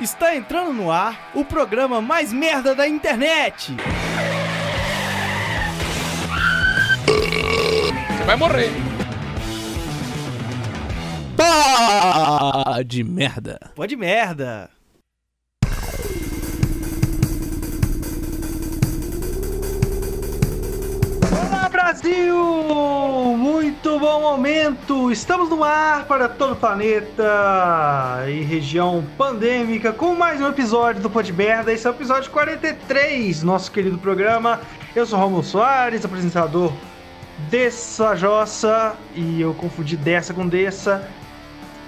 Está 0.00 0.34
entrando 0.34 0.72
no 0.72 0.90
ar 0.90 1.30
o 1.34 1.44
programa 1.44 2.00
mais 2.00 2.32
merda 2.32 2.74
da 2.74 2.88
internet. 2.88 3.76
Você 7.06 8.24
vai 8.24 8.36
morrer. 8.36 8.70
Pá 11.36 12.82
de 12.82 13.04
merda. 13.04 13.60
Pode 13.74 13.94
merda. 13.94 14.70
Brasil! 21.90 22.36
Muito 23.36 23.98
bom 23.98 24.20
momento! 24.20 25.10
Estamos 25.10 25.50
no 25.50 25.64
ar 25.64 26.04
para 26.04 26.28
todo 26.28 26.52
o 26.52 26.56
planeta 26.56 28.24
e 28.28 28.42
região 28.44 29.04
pandêmica 29.18 29.92
com 29.92 30.14
mais 30.14 30.40
um 30.40 30.46
episódio 30.46 31.02
do 31.02 31.10
Pod 31.10 31.32
Merda. 31.32 31.72
Esse 31.72 31.88
é 31.88 31.90
o 31.90 31.92
episódio 31.92 32.30
43, 32.30 33.42
nosso 33.42 33.72
querido 33.72 33.98
programa. 33.98 34.60
Eu 34.94 35.04
sou 35.04 35.18
Romulo 35.18 35.42
Soares, 35.42 36.04
apresentador 36.04 36.72
dessa 37.50 38.14
jossa 38.14 38.94
e 39.16 39.40
eu 39.40 39.52
confundi 39.54 39.96
dessa 39.96 40.32
com 40.32 40.46
dessa. 40.46 41.08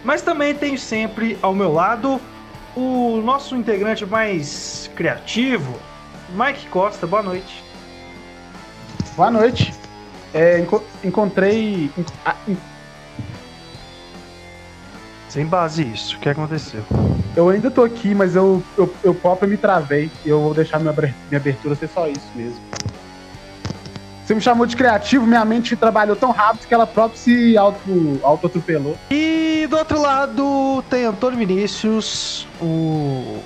Mas 0.02 0.20
também 0.20 0.52
tenho 0.52 0.80
sempre 0.80 1.38
ao 1.40 1.54
meu 1.54 1.72
lado 1.72 2.20
o 2.74 3.20
nosso 3.24 3.54
integrante 3.54 4.04
mais 4.04 4.90
criativo, 4.96 5.78
Mike 6.30 6.66
Costa. 6.66 7.06
Boa 7.06 7.22
noite. 7.22 7.62
Boa 9.14 9.30
noite. 9.30 9.81
É, 10.34 10.58
enco 10.58 10.82
encontrei. 11.04 11.90
ah, 12.24 12.34
en- 12.48 12.56
Sem 15.28 15.46
base 15.46 15.82
isso, 15.82 16.16
o 16.16 16.20
que 16.20 16.28
aconteceu? 16.28 16.82
Eu 17.34 17.48
ainda 17.48 17.70
tô 17.70 17.82
aqui, 17.82 18.14
mas 18.14 18.36
eu, 18.36 18.62
eu, 18.76 18.94
eu 19.02 19.14
próprio 19.14 19.48
me 19.48 19.56
travei. 19.56 20.10
E 20.24 20.28
eu 20.28 20.40
vou 20.40 20.52
deixar 20.52 20.78
minha, 20.78 20.92
minha 20.92 21.40
abertura 21.40 21.74
ser 21.74 21.88
só 21.88 22.06
isso 22.06 22.26
mesmo. 22.34 22.60
Você 24.24 24.34
me 24.34 24.40
chamou 24.40 24.66
de 24.66 24.76
criativo, 24.76 25.26
minha 25.26 25.44
mente 25.44 25.74
trabalhou 25.74 26.14
tão 26.14 26.30
rápido 26.30 26.66
que 26.66 26.74
ela 26.74 26.86
própria 26.86 27.18
se 27.18 27.56
auto- 27.56 28.20
auto-atropelou. 28.22 28.96
E 29.10 29.66
do 29.68 29.76
outro 29.76 30.00
lado 30.00 30.84
tem 30.90 31.04
Antônio 31.04 31.38
Vinícius, 31.38 32.46
o. 32.60 33.38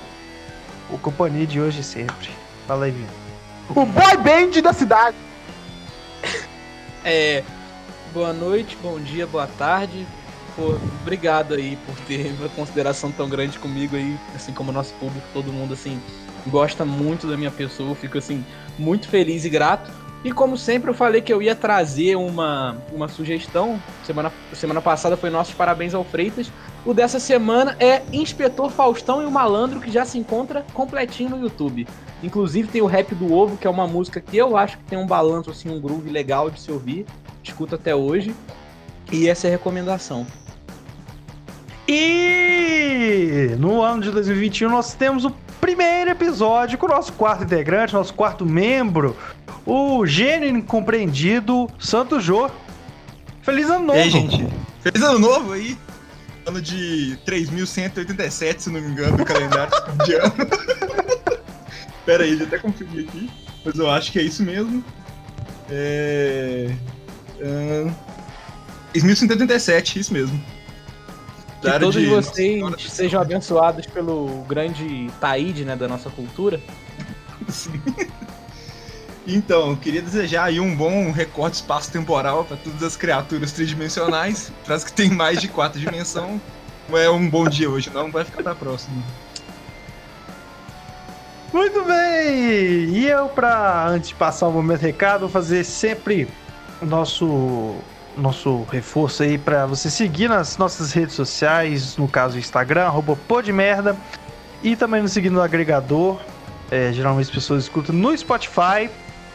O 0.90 0.98
companhia 0.98 1.46
de 1.46 1.60
hoje 1.60 1.80
e 1.80 1.84
sempre. 1.84 2.30
Fala 2.66 2.84
aí, 2.84 2.90
Vini. 2.92 3.06
o 3.70 3.84
boy 3.86 4.16
band 4.18 4.60
da 4.62 4.72
cidade. 4.72 5.16
É. 7.06 7.44
Boa 8.12 8.32
noite, 8.32 8.76
bom 8.82 8.98
dia, 8.98 9.28
boa 9.28 9.46
tarde. 9.46 10.04
Obrigado 11.02 11.54
aí 11.54 11.78
por 11.86 11.94
ter 12.00 12.34
uma 12.36 12.48
consideração 12.48 13.12
tão 13.12 13.28
grande 13.28 13.60
comigo 13.60 13.94
aí, 13.94 14.18
assim 14.34 14.52
como 14.52 14.70
o 14.70 14.72
nosso 14.72 14.92
público, 14.94 15.24
todo 15.32 15.52
mundo 15.52 15.74
assim 15.74 16.00
gosta 16.48 16.84
muito 16.84 17.28
da 17.28 17.36
minha 17.36 17.50
pessoa, 17.50 17.94
fico 17.94 18.18
assim 18.18 18.44
muito 18.76 19.06
feliz 19.08 19.44
e 19.44 19.50
grato. 19.50 19.88
E 20.24 20.32
como 20.32 20.56
sempre 20.56 20.90
eu 20.90 20.94
falei 20.94 21.20
que 21.20 21.32
eu 21.32 21.40
ia 21.40 21.54
trazer 21.54 22.16
uma, 22.16 22.76
uma 22.92 23.06
sugestão, 23.06 23.80
semana, 24.04 24.32
semana 24.52 24.82
passada 24.82 25.16
foi 25.16 25.30
nossos 25.30 25.54
parabéns 25.54 25.94
ao 25.94 26.02
Freitas. 26.02 26.50
O 26.84 26.92
dessa 26.92 27.20
semana 27.20 27.76
é 27.78 28.02
Inspetor 28.12 28.70
Faustão 28.70 29.22
e 29.22 29.26
o 29.26 29.30
Malandro, 29.30 29.78
que 29.78 29.92
já 29.92 30.04
se 30.04 30.18
encontra 30.18 30.64
completinho 30.72 31.30
no 31.30 31.40
YouTube. 31.40 31.86
Inclusive 32.22 32.68
tem 32.68 32.82
o 32.82 32.86
Rap 32.86 33.14
do 33.14 33.32
Ovo, 33.32 33.56
que 33.56 33.66
é 33.66 33.70
uma 33.70 33.86
música 33.86 34.20
que 34.20 34.36
eu 34.36 34.56
acho 34.56 34.78
que 34.78 34.84
tem 34.84 34.98
um 34.98 35.06
balanço, 35.06 35.50
assim, 35.50 35.70
um 35.70 35.80
groove 35.80 36.10
legal 36.10 36.50
de 36.50 36.60
se 36.60 36.70
ouvir. 36.72 37.06
Escuto 37.42 37.74
até 37.74 37.94
hoje. 37.94 38.34
E 39.12 39.28
essa 39.28 39.46
é 39.46 39.50
a 39.50 39.52
recomendação. 39.52 40.26
E 41.88 43.54
no 43.58 43.80
ano 43.80 44.02
de 44.02 44.10
2021 44.10 44.68
nós 44.68 44.94
temos 44.94 45.24
o 45.24 45.30
primeiro 45.60 46.10
episódio 46.10 46.76
com 46.78 46.86
o 46.86 46.88
nosso 46.88 47.12
quarto 47.12 47.44
integrante, 47.44 47.94
nosso 47.94 48.12
quarto 48.12 48.44
membro, 48.44 49.16
o 49.64 50.04
gênio 50.04 50.48
incompreendido 50.48 51.68
Santo 51.78 52.20
Jô. 52.20 52.50
Feliz 53.42 53.70
ano 53.70 53.86
novo! 53.86 53.98
E 53.98 54.02
aí, 54.02 54.10
gente? 54.10 54.48
Feliz 54.80 55.02
ano 55.02 55.18
novo 55.20 55.52
aí! 55.52 55.78
Ano 56.44 56.60
de 56.60 57.16
3187, 57.24 58.64
se 58.64 58.70
não 58.70 58.80
me 58.80 58.88
engano, 58.88 59.16
do 59.16 59.24
calendário 59.24 59.72
de 60.04 60.14
ano. 60.14 60.34
Pera 62.06 62.24
aí, 62.24 62.30
deixa 62.30 62.44
eu 62.44 62.46
até 62.46 62.58
conferir 62.58 63.06
aqui. 63.08 63.28
Mas 63.64 63.78
eu 63.78 63.90
acho 63.90 64.12
que 64.12 64.18
é 64.18 64.22
isso 64.22 64.42
mesmo. 64.42 64.82
É. 65.68 66.70
ahn, 67.42 67.92
3187, 68.92 69.98
isso 69.98 70.12
mesmo. 70.12 70.42
Que 71.60 71.78
todos 71.80 71.94
de- 72.00 72.06
vocês 72.06 72.60
Nossa, 72.60 72.88
sejam 72.88 73.20
abençoados 73.20 73.86
pelo 73.86 74.44
grande 74.48 75.10
Taíde, 75.20 75.64
né, 75.64 75.74
da 75.74 75.88
nossa 75.88 76.08
cultura. 76.08 76.60
Sim. 77.48 77.80
Então, 79.26 79.70
eu 79.70 79.76
queria 79.76 80.00
desejar 80.00 80.44
aí 80.44 80.60
um 80.60 80.76
bom 80.76 81.10
recorte 81.10 81.54
espaço-temporal 81.54 82.44
para 82.44 82.56
todas 82.58 82.80
as 82.84 82.96
criaturas 82.96 83.50
tridimensionais, 83.50 84.52
para 84.64 84.76
as 84.76 84.84
que 84.84 84.92
têm 84.92 85.10
mais 85.10 85.40
de 85.40 85.48
quatro 85.48 85.80
dimensões. 85.80 86.40
Não 86.88 86.96
é 86.96 87.10
um 87.10 87.28
bom 87.28 87.48
dia 87.48 87.68
hoje, 87.68 87.90
não, 87.92 88.12
vai 88.12 88.24
ficar 88.24 88.44
pra 88.44 88.54
próxima. 88.54 88.94
Muito 91.52 91.84
bem! 91.84 92.88
E 92.90 93.06
eu, 93.08 93.28
pra 93.28 93.86
antes 93.88 94.10
de 94.10 94.14
passar 94.14 94.48
o 94.48 94.52
momento 94.52 94.80
recado, 94.80 95.20
vou 95.20 95.28
fazer 95.28 95.64
sempre 95.64 96.28
o 96.82 96.86
nosso, 96.86 97.76
nosso 98.16 98.64
reforço 98.70 99.22
aí 99.22 99.38
pra 99.38 99.64
você 99.64 99.88
seguir 99.88 100.28
nas 100.28 100.58
nossas 100.58 100.92
redes 100.92 101.14
sociais, 101.14 101.96
no 101.96 102.08
caso 102.08 102.36
o 102.36 102.38
Instagram, 102.38 102.86
arroba 102.86 103.16
podmerda, 103.28 103.96
e 104.62 104.74
também 104.74 105.02
nos 105.02 105.12
seguir 105.12 105.30
no 105.30 105.40
agregador. 105.40 106.20
É, 106.70 106.92
geralmente 106.92 107.26
as 107.26 107.34
pessoas 107.34 107.62
escutam 107.62 107.94
no 107.94 108.16
Spotify, 108.16 108.90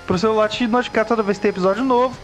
pro 0.05 0.19
celular 0.19 0.49
te 0.49 0.67
notificar 0.67 1.05
toda 1.05 1.23
vez 1.23 1.37
que 1.37 1.43
tem 1.43 1.49
episódio 1.49 1.83
novo. 1.83 2.17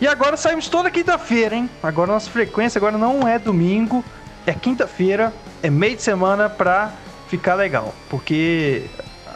E 0.00 0.06
agora 0.06 0.36
saímos 0.36 0.68
toda 0.68 0.90
quinta-feira, 0.90 1.54
hein? 1.54 1.70
Agora 1.82 2.12
nossa 2.12 2.30
frequência 2.30 2.78
agora 2.78 2.96
não 2.96 3.28
é 3.28 3.38
domingo, 3.38 4.02
é 4.46 4.52
quinta-feira, 4.52 5.32
é 5.62 5.70
meio 5.70 5.96
de 5.96 6.02
semana 6.02 6.48
pra 6.48 6.90
ficar 7.28 7.54
legal. 7.54 7.94
Porque 8.08 8.86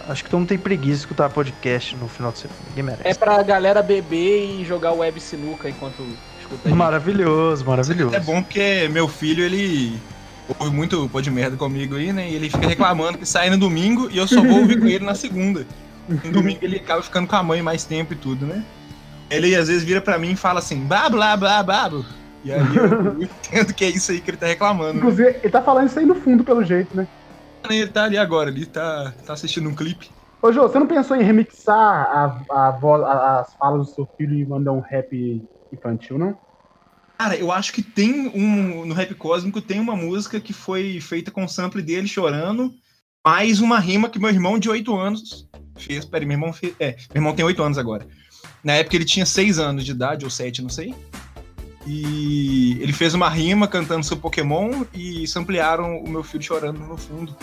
acho 0.09 0.25
que 0.25 0.31
todo 0.31 0.41
mundo 0.41 0.49
tem 0.49 0.59
preguiça 0.59 0.95
de 0.95 1.01
escutar 1.01 1.29
podcast 1.31 1.95
no 1.97 2.09
final 2.09 2.33
de 2.33 2.39
semana. 2.39 2.59
Ninguém 2.71 2.85
merece. 2.85 3.09
É 3.09 3.15
pra 3.15 3.43
galera 3.43 3.83
beber 3.83 4.61
e 4.61 4.65
jogar 4.65 4.93
web 4.93 5.21
sinuca 5.21 5.69
enquanto 5.69 6.03
escuta 6.41 6.63
a 6.65 6.69
gente. 6.69 6.77
Maravilhoso, 6.79 7.65
maravilhoso. 7.65 8.15
É 8.15 8.21
bom 8.21 8.43
porque 8.43 8.89
meu 8.91 9.07
filho, 9.07 9.45
ele 9.45 10.01
ouve 10.59 10.75
muito 10.75 11.09
pô 11.11 11.21
de 11.21 11.31
merda 11.31 11.57
comigo 11.57 11.97
aí, 11.97 12.13
né? 12.13 12.29
E 12.29 12.35
ele 12.35 12.49
fica 12.49 12.67
reclamando 12.67 13.19
que 13.19 13.27
sai 13.27 13.51
no 13.51 13.59
domingo 13.59 14.09
e 14.11 14.17
eu 14.19 14.27
só 14.27 14.43
vou 14.43 14.61
ouvir 14.61 14.81
com 14.81 14.87
ele 14.87 15.05
na 15.05 15.15
segunda. 15.15 15.67
No 16.09 16.33
domingo 16.33 16.61
ele 16.63 16.77
acaba 16.77 17.03
ficando 17.03 17.29
com 17.29 17.37
a 17.37 17.43
mãe 17.43 17.61
mais 17.61 17.85
tempo 17.85 18.15
e 18.15 18.17
tudo, 18.17 18.47
né? 18.47 18.65
Ele 19.31 19.55
às 19.55 19.69
vezes 19.69 19.85
vira 19.85 20.01
pra 20.01 20.19
mim 20.19 20.31
e 20.33 20.37
fala 20.37 20.59
assim, 20.59 20.81
blá 20.81 21.09
blá 21.11 21.37
blá 21.37 21.63
blá. 21.63 21.89
blá. 21.91 22.05
E 22.45 22.53
aí 22.53 22.61
eu 22.61 23.21
entendo 23.23 23.75
que 23.75 23.85
é 23.85 23.91
isso 23.91 24.11
aí 24.11 24.21
que 24.21 24.31
ele 24.31 24.37
tá 24.39 24.47
reclamando. 24.47 24.95
né? 24.95 24.99
Inclusive, 25.01 25.29
ele 25.43 25.51
tá 25.51 25.61
falando 25.61 25.89
isso 25.89 25.99
aí 25.99 26.07
no 26.07 26.15
fundo, 26.15 26.43
pelo 26.45 26.65
jeito, 26.65 26.97
né? 26.97 27.07
Ele 27.69 27.87
tá 27.89 28.05
ali 28.05 28.17
agora, 28.17 28.51
ele 28.51 28.67
tá, 28.67 29.13
tá 29.27 29.33
assistindo 29.33 29.69
um 29.69 29.75
clipe. 29.75 30.11
Ô, 30.43 30.53
Jô, 30.53 30.63
você 30.69 30.79
não 30.79 30.87
pensou 30.87 31.17
em 31.17 31.23
remixar 31.25 31.75
a, 31.77 32.69
a 32.69 32.71
voz, 32.79 33.03
a- 33.03 33.41
as 33.41 33.55
falas 33.55 33.89
do 33.89 33.95
seu 33.95 34.09
filho 34.17 34.35
e 34.35 34.47
mandar 34.47 34.73
um 34.73 34.81
rap 34.81 35.43
infantil, 35.73 36.19
não? 36.19 36.39
Cara, 37.19 37.37
eu 37.37 37.51
acho 37.51 37.73
que 37.73 37.83
tem 37.83 38.29
um. 38.29 38.87
No 38.87 38.95
Rap 38.95 39.13
Cósmico 39.17 39.61
tem 39.61 39.81
uma 39.81 39.97
música 39.97 40.39
que 40.39 40.53
foi 40.53 41.01
feita 41.01 41.33
com 41.33 41.45
o 41.45 41.49
sample 41.49 41.83
dele 41.83 42.07
chorando, 42.07 42.73
mais 43.27 43.61
uma 43.61 43.81
rima 43.81 44.09
que 44.09 44.21
meu 44.21 44.31
irmão 44.31 44.57
de 44.57 44.71
8 44.71 44.95
anos 44.97 45.49
fez. 45.77 46.05
Peraí, 46.05 46.25
meu 46.25 46.37
irmão 46.37 46.53
fez. 46.53 46.77
É, 46.79 46.93
meu 47.13 47.17
irmão 47.17 47.35
tem 47.35 47.45
8 47.45 47.61
anos 47.61 47.77
agora. 47.77 48.07
Na 48.63 48.75
época 48.75 48.95
ele 48.95 49.05
tinha 49.05 49.27
6 49.27 49.59
anos 49.59 49.85
de 49.85 49.91
idade, 49.91 50.25
ou 50.25 50.31
7, 50.31 50.63
não 50.63 50.71
sei. 50.71 50.95
E 51.91 52.77
ele 52.83 52.93
fez 52.93 53.15
uma 53.15 53.31
rima 53.31 53.67
cantando 53.67 54.05
seu 54.05 54.17
Pokémon 54.19 54.85
e 54.93 55.27
samplearam 55.27 55.97
o 55.99 56.09
meu 56.09 56.23
filho 56.23 56.45
chorando 56.45 56.79
no 56.81 56.99
fundo. 56.99 57.35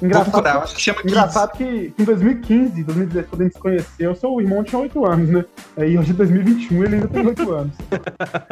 Vou 0.00 0.10
procurar, 0.10 0.50
Engraçado, 0.50 0.64
acho 0.64 0.74
que 0.74 0.82
chama 0.82 0.98
engraçado 1.04 1.52
que 1.56 1.94
em 1.96 2.04
2015, 2.04 2.82
2016, 2.82 3.26
quando 3.30 3.40
a 3.40 3.44
gente 3.44 3.52
se 3.54 3.60
conheceu, 3.60 4.14
seu 4.16 4.40
irmão 4.40 4.64
tinha 4.64 4.80
8 4.80 5.06
anos, 5.06 5.28
né? 5.28 5.44
Aí 5.76 5.96
hoje, 5.96 6.10
em 6.10 6.14
2021, 6.14 6.84
ele 6.84 6.94
ainda 6.96 7.08
tem 7.08 7.26
8 7.26 7.52
anos. 7.52 7.72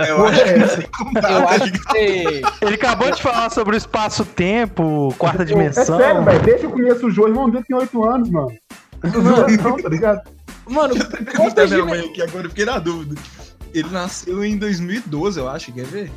Eu 0.09 0.27
acho 0.27 0.45
que 0.45 0.57
não 0.57 0.69
sei 0.69 0.87
contar, 0.87 1.33
Eu 1.33 1.43
tá 1.43 1.51
acho 1.51 1.65
ligado? 1.65 1.93
que. 1.93 2.65
Ele 2.65 2.75
acabou 2.75 3.11
de 3.11 3.21
falar 3.23 3.51
sobre 3.51 3.75
o 3.75 3.79
espaço-tempo, 3.79 5.13
quarta 5.19 5.43
É 5.43 5.47
dimensão. 5.47 5.99
sério, 5.99 6.23
velho. 6.23 6.43
Desde 6.43 6.61
que 6.61 6.67
eu 6.67 6.71
conheço 6.71 7.07
o 7.07 7.11
Jô, 7.11 7.25
o 7.25 7.29
irmão 7.29 7.51
dele 7.51 7.65
tem 7.67 7.77
8 7.77 8.05
anos, 8.05 8.31
mano. 8.31 8.53
Não 9.03 9.77
tá 9.77 9.89
ligado? 9.89 10.21
Mano, 10.69 10.95
quantas 11.37 11.71
minha 11.71 11.83
dimensões... 11.83 11.87
mãe 11.87 12.01
aqui 12.11 12.23
agora, 12.23 12.47
eu 12.47 12.51
fiquei 12.51 12.65
na 12.65 12.79
dúvida. 12.79 13.21
Ele 13.75 13.89
nasceu 13.91 14.45
em 14.45 14.57
2012, 14.57 15.39
eu 15.39 15.49
acho, 15.49 15.73
quer 15.73 15.85
ver? 15.87 16.11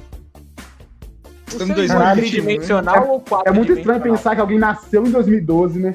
Você 1.48 1.54
Estamos 1.63 1.78
em 1.78 1.84
é 1.84 1.88
2021, 1.88 2.13
tridimensional 2.16 3.07
ou 3.10 3.19
quatro 3.22 3.50
É 3.51 3.56
muito 3.56 3.74
estranho 3.74 4.01
pensar 4.01 4.36
que 4.36 4.42
alguém 4.42 4.60
nasceu 4.60 5.06
em 5.06 5.12
2012, 5.12 5.80
né? 5.80 5.94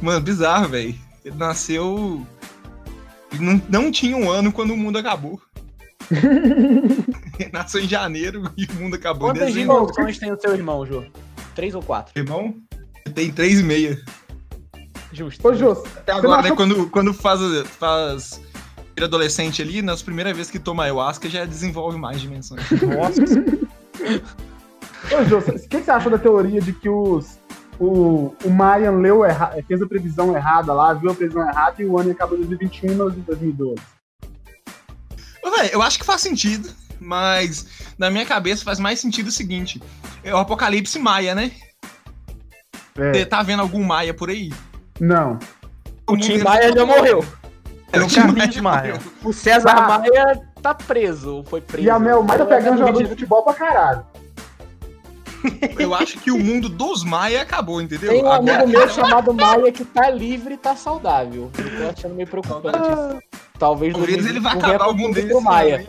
Mano, 0.00 0.20
bizarro, 0.20 0.68
velho. 0.68 0.94
Ele 1.24 1.36
nasceu. 1.36 2.24
Ele 3.32 3.44
não, 3.44 3.62
não 3.68 3.90
tinha 3.90 4.16
um 4.16 4.30
ano 4.30 4.52
quando 4.52 4.72
o 4.72 4.76
mundo 4.76 4.96
acabou. 4.96 5.40
Ele 6.10 7.50
nasceu 7.52 7.82
em 7.82 7.88
janeiro 7.88 8.50
e 8.56 8.64
o 8.64 8.74
mundo 8.74 8.94
acabou 8.94 9.28
em 9.30 9.32
Quantas 9.34 9.52
dezembro. 9.52 9.80
dimensões 9.86 10.18
tem 10.18 10.32
o 10.32 10.40
seu 10.40 10.54
irmão, 10.54 10.86
Jô? 10.86 11.04
Três 11.54 11.74
ou 11.74 11.82
quatro? 11.82 12.12
Irmão, 12.16 12.54
Tem 13.14 13.30
3,5. 13.32 13.98
Justo. 15.12 15.46
Ô, 15.48 15.54
Jô, 15.54 15.72
Até 15.72 16.12
agora, 16.12 16.36
né? 16.42 16.44
achou- 16.44 16.56
Quando, 16.56 16.88
quando 16.90 17.12
faz, 17.12 17.40
faz 17.78 18.40
adolescente 19.04 19.62
ali, 19.62 19.82
nas 19.82 20.02
primeiras 20.02 20.36
vezes 20.36 20.50
que 20.50 20.58
toma 20.58 20.84
ayahuasca, 20.84 21.28
já 21.28 21.44
desenvolve 21.44 21.98
mais 21.98 22.20
dimensões. 22.20 22.62
Nossa, 22.82 23.22
Ô, 25.16 25.24
Jô, 25.24 25.38
o 25.38 25.68
que, 25.68 25.80
você 25.80 25.90
achou 25.90 26.10
da 26.10 26.18
teoria 26.18 26.60
de 26.60 26.72
que 26.72 26.88
os, 26.88 27.38
o, 27.78 28.34
o 28.44 28.50
Mayan 28.50 28.92
leu 28.92 29.24
erra, 29.24 29.54
fez 29.66 29.80
a 29.80 29.86
previsão 29.86 30.34
errada 30.36 30.72
lá, 30.72 30.92
viu 30.92 31.10
a 31.10 31.14
previsão 31.14 31.48
errada 31.48 31.82
e 31.82 31.86
o 31.86 31.98
ano 31.98 32.10
acabou 32.10 32.36
em 32.36 32.42
2021 32.42 32.92
e 32.92 32.94
não 32.94 33.08
em 33.08 33.20
2012? 33.20 33.76
Ô, 35.42 35.50
véi, 35.50 35.70
eu 35.72 35.80
acho 35.82 35.98
que 35.98 36.04
faz 36.04 36.20
sentido, 36.20 36.68
mas 37.00 37.66
na 37.96 38.10
minha 38.10 38.26
cabeça 38.26 38.64
faz 38.64 38.78
mais 38.78 39.00
sentido 39.00 39.28
o 39.28 39.32
seguinte: 39.32 39.80
é 40.22 40.34
o 40.34 40.38
apocalipse 40.38 40.98
maia, 40.98 41.34
né? 41.34 41.52
Você 42.94 43.20
É, 43.20 43.24
tá 43.24 43.42
vendo 43.42 43.60
algum 43.60 43.84
maia 43.84 44.12
por 44.12 44.28
aí? 44.30 44.52
não. 45.00 45.38
O 46.10 46.16
Tim 46.16 46.38
Maia 46.38 46.72
já 46.72 46.86
morreu. 46.86 47.22
No 47.22 47.37
o 47.92 48.14
caminho 48.14 48.48
de 48.48 48.60
morreu. 48.60 48.94
Maia. 48.94 49.00
O 49.24 49.32
César 49.32 49.70
Ah. 49.70 49.98
Maia 49.98 50.40
tá 50.62 50.74
preso, 50.74 51.42
foi 51.48 51.60
preso. 51.60 51.86
E 51.86 51.90
a 51.90 51.98
Mel 51.98 52.22
Maia 52.22 52.40
tá 52.40 52.46
pegando 52.46 52.74
é 52.74 52.78
jogador 52.78 53.02
de 53.02 53.08
futebol 53.08 53.42
pra 53.42 53.54
caralho. 53.54 54.04
Eu 55.78 55.94
acho 55.94 56.18
que 56.18 56.30
o 56.32 56.38
mundo 56.38 56.68
dos 56.68 57.04
maia 57.04 57.42
acabou, 57.42 57.80
entendeu? 57.80 58.10
Tem 58.10 58.24
um 58.24 58.30
Agora- 58.32 58.62
amigo 58.64 58.78
meu 58.78 58.88
chamado 58.90 59.32
Maia 59.32 59.70
que 59.70 59.84
tá 59.84 60.10
livre 60.10 60.54
e 60.54 60.56
tá 60.56 60.74
saudável. 60.74 61.50
Eu 61.56 61.76
tô 61.84 61.88
achando 61.96 62.14
meio 62.14 62.26
preocupante 62.28 62.76
isso. 62.78 63.22
Talvez 63.58 63.92
Talvez 63.94 64.26
ele 64.26 64.40
vai 64.40 64.54
não 64.56 64.60
acabar 64.62 64.84
algum 64.84 65.10
deles. 65.12 65.40
Maia. 65.42 65.78
né? 65.78 65.86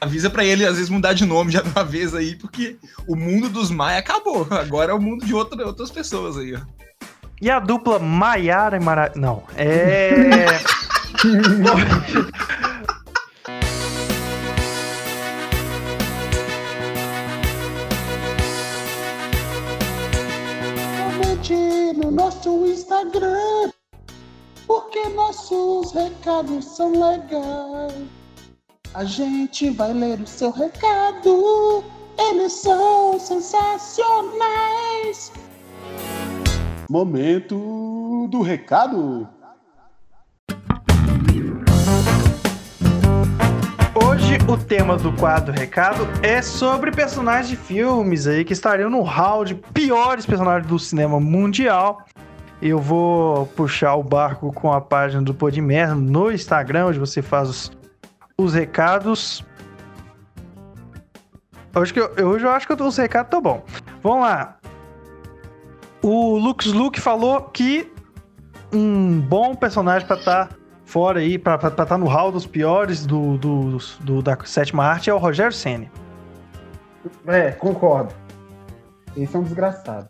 Avisa 0.00 0.28
pra 0.30 0.44
ele, 0.44 0.64
às 0.66 0.74
vezes, 0.74 0.88
mudar 0.88 1.12
de 1.12 1.24
nome 1.24 1.52
já 1.52 1.60
de 1.62 1.68
uma 1.68 1.84
vez 1.84 2.12
aí, 2.14 2.34
porque 2.34 2.76
o 3.06 3.14
mundo 3.14 3.48
dos 3.48 3.70
Maia 3.70 3.98
acabou. 3.98 4.46
Agora 4.50 4.92
é 4.92 4.94
o 4.94 5.00
mundo 5.00 5.24
de 5.24 5.32
outra, 5.34 5.64
outras 5.66 5.90
pessoas 5.90 6.36
aí, 6.38 6.54
ó. 6.56 6.60
E 7.42 7.50
a 7.50 7.58
dupla 7.58 7.98
Maiara 7.98 8.76
e 8.76 8.80
Mara... 8.80 9.10
Não, 9.16 9.42
é... 9.56 10.46
No 21.96 22.12
nosso 22.12 22.66
Instagram, 22.66 23.70
porque 24.66 25.08
nossos 25.10 25.92
recados 25.92 26.64
são 26.64 26.92
legais. 26.92 27.94
A 28.94 29.04
gente 29.04 29.68
vai 29.70 29.92
ler 29.92 30.18
o 30.20 30.26
seu 30.26 30.50
recado, 30.52 31.84
eles 32.18 32.52
são 32.52 33.18
sensacionais. 33.18 35.32
Momento 36.88 38.28
do 38.30 38.42
recado. 38.42 39.28
Hoje 43.94 44.38
o 44.48 44.56
tema 44.56 44.96
do 44.96 45.12
quadro 45.12 45.52
Recado 45.52 46.06
é 46.22 46.42
sobre 46.42 46.90
personagens 46.90 47.48
de 47.48 47.56
filmes 47.56 48.26
aí 48.26 48.44
que 48.44 48.52
estariam 48.52 48.90
no 48.90 49.02
hall 49.02 49.44
de 49.44 49.54
piores 49.54 50.26
personagens 50.26 50.66
do 50.66 50.78
cinema 50.78 51.20
mundial. 51.20 52.04
Eu 52.60 52.78
vou 52.78 53.46
puxar 53.46 53.94
o 53.94 54.02
barco 54.02 54.52
com 54.52 54.72
a 54.72 54.80
página 54.80 55.22
do 55.22 55.34
Podmer 55.34 55.94
no 55.94 56.30
Instagram, 56.30 56.86
onde 56.86 56.98
você 56.98 57.22
faz 57.22 57.48
os, 57.48 57.72
os 58.36 58.54
recados. 58.54 59.44
Hoje, 61.74 61.94
eu, 61.96 62.28
hoje 62.28 62.44
eu 62.44 62.50
acho 62.50 62.66
que 62.66 62.74
os 62.74 62.96
recados 62.96 63.28
estão 63.28 63.40
bom. 63.40 63.64
Vamos 64.02 64.22
lá. 64.22 64.61
O 66.02 66.36
Lux 66.36 66.66
Luke 66.66 67.00
falou 67.00 67.42
que 67.42 67.90
um 68.72 69.20
bom 69.20 69.54
personagem 69.54 70.06
para 70.06 70.16
estar 70.16 70.48
fora 70.84 71.20
aí, 71.20 71.38
pra 71.38 71.54
estar 71.54 71.96
no 71.98 72.06
hall 72.06 72.32
dos 72.32 72.44
piores 72.46 73.06
do, 73.06 73.36
do, 73.38 73.78
do- 74.00 74.22
da 74.22 74.36
sétima 74.44 74.84
arte 74.84 75.08
é 75.10 75.14
o 75.14 75.18
Rogério 75.18 75.52
Senni. 75.52 75.90
É, 77.26 77.52
concordo. 77.52 78.12
Esse 79.16 79.36
é 79.36 79.38
um 79.38 79.42
desgraçado. 79.42 80.08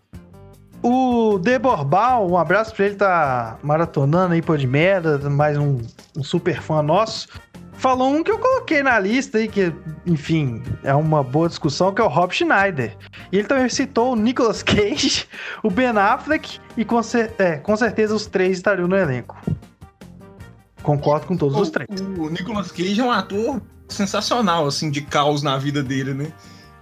O 0.83 1.39
Deborbal, 1.39 2.29
um 2.29 2.37
abraço 2.37 2.75
pra 2.75 2.87
ele, 2.87 2.97
tá 2.97 3.57
maratonando 3.63 4.35
aí, 4.35 4.43
pô 4.43 4.57
de 4.57 4.67
merda, 4.67 5.19
mais 5.31 5.57
um, 5.57 5.79
um 6.17 6.25
super 6.25 6.61
fã 6.61 6.83
nosso. 6.83 7.29
Falou 7.73 8.15
um 8.15 8.23
que 8.23 8.31
eu 8.31 8.39
coloquei 8.39 8.83
na 8.83 8.99
lista 8.99 9.39
aí, 9.39 9.49
que, 9.49 9.73
enfim, 10.07 10.63
é 10.85 10.95
uma 10.95 11.23
boa 11.23 11.49
discussão, 11.49 11.93
que 11.93 12.01
é 12.01 12.05
o 12.05 12.09
Rob 12.09 12.33
Schneider. 12.33 12.97
E 13.33 13.39
ele 13.39 13.49
também 13.49 13.69
citou 13.69 14.13
o 14.13 14.17
Nicolas 14.17 14.63
Cage, 14.65 15.27
o 15.63 15.71
Ben 15.71 15.89
Affleck, 15.89 16.61
e 16.77 16.85
com, 16.85 17.03
cer- 17.03 17.35
é, 17.39 17.57
com 17.57 17.77
certeza 17.77 18.15
os 18.15 18.27
três 18.27 18.59
estariam 18.59 18.87
no 18.87 18.97
elenco. 18.97 19.37
Concordo 20.83 21.27
com 21.27 21.37
todos 21.37 21.57
os 21.59 21.71
três. 21.71 21.89
O 22.19 22.29
Nicolas 22.29 22.71
Cage 22.73 23.01
é 23.01 23.05
um 23.05 23.11
ator 23.11 23.61
sensacional, 23.89 24.67
assim, 24.67 24.91
de 24.91 25.01
caos 25.03 25.43
na 25.43 25.57
vida 25.57 25.83
dele, 25.83 26.13
né? 26.15 26.33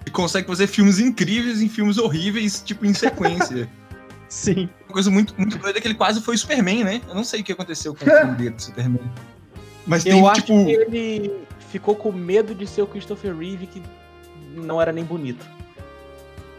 Ele 0.02 0.10
consegue 0.10 0.46
fazer 0.46 0.66
filmes 0.66 0.98
incríveis 0.98 1.60
em 1.60 1.68
filmes 1.68 1.98
horríveis, 1.98 2.62
tipo, 2.64 2.86
em 2.86 2.94
sequência. 2.94 3.68
Sim. 4.28 4.68
Uma 4.86 4.92
coisa 4.94 5.10
muito, 5.10 5.34
muito 5.36 5.58
doida 5.58 5.78
é 5.78 5.82
que 5.82 5.88
ele 5.88 5.94
quase 5.94 6.20
foi 6.22 6.36
Superman, 6.36 6.84
né? 6.84 7.00
Eu 7.08 7.14
não 7.14 7.24
sei 7.24 7.40
o 7.40 7.44
que 7.44 7.52
aconteceu 7.52 7.94
com 7.94 8.04
o 8.04 8.08
filme 8.08 8.34
dele, 8.36 8.50
do 8.50 8.62
Superman. 8.62 9.10
Mas 9.90 10.04
tem, 10.04 10.20
Eu 10.20 10.28
acho 10.28 10.42
tipo... 10.42 10.64
que 10.64 10.70
ele 10.70 11.32
ficou 11.68 11.96
com 11.96 12.12
medo 12.12 12.54
de 12.54 12.64
ser 12.64 12.80
o 12.82 12.86
Christopher 12.86 13.36
Reeve, 13.36 13.66
que 13.66 13.82
não 14.54 14.80
era 14.80 14.92
nem 14.92 15.02
bonito. 15.04 15.44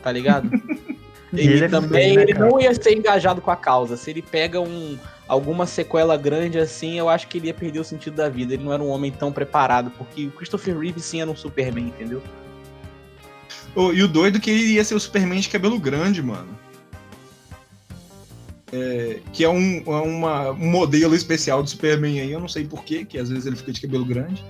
Tá 0.04 0.12
ligado? 0.12 0.50
E 1.34 1.40
Ele, 1.40 1.54
ele 1.54 1.64
é 1.64 1.70
também 1.70 2.18
né, 2.18 2.24
ele 2.24 2.34
não 2.34 2.60
ia 2.60 2.74
ser 2.76 2.92
engajado 2.92 3.40
com 3.40 3.50
a 3.50 3.56
causa. 3.56 3.96
Se 3.96 4.10
ele 4.10 4.22
pega 4.22 4.60
um, 4.60 4.98
alguma 5.30 5.66
sequela 5.66 6.18
grande 6.18 6.60
assim, 6.60 7.00
eu 7.00 7.08
acho 7.08 7.26
que 7.30 7.38
ele 7.38 7.48
ia 7.48 7.54
perder 7.54 7.80
o 7.80 7.86
sentido 7.86 8.18
da 8.18 8.28
vida. 8.28 8.54
Ele 8.54 8.66
não 8.66 8.74
era 8.74 8.84
um 8.84 8.90
homem 8.90 9.14
tão 9.14 9.32
preparado, 9.32 9.90
porque 9.92 10.26
o 10.26 10.32
Christopher 10.32 10.78
Reeve 10.78 11.00
sim 11.00 11.22
era 11.22 11.32
um 11.32 11.36
Superman, 11.36 11.88
entendeu? 11.88 12.22
Ô, 13.74 13.94
e 13.94 14.04
o 14.04 14.10
doido 14.10 14.40
é 14.40 14.42
que 14.42 14.52
ele 14.52 14.74
ia 14.74 14.84
ser 14.84 14.94
o 14.94 15.00
Superman 15.00 15.40
de 15.40 15.48
cabelo 15.48 15.80
grande, 15.80 16.22
mano. 16.22 16.50
É, 18.74 19.20
que 19.34 19.44
é, 19.44 19.50
um, 19.50 19.84
é 19.86 19.90
uma- 19.90 20.52
um 20.52 20.70
modelo 20.70 21.14
especial 21.14 21.62
do 21.62 21.70
Superman 21.70 22.22
aí, 22.22 22.32
eu 22.32 22.40
não 22.40 22.48
sei 22.48 22.64
porquê, 22.66 23.04
que 23.04 23.18
às 23.18 23.30
vezes 23.30 23.46
ele 23.46 23.56
fica 23.58 23.72
de 23.72 23.82
cabelo 23.82 24.06
grande. 24.06 24.44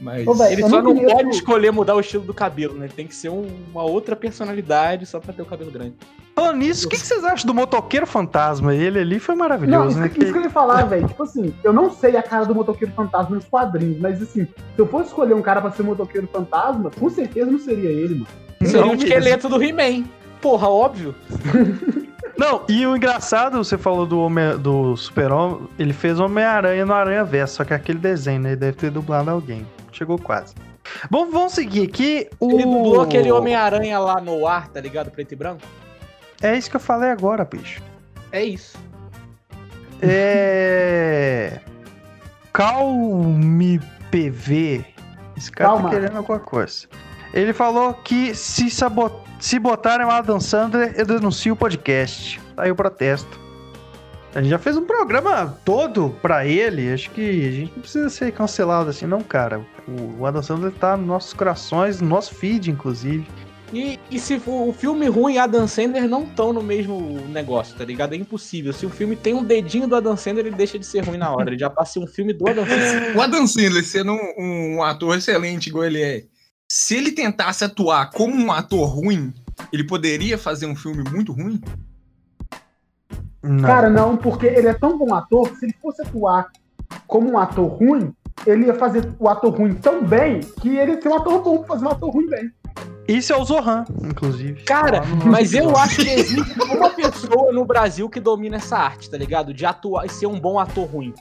Mas. 0.00 0.26
Ô, 0.28 0.34
velho, 0.34 0.52
Ele 0.52 0.62
só 0.68 0.80
não 0.80 0.94
pode 0.94 1.30
escolher 1.30 1.72
mudar 1.72 1.96
o 1.96 2.00
estilo 2.00 2.22
do 2.22 2.32
cabelo, 2.32 2.74
né? 2.74 2.88
Tem 2.94 3.04
que 3.04 3.14
ser 3.16 3.30
um- 3.30 3.48
uma 3.72 3.82
outra 3.82 4.14
personalidade 4.14 5.04
só 5.06 5.18
pra 5.18 5.32
ter 5.32 5.42
o 5.42 5.44
cabelo 5.44 5.72
grande. 5.72 5.94
Falando 6.36 6.58
nisso, 6.58 6.86
o 6.86 6.88
que, 6.88 6.96
que 6.96 7.04
vocês 7.04 7.24
acham 7.24 7.44
do 7.48 7.52
motoqueiro 7.52 8.06
fantasma? 8.06 8.72
Ele 8.72 9.00
ali 9.00 9.18
foi 9.18 9.34
Não, 9.34 9.40
maravilhoso, 9.40 9.88
isso, 9.90 9.98
né? 9.98 10.06
isso 10.16 10.32
que 10.32 10.38
eu 10.38 10.42
ia 10.42 10.50
falar, 10.50 10.84
velho. 10.84 11.08
Tipo 11.08 11.24
assim, 11.24 11.52
eu 11.64 11.72
não 11.72 11.90
sei 11.90 12.16
a 12.16 12.22
cara 12.22 12.44
do 12.44 12.54
motoqueiro 12.54 12.94
fantasma 12.94 13.34
nos 13.34 13.44
quadrinhos, 13.46 13.98
mas 13.98 14.22
assim, 14.22 14.44
se 14.44 14.48
eu 14.78 14.86
fosse 14.86 15.08
escolher 15.08 15.34
um 15.34 15.42
cara 15.42 15.60
pra 15.60 15.72
ser 15.72 15.82
motoqueiro 15.82 16.28
fantasma, 16.32 16.92
com 16.96 17.10
certeza 17.10 17.50
não 17.50 17.58
seria 17.58 17.90
ele, 17.90 18.14
mano. 18.14 18.26
Seria 18.62 18.86
o 18.86 18.90
mesmo. 18.90 19.02
esqueleto 19.02 19.48
do 19.48 19.60
He-Man. 19.60 20.04
Porra, 20.40 20.68
óbvio. 20.68 21.12
Não, 22.38 22.62
e 22.68 22.86
o 22.86 22.96
engraçado, 22.96 23.58
você 23.62 23.76
falou 23.76 24.06
do, 24.06 24.20
Homem- 24.20 24.56
do 24.58 24.96
Super-Homem, 24.96 25.68
ele 25.76 25.92
fez 25.92 26.20
Homem-Aranha 26.20 26.86
no 26.86 26.94
Aranha 26.94 27.24
Verso, 27.24 27.56
só 27.56 27.64
que 27.64 27.74
aquele 27.74 27.98
desenho, 27.98 28.40
né? 28.40 28.50
Ele 28.50 28.56
deve 28.56 28.76
ter 28.76 28.90
dublado 28.92 29.28
alguém. 29.28 29.66
Chegou 29.90 30.16
quase. 30.18 30.54
Bom, 31.10 31.28
vamos 31.30 31.52
seguir 31.54 31.82
aqui. 31.88 32.30
O... 32.38 32.52
Ele 32.52 32.62
dublou 32.62 33.00
aquele 33.00 33.32
Homem-Aranha 33.32 33.98
lá 33.98 34.20
no 34.20 34.46
ar, 34.46 34.68
tá 34.68 34.80
ligado? 34.80 35.10
Preto 35.10 35.32
e 35.32 35.36
branco. 35.36 35.62
É 36.40 36.56
isso 36.56 36.70
que 36.70 36.76
eu 36.76 36.80
falei 36.80 37.10
agora, 37.10 37.44
bicho. 37.44 37.82
É 38.30 38.44
isso. 38.44 38.78
É. 40.00 41.58
Calme 42.52 43.80
PV. 44.10 44.84
Esse 45.36 45.50
cara 45.50 45.70
Calma. 45.70 45.90
tá 45.90 45.94
querendo 45.96 46.16
alguma 46.16 46.38
coisa. 46.38 46.86
Ele 47.32 47.52
falou 47.52 47.94
que 47.94 48.34
se, 48.34 48.70
sabot... 48.70 49.12
se 49.38 49.58
botarem 49.58 50.06
o 50.06 50.10
Adam 50.10 50.40
Sandler, 50.40 50.94
eu 50.96 51.06
denuncio 51.06 51.52
o 51.52 51.56
podcast. 51.56 52.40
Tá 52.56 52.64
aí 52.64 52.70
o 52.70 52.76
protesto. 52.76 53.48
A 54.34 54.40
gente 54.40 54.50
já 54.50 54.58
fez 54.58 54.76
um 54.76 54.84
programa 54.84 55.58
todo 55.64 56.14
pra 56.22 56.46
ele. 56.46 56.92
Acho 56.92 57.10
que 57.10 57.20
a 57.20 57.50
gente 57.50 57.72
não 57.74 57.80
precisa 57.80 58.10
ser 58.10 58.32
cancelado 58.32 58.90
assim, 58.90 59.06
não, 59.06 59.22
cara. 59.22 59.64
O 60.18 60.26
Adam 60.26 60.42
Sandler 60.42 60.72
tá 60.72 60.96
nos 60.96 61.06
nossos 61.06 61.32
corações, 61.32 62.00
no 62.00 62.08
nosso 62.08 62.34
feed, 62.34 62.70
inclusive. 62.70 63.26
E, 63.72 63.98
e 64.10 64.18
se 64.18 64.38
for 64.38 64.68
o 64.68 64.72
filme 64.72 65.08
ruim 65.08 65.34
e 65.34 65.38
Adam 65.38 65.66
Sandler 65.66 66.08
não 66.08 66.22
estão 66.22 66.52
no 66.52 66.62
mesmo 66.62 67.20
negócio, 67.28 67.76
tá 67.76 67.84
ligado? 67.84 68.14
É 68.14 68.16
impossível. 68.16 68.72
Se 68.72 68.86
o 68.86 68.90
filme 68.90 69.14
tem 69.14 69.34
um 69.34 69.44
dedinho 69.44 69.86
do 69.86 69.96
Adam 69.96 70.16
Sandler, 70.16 70.46
ele 70.46 70.56
deixa 70.56 70.78
de 70.78 70.86
ser 70.86 71.04
ruim 71.04 71.18
na 71.18 71.30
hora. 71.30 71.50
Ele 71.50 71.58
já 71.58 71.68
passa 71.68 71.90
a 71.90 71.92
ser 71.94 71.98
um 72.00 72.06
filme 72.06 72.32
do 72.32 72.48
Adam 72.48 72.66
Sandler. 72.66 73.16
O 73.16 73.20
Adam 73.20 73.46
Sandler, 73.46 73.84
sendo 73.84 74.12
um, 74.12 74.76
um 74.76 74.82
ator 74.82 75.16
excelente 75.16 75.68
igual 75.68 75.84
ele 75.84 76.00
é, 76.00 76.24
se 76.70 76.96
ele 76.96 77.12
tentasse 77.12 77.64
atuar 77.64 78.10
como 78.10 78.34
um 78.34 78.52
ator 78.52 78.86
ruim, 78.86 79.32
ele 79.72 79.84
poderia 79.84 80.36
fazer 80.36 80.66
um 80.66 80.76
filme 80.76 81.02
muito 81.10 81.32
ruim? 81.32 81.60
Não. 83.42 83.64
Cara, 83.64 83.88
não, 83.88 84.16
porque 84.16 84.46
ele 84.46 84.68
é 84.68 84.74
tão 84.74 84.98
bom 84.98 85.14
ator 85.14 85.48
que 85.48 85.56
se 85.56 85.66
ele 85.66 85.74
fosse 85.80 86.02
atuar 86.02 86.50
como 87.06 87.30
um 87.30 87.38
ator 87.38 87.66
ruim, 87.66 88.12
ele 88.46 88.66
ia 88.66 88.74
fazer 88.74 89.10
o 89.18 89.28
ator 89.28 89.54
ruim 89.54 89.74
tão 89.74 90.04
bem 90.04 90.40
que 90.60 90.76
ele 90.76 90.92
ia 90.92 91.00
ser 91.00 91.08
um 91.08 91.16
ator 91.16 91.42
bom 91.42 91.58
pra 91.58 91.68
fazer 91.68 91.86
um 91.86 91.90
ator 91.90 92.10
ruim 92.10 92.28
bem. 92.28 92.50
Isso 93.08 93.32
é 93.32 93.36
o 93.36 93.44
Zohan, 93.44 93.86
inclusive. 94.02 94.62
Cara, 94.64 95.02
mas 95.24 95.54
eu 95.54 95.74
acho 95.74 96.02
que 96.02 96.10
existe 96.12 96.60
uma 96.62 96.90
pessoa 96.90 97.50
no 97.50 97.64
Brasil 97.64 98.10
que 98.10 98.20
domina 98.20 98.56
essa 98.56 98.76
arte, 98.76 99.08
tá 99.08 99.16
ligado? 99.16 99.54
De 99.54 99.64
atuar 99.64 100.04
e 100.04 100.10
ser 100.10 100.26
um 100.26 100.38
bom 100.38 100.58
ator 100.58 100.86
ruim. 100.86 101.14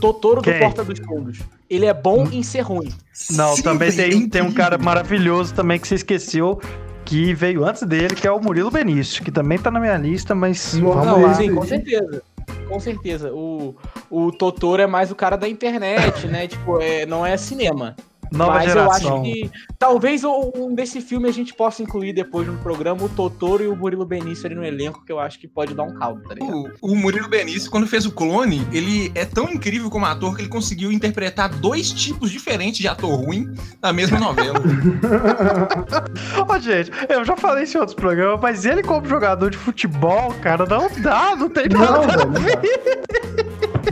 Totoro 0.00 0.40
Quem? 0.40 0.52
do 0.52 0.58
Porta 0.60 0.84
dos 0.84 1.00
Fundos. 1.00 1.40
Ele 1.68 1.86
é 1.86 1.94
bom 1.94 2.28
em 2.30 2.42
ser 2.42 2.60
ruim. 2.60 2.92
Não, 3.30 3.56
Sim, 3.56 3.62
também 3.62 3.90
tem, 3.92 4.24
é 4.24 4.28
tem 4.28 4.42
um 4.42 4.52
cara 4.52 4.78
maravilhoso 4.78 5.54
também 5.54 5.78
que 5.80 5.88
você 5.88 5.96
esqueceu, 5.96 6.60
que 7.04 7.34
veio 7.34 7.64
antes 7.64 7.82
dele, 7.82 8.14
que 8.14 8.26
é 8.26 8.30
o 8.30 8.40
Murilo 8.40 8.70
Benício, 8.70 9.24
que 9.24 9.30
também 9.30 9.58
tá 9.58 9.70
na 9.70 9.80
minha 9.80 9.96
lista, 9.96 10.34
mas 10.34 10.74
Não, 10.74 10.92
vamos 10.92 11.06
Não, 11.06 11.22
lá. 11.22 11.34
sim, 11.34 11.54
com 11.54 11.64
certeza. 11.64 12.22
Com 12.68 12.80
certeza. 12.80 13.32
O, 13.32 13.74
o 14.10 14.32
Totoro 14.32 14.82
é 14.82 14.86
mais 14.86 15.10
o 15.10 15.14
cara 15.14 15.36
da 15.36 15.48
internet, 15.48 16.26
né? 16.26 16.46
Tipo, 16.46 16.80
é, 16.80 17.06
não 17.06 17.24
é 17.24 17.36
cinema. 17.36 17.96
Nova 18.32 18.54
Mas 18.54 18.66
geração. 18.72 19.08
eu 19.08 19.20
acho 19.20 19.22
que 19.22 19.50
talvez 19.78 20.22
um 20.24 20.74
desse 20.74 21.00
filme 21.00 21.28
a 21.28 21.32
gente 21.32 21.54
possa 21.54 21.82
incluir 21.82 22.12
depois 22.12 22.46
no 22.46 22.56
programa 22.58 23.04
o 23.04 23.08
Totoro 23.08 23.62
e 23.62 23.68
o 23.68 23.76
Murilo 23.76 24.04
Benício 24.04 24.46
ali 24.46 24.54
no 24.54 24.64
elenco, 24.64 25.04
que 25.04 25.12
eu 25.12 25.18
acho 25.18 25.38
que 25.38 25.46
pode 25.48 25.74
dar 25.74 25.84
um 25.84 25.94
caldo, 25.94 26.22
tá 26.28 26.34
ligado? 26.34 26.72
O, 26.80 26.92
o 26.92 26.96
Murilo 26.96 27.28
Benício, 27.28 27.70
quando 27.70 27.86
fez 27.86 28.06
o 28.06 28.12
clone, 28.12 28.66
ele 28.72 29.10
é 29.14 29.24
tão 29.24 29.48
incrível 29.48 29.88
como 29.90 30.04
ator 30.06 30.34
que 30.36 30.42
ele 30.42 30.48
conseguiu 30.48 30.90
interpretar 30.92 31.48
dois 31.48 31.90
tipos 31.90 32.30
diferentes 32.30 32.78
de 32.80 32.88
ator 32.88 33.10
ruim 33.14 33.52
na 33.80 33.92
mesma 33.92 34.18
novela. 34.18 34.58
Ô, 36.48 36.58
gente, 36.58 36.90
eu 37.08 37.24
já 37.24 37.36
falei 37.36 37.64
isso 37.64 37.76
em 37.76 37.80
outros 37.80 37.94
programas, 37.94 38.40
mas 38.40 38.64
ele 38.64 38.82
como 38.82 39.06
jogador 39.06 39.50
de 39.50 39.56
futebol, 39.58 40.32
cara, 40.42 40.64
não 40.66 40.88
dá, 41.00 41.36
não 41.36 41.48
tem 41.48 41.68
Não, 41.68 41.80
nada. 41.80 42.06
velho, 42.06 42.30
não 42.30 42.32
dá. 42.32 43.25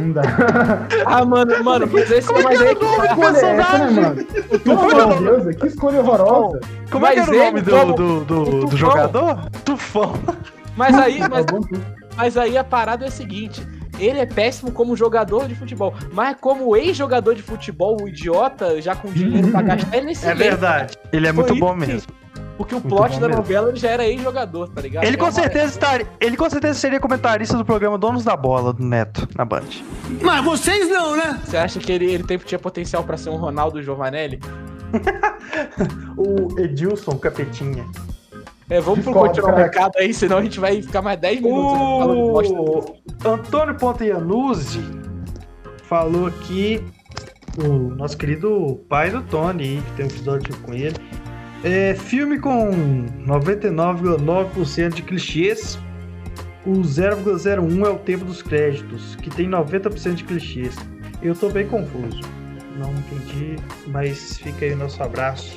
Não 0.00 0.12
dá. 0.12 0.22
Ah, 1.06 1.24
mano, 1.24 1.62
mano, 1.64 1.88
mas 1.92 2.10
esse 2.10 2.26
Como 2.26 2.40
é 2.40 2.42
mas 2.44 2.58
que 2.58 2.64
aí 2.64 2.70
era 2.70 2.78
o 2.78 2.82
nome 2.82 3.08
do 3.08 3.14
Que 3.14 3.20
é 3.22 3.26
essa, 3.26 3.52
né, 3.52 3.64
personagem? 3.64 4.02
mano? 4.02 4.24
Pelo 4.60 4.80
amor 4.80 5.14
de 5.16 5.24
Deus, 5.24 5.56
que 5.56 5.66
escolha 5.66 6.00
horrorosa. 6.00 6.60
Como 6.90 7.06
é 7.06 7.10
que 7.12 7.20
Mas 7.20 7.28
era 7.28 7.36
o 7.36 7.44
nome 7.44 7.60
ele, 7.60 7.70
do, 7.70 7.92
do, 7.94 8.24
do, 8.24 8.66
do 8.66 8.76
jogador? 8.76 9.50
Tufão. 9.64 10.12
Mas 10.76 10.94
aí, 10.98 11.18
Tá 11.20 11.28
mas, 11.30 11.46
mas 12.16 12.36
aí 12.36 12.56
a 12.58 12.64
parada 12.64 13.04
é 13.04 13.08
a 13.08 13.10
seguinte. 13.10 13.66
Ele 13.98 14.18
é 14.18 14.26
péssimo 14.26 14.72
como 14.72 14.96
jogador 14.96 15.46
de 15.46 15.54
futebol, 15.54 15.94
mas 16.12 16.36
como 16.40 16.74
ex-jogador 16.76 17.32
de 17.36 17.42
futebol, 17.42 17.96
o 18.02 18.08
idiota, 18.08 18.82
já 18.82 18.96
com 18.96 19.08
dinheiro 19.12 19.52
pra 19.52 19.62
gastar, 19.62 19.96
ele 19.96 20.06
nesse 20.06 20.26
É 20.26 20.34
verdade. 20.34 20.96
Ele 21.12 21.28
é 21.28 21.32
Foi 21.32 21.44
muito 21.44 21.60
bom 21.60 21.72
que- 21.78 21.86
mesmo. 21.86 22.12
Porque 22.56 22.75
o 22.75 22.78
Muito 22.80 22.88
plot 22.94 23.18
da 23.18 23.26
mesmo. 23.26 23.42
novela 23.42 23.68
ele 23.70 23.78
já 23.78 23.90
era 23.90 24.06
ex-jogador, 24.06 24.68
tá 24.68 24.80
ligado? 24.80 25.04
Ele 25.04 25.14
É 25.16 25.18
com 25.18 25.25
uma- 25.25 25.32
certeza 25.32 25.66
estaria, 25.66 26.06
ele 26.20 26.37
com 26.37 26.49
certeza 26.49 26.78
seria 26.78 27.00
comentarista 27.00 27.56
do 27.56 27.64
programa 27.64 27.99
Donos 27.99 28.23
da 28.25 28.37
Bola 28.37 28.73
do 28.73 28.82
Neto 28.84 29.28
na 29.37 29.44
Band. 29.44 29.62
Mas 30.23 30.44
vocês 30.44 30.88
não, 30.88 31.16
né? 31.16 31.40
Você 31.44 31.56
acha 31.56 31.80
que 31.80 31.90
ele, 31.90 32.04
ele 32.12 32.23
tem, 32.23 32.38
tinha 32.38 32.58
potencial 32.58 33.02
pra 33.02 33.16
ser 33.16 33.30
um 33.30 33.37
Ronaldo 33.37 33.82
Giovanelli? 33.82 34.38
O 36.16 36.61
Edilson 36.61 37.16
Capetinha. 37.18 37.84
É, 38.70 38.80
vamos 38.80 39.00
pro 39.04 39.12
Discordo, 39.12 39.28
continuar 39.28 39.49
o 39.50 39.54
cara. 39.56 39.64
recado 39.66 39.92
aí, 39.99 40.14
senão 40.14 40.38
a 40.38 40.42
gente 40.42 40.58
vai 40.58 40.80
ficar 40.80 41.02
mais 41.02 41.18
10 41.20 41.40
minutos 41.42 41.73
aqui 41.75 41.78
falando. 41.99 42.94
O 43.25 43.28
Antônio 43.28 43.75
Pontianuzzi 43.75 44.80
falou 45.82 46.26
aqui, 46.28 46.82
o 47.58 47.94
nosso 47.94 48.16
querido 48.16 48.80
pai 48.88 49.11
do 49.11 49.20
Tony, 49.23 49.82
que 49.87 49.92
tem 49.96 50.06
um 50.06 50.08
episódio 50.08 50.56
com 50.61 50.73
ele. 50.73 50.94
É, 51.64 51.94
filme 51.94 52.38
com 52.38 53.06
99,9% 53.26 54.90
de 54.92 55.02
clichês. 55.02 55.78
O 56.66 56.83
0,01 56.83 57.87
é 57.87 57.88
o 57.88 57.99
tempo 57.99 58.26
dos 58.26 58.42
créditos, 58.42 59.16
que 59.16 59.30
tem 59.30 59.49
90% 59.49 60.14
de 60.14 60.25
clichês. 60.25 60.76
Eu 61.23 61.35
tô 61.35 61.49
bem 61.49 61.66
confuso. 61.66 62.21
Não 62.76 62.92
entendi, 62.92 63.56
mas 63.87 64.37
fica 64.37 64.66
aí 64.66 64.75
o 64.75 64.76
nosso 64.76 65.02
abraço, 65.02 65.56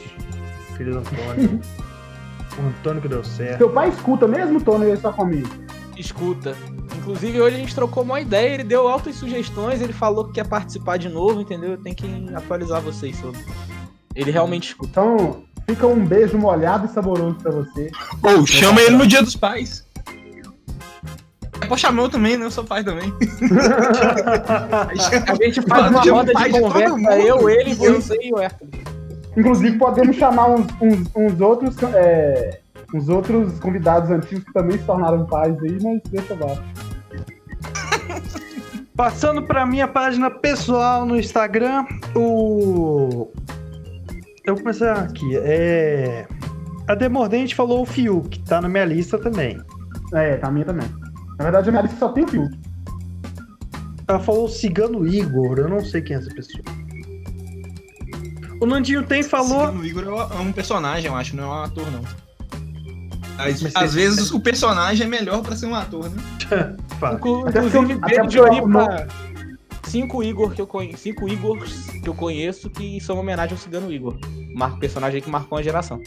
querido 0.78 1.00
Antônio. 1.00 1.60
o 2.58 2.68
Antônio 2.68 3.02
que 3.02 3.10
deu 3.10 3.24
certo. 3.26 3.58
Seu 3.58 3.70
pai 3.70 3.90
escuta 3.90 4.26
mesmo, 4.28 4.62
Tony, 4.62 4.86
ele 4.86 4.98
só 4.98 5.12
comigo? 5.12 5.50
Escuta. 5.98 6.56
Inclusive, 7.00 7.42
hoje 7.42 7.58
a 7.58 7.60
gente 7.60 7.76
trocou 7.76 8.04
uma 8.04 8.22
ideia, 8.22 8.54
ele 8.54 8.64
deu 8.64 8.88
altas 8.88 9.16
sugestões, 9.16 9.82
ele 9.82 9.94
falou 9.94 10.26
que 10.26 10.34
quer 10.34 10.48
participar 10.48 10.96
de 10.96 11.10
novo, 11.10 11.42
entendeu? 11.42 11.72
Eu 11.72 11.78
tenho 11.78 11.96
que 11.96 12.08
atualizar 12.34 12.82
vocês 12.82 13.18
sobre. 13.18 13.42
Ele 14.16 14.32
realmente 14.32 14.70
escuta. 14.70 14.90
Então, 14.90 15.44
fica 15.67 15.86
um 15.88 16.05
beijo 16.05 16.38
molhado 16.38 16.86
e 16.86 16.89
saboroso 16.89 17.36
pra 17.36 17.51
você. 17.51 17.91
Ou 18.24 18.45
chama 18.47 18.81
ele 18.81 18.95
no 18.97 19.05
dia 19.07 19.21
dos 19.21 19.36
pais. 19.36 19.86
Pode 21.67 21.81
chamar 21.81 22.03
eu 22.03 22.09
também, 22.09 22.38
né? 22.38 22.45
Eu 22.45 22.51
sou 22.51 22.63
pai 22.63 22.83
também. 22.83 23.12
A 25.27 25.36
gente 25.43 25.62
faz 25.63 25.89
uma 25.91 26.01
roda 26.01 26.33
de 26.33 26.50
conversa, 26.59 26.95
mundo. 26.95 27.12
eu, 27.12 27.50
ele, 27.50 27.71
eu- 27.71 28.01
você 28.01 28.17
e 28.21 28.31
o 28.33 28.39
Hércules. 28.39 28.71
Inclusive, 29.36 29.77
podemos 29.77 30.15
chamar 30.15 30.50
uns, 30.50 30.67
uns- 30.81 31.09
uns 31.15 31.41
outros. 31.41 31.75
É, 31.93 32.59
uns 32.93 33.09
outros 33.09 33.59
convidados 33.59 34.09
antigos 34.09 34.45
que 34.45 34.53
também 34.53 34.77
se 34.77 34.83
tornaram 34.86 35.25
pais 35.25 35.55
aí, 35.62 35.77
mas 35.83 36.00
deixa 36.09 36.33
lá. 36.36 36.57
Passando 38.95 39.43
para 39.43 39.65
minha 39.65 39.88
página 39.88 40.31
pessoal 40.31 41.05
no 41.05 41.17
Instagram, 41.19 41.86
o. 42.15 43.29
Eu 44.48 44.56
vou 44.56 44.63
começar 44.63 44.94
aqui. 45.00 45.38
É. 45.38 46.25
A 46.88 46.96
Demordente 46.96 47.54
falou 47.54 47.82
o 47.82 47.86
Fiuk, 47.86 48.30
que 48.30 48.39
tá 48.39 48.62
na 48.62 48.70
minha 48.70 48.86
lista 48.86 49.18
também. 49.20 49.58
É, 50.13 50.38
tá 50.38 50.48
a 50.48 50.51
minha 50.51 50.66
também. 50.66 50.88
Na 51.38 51.44
verdade, 51.44 51.68
a 51.68 51.72
minha 51.72 51.82
lista 51.84 51.98
só 52.00 52.10
tem 52.10 52.24
o 52.24 52.27
Fiuk. 52.27 52.58
Ela 54.08 54.20
falou 54.20 54.46
o 54.46 54.50
Cigano 54.50 55.06
Igor, 55.06 55.60
eu 55.60 55.68
não 55.68 55.84
sei 55.84 56.01
quem 56.01 56.16
é 56.16 56.20
essa 56.20 56.30
pessoa. 56.34 56.63
O 58.62 58.66
Nandinho 58.66 59.04
tem 59.04 59.22
falou. 59.22 59.70
O 59.70 59.86
Igor 59.86 60.04
é 60.32 60.39
um 60.39 60.51
personagem, 60.54 61.12
eu 61.12 61.16
acho, 61.16 61.36
não 61.36 61.44
é 61.44 61.48
um 61.48 61.63
ator, 61.63 61.92
não. 61.92 62.01
Às, 63.38 63.62
Mas 63.62 63.75
às 63.75 63.94
vezes 63.94 64.32
o 64.32 64.39
personagem 64.39 65.06
é 65.06 65.10
melhor 65.10 65.44
pra 65.44 65.56
ser 65.56 65.66
um 65.68 65.75
ator, 65.75 66.10
né? 66.10 66.24
Fala. 67.00 67.16
Inclu- 67.18 67.48
Até 67.48 67.60
Inclusive, 67.60 67.96
porque- 68.00 68.16
até 68.16 68.22
porque 68.24 68.39
eu- 68.39 68.70
pra 68.70 69.08
cinco 69.88 70.24
Igor 70.24 70.51
que 70.51 70.62
eu 70.62 70.67
conheço, 70.67 70.98
cinco 70.98 71.27
Igors 71.27 71.88
que 72.03 72.08
eu 72.08 72.13
conheço 72.13 72.70
que 72.70 73.00
são 73.01 73.15
uma 73.15 73.22
homenagem 73.22 73.53
ao 73.53 73.62
Cigano 73.62 73.91
Igor. 73.91 74.17
Mar 74.56 74.77
personagem 74.77 75.22
que 75.22 75.29
marcou 75.29 75.58
uma 75.58 75.63
geração. 75.63 76.01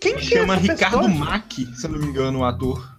Quem 0.00 0.16
que 0.16 0.22
Chama 0.22 0.54
é 0.54 0.58
Ricardo 0.58 1.00
pessoa? 1.00 1.08
Mack, 1.08 1.66
se 1.74 1.86
eu 1.86 1.90
não 1.90 1.98
me 1.98 2.06
engano, 2.06 2.40
o 2.40 2.44
ator. 2.44 2.96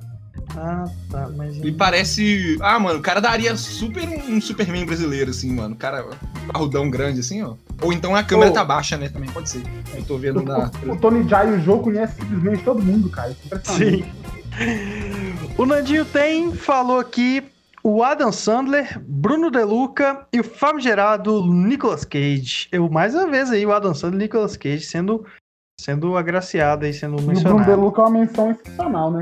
Ah, 0.56 0.86
tá, 1.10 1.30
mas. 1.36 1.58
Ele 1.58 1.72
parece. 1.74 2.58
Ah, 2.62 2.80
mano, 2.80 3.00
o 3.00 3.02
cara 3.02 3.20
daria 3.20 3.56
super 3.56 4.08
um, 4.08 4.42
Superman 4.42 4.86
brasileiro, 4.86 5.30
assim, 5.30 5.52
mano. 5.54 5.76
O 5.76 5.78
cara 5.78 6.06
parrudão 6.52 6.90
grande, 6.90 7.20
assim, 7.20 7.42
ó. 7.44 7.56
Ou 7.82 7.94
então 7.94 8.16
a 8.16 8.24
câmera 8.24 8.50
Ô. 8.50 8.54
tá 8.54 8.66
baixa, 8.66 8.98
né? 8.98 9.10
Também 9.10 9.30
pode 9.30 9.50
ser. 9.50 9.64
Eu 9.94 10.04
tô 10.04 10.18
vendo 10.18 10.42
na. 10.42 10.72
O, 10.86 10.92
o 10.92 10.98
Tony 10.98 11.28
Jai 11.30 11.50
e 11.50 11.58
o 11.58 11.62
Jô 11.62 11.80
conhece 11.80 12.16
simplesmente 12.16 12.64
todo 12.64 12.82
mundo, 12.82 13.10
cara. 13.10 13.36
É. 13.52 13.60
Sim. 13.64 14.04
O 15.58 15.66
Nandinho 15.66 16.04
tem, 16.04 16.54
falou 16.54 17.00
aqui 17.00 17.44
o 17.84 18.04
Adam 18.04 18.32
Sandler, 18.32 19.02
Bruno 19.08 19.50
De 19.50 19.64
Luca 19.64 20.28
e 20.34 20.40
o 20.40 20.44
famigerado 20.44 21.46
Nicolas 21.46 22.06
Cage. 22.06 22.68
Eu, 22.72 22.90
mais 22.90 23.16
uma 23.16 23.28
vez 23.28 23.52
aí, 23.52 23.66
o 23.66 23.72
Adam 23.72 23.94
Sandler 23.94 24.22
e 24.22 24.24
Nicolas 24.24 24.58
Cage 24.58 24.86
sendo, 24.86 25.26
sendo 25.80 26.18
agraciado 26.18 26.86
aí, 26.86 26.94
sendo 26.94 27.14
E 27.14 27.16
o 27.16 27.18
Bruno 27.18 27.34
mencionado. 27.34 27.70
De 27.70 27.76
Luca 27.76 28.02
é 28.02 28.06
uma 28.06 28.20
menção 28.20 28.52
excepcional, 28.52 29.12
né? 29.12 29.22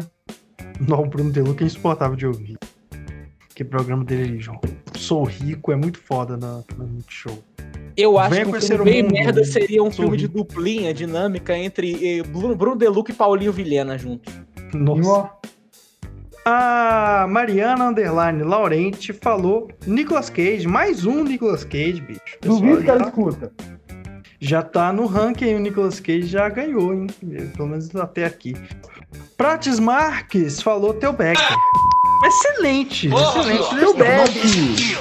Não, 0.87 1.03
o 1.03 1.07
Bruno 1.07 1.31
De 1.31 1.41
Luca 1.41 1.63
é 1.63 1.67
insuportável 1.67 2.15
de 2.15 2.27
ouvir. 2.27 2.57
Que 3.53 3.63
programa 3.63 4.03
dele, 4.03 4.39
João. 4.39 4.59
Sou 4.95 5.23
rico, 5.23 5.71
é 5.71 5.75
muito 5.75 5.99
foda 5.99 6.37
na, 6.37 6.63
na 6.77 6.85
Multishow. 6.85 7.37
Eu 7.95 8.19
acho 8.19 8.29
Venha 8.29 8.45
que 8.45 8.51
um 8.51 8.61
filme 8.61 8.83
bem 8.83 9.03
mundo, 9.03 9.13
merda 9.13 9.43
seria 9.43 9.81
um 9.81 9.91
Sou 9.91 10.05
filme 10.05 10.17
de 10.17 10.25
rico. 10.25 10.37
duplinha, 10.37 10.93
dinâmica 10.93 11.57
entre 11.57 12.19
eh, 12.19 12.23
Bruno 12.23 12.55
Bruno 12.55 12.75
De 12.75 12.87
Luca 12.87 13.11
e 13.11 13.15
Paulinho 13.15 13.51
Vilhena 13.51 13.97
juntos. 13.97 14.31
Nossa. 14.71 15.01
E, 15.01 15.05
ó, 15.05 15.29
A 16.49 17.27
Mariana 17.27 17.89
Underline 17.89 18.41
Laurente 18.41 19.11
falou 19.11 19.69
Nicolas 19.85 20.29
Cage, 20.29 20.65
mais 20.65 21.05
um 21.05 21.21
Nicolas 21.25 21.65
Cage, 21.65 21.99
bicho. 21.99 22.21
Pessoal, 22.39 22.61
duvido 22.61 22.77
que 22.79 22.85
já- 22.87 22.93
ela 22.93 23.03
escuta. 23.09 23.51
Já 24.39 24.61
tá 24.61 24.93
no 24.93 25.07
ranking, 25.07 25.55
o 25.55 25.59
Nicolas 25.59 25.99
Cage 25.99 26.25
já 26.25 26.47
ganhou, 26.47 26.93
hein? 26.93 27.07
Pelo 27.53 27.67
menos 27.67 27.93
até 27.97 28.23
aqui. 28.23 28.55
Prates 29.35 29.77
Marques 29.77 30.61
falou 30.61 30.93
Teu 30.93 31.11
Becker. 31.11 31.43
Excelente, 32.25 33.09
excelente. 33.09 33.57
Teu 33.75 33.89
sugestão. 33.89 33.93
Beck! 33.97 34.97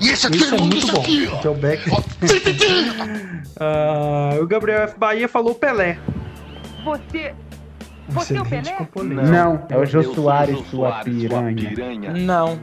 E 0.00 0.08
esse 0.08 0.26
aqui 0.26 0.36
Isso 0.38 0.54
é 0.54 0.58
é 0.58 0.60
muito 0.62 0.86
bom. 0.92 1.02
Teu 1.42 1.54
Becker. 1.54 1.92
Ah, 3.60 4.36
o 4.40 4.46
Gabriel 4.46 4.82
F. 4.84 4.96
Bahia 4.98 5.28
falou 5.28 5.52
Pelé. 5.54 5.98
Você. 6.84 7.34
Você 8.08 8.36
é 8.36 8.40
o 8.40 8.44
Pelé? 8.44 8.72
componente. 8.74 9.30
Não, 9.30 9.66
é 9.68 9.76
o 9.76 9.84
Jô 9.84 10.02
Soares, 10.14 10.56
sua 10.68 10.90
Soares, 11.02 11.04
piranha. 11.14 12.12
Não. 12.12 12.58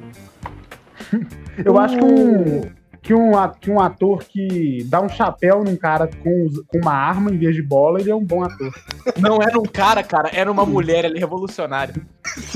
Eu 1.64 1.78
acho 1.80 1.98
que 1.98 2.04
um, 2.04 2.62
que, 3.02 3.14
um, 3.14 3.32
que 3.62 3.72
um 3.72 3.80
ator 3.80 4.24
que 4.26 4.84
dá 4.90 5.00
um 5.02 5.08
chapéu 5.10 5.64
num 5.64 5.76
cara 5.76 6.08
com, 6.08 6.48
com 6.68 6.80
uma 6.80 6.94
arma 6.94 7.32
em 7.32 7.38
vez 7.38 7.56
de 7.56 7.62
bola, 7.62 8.00
ele 8.02 8.10
é 8.12 8.16
um 8.16 8.24
bom 8.26 8.44
ator. 8.44 8.74
Não 9.20 9.42
era 9.42 9.58
um 9.60 9.64
cara, 9.64 10.04
cara, 10.04 10.30
era 10.34 10.52
uma 10.52 10.66
mulher, 10.66 11.06
ele 11.06 11.18
é 11.18 11.20
revolucionário. 11.20 12.06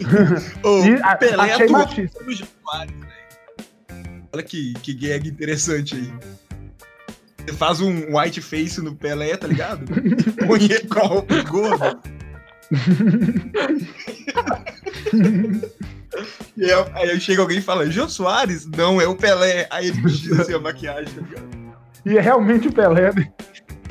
Ô, 0.64 0.84
E 0.84 0.96
a- 1.02 1.16
Pelé 1.16 1.44
achei 1.54 1.66
atuou 1.66 1.80
machista. 1.80 2.24
no 2.24 2.32
Januário, 2.32 2.94
velho. 3.00 4.24
Olha 4.34 4.44
que, 4.44 4.74
que 4.82 4.94
gag 4.94 5.28
interessante 5.30 5.96
aí. 5.96 6.14
Você 7.46 7.54
faz 7.56 7.80
um 7.82 8.18
white 8.18 8.42
face 8.42 8.82
no 8.82 8.96
Pelé, 8.96 9.36
tá 9.38 9.48
ligado? 9.48 9.86
Põe 10.46 10.64
ele 10.66 10.88
com 10.88 11.00
a 11.00 11.04
roupa 11.04 11.42
gorda. 11.44 12.00
E 16.58 16.66
aí, 16.66 16.86
aí 16.96 17.20
chega 17.22 17.42
alguém 17.42 17.60
e 17.60 17.62
fala, 17.62 17.90
Jô 17.90 18.08
Soares? 18.10 18.66
Não, 18.66 19.00
é 19.00 19.08
o 19.08 19.16
Pelé. 19.16 19.68
Aí 19.70 19.88
ele 19.88 20.12
tira 20.12 20.42
assim 20.42 20.54
a 20.54 20.60
maquiagem, 20.60 21.14
tá 21.14 21.22
ligado? 21.22 21.48
E 22.06 22.18
é 22.18 22.22
realmente 22.22 22.68
o 22.68 22.74
Pelé, 22.74 23.14
né? 23.14 23.32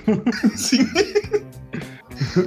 Sim. 0.56 0.86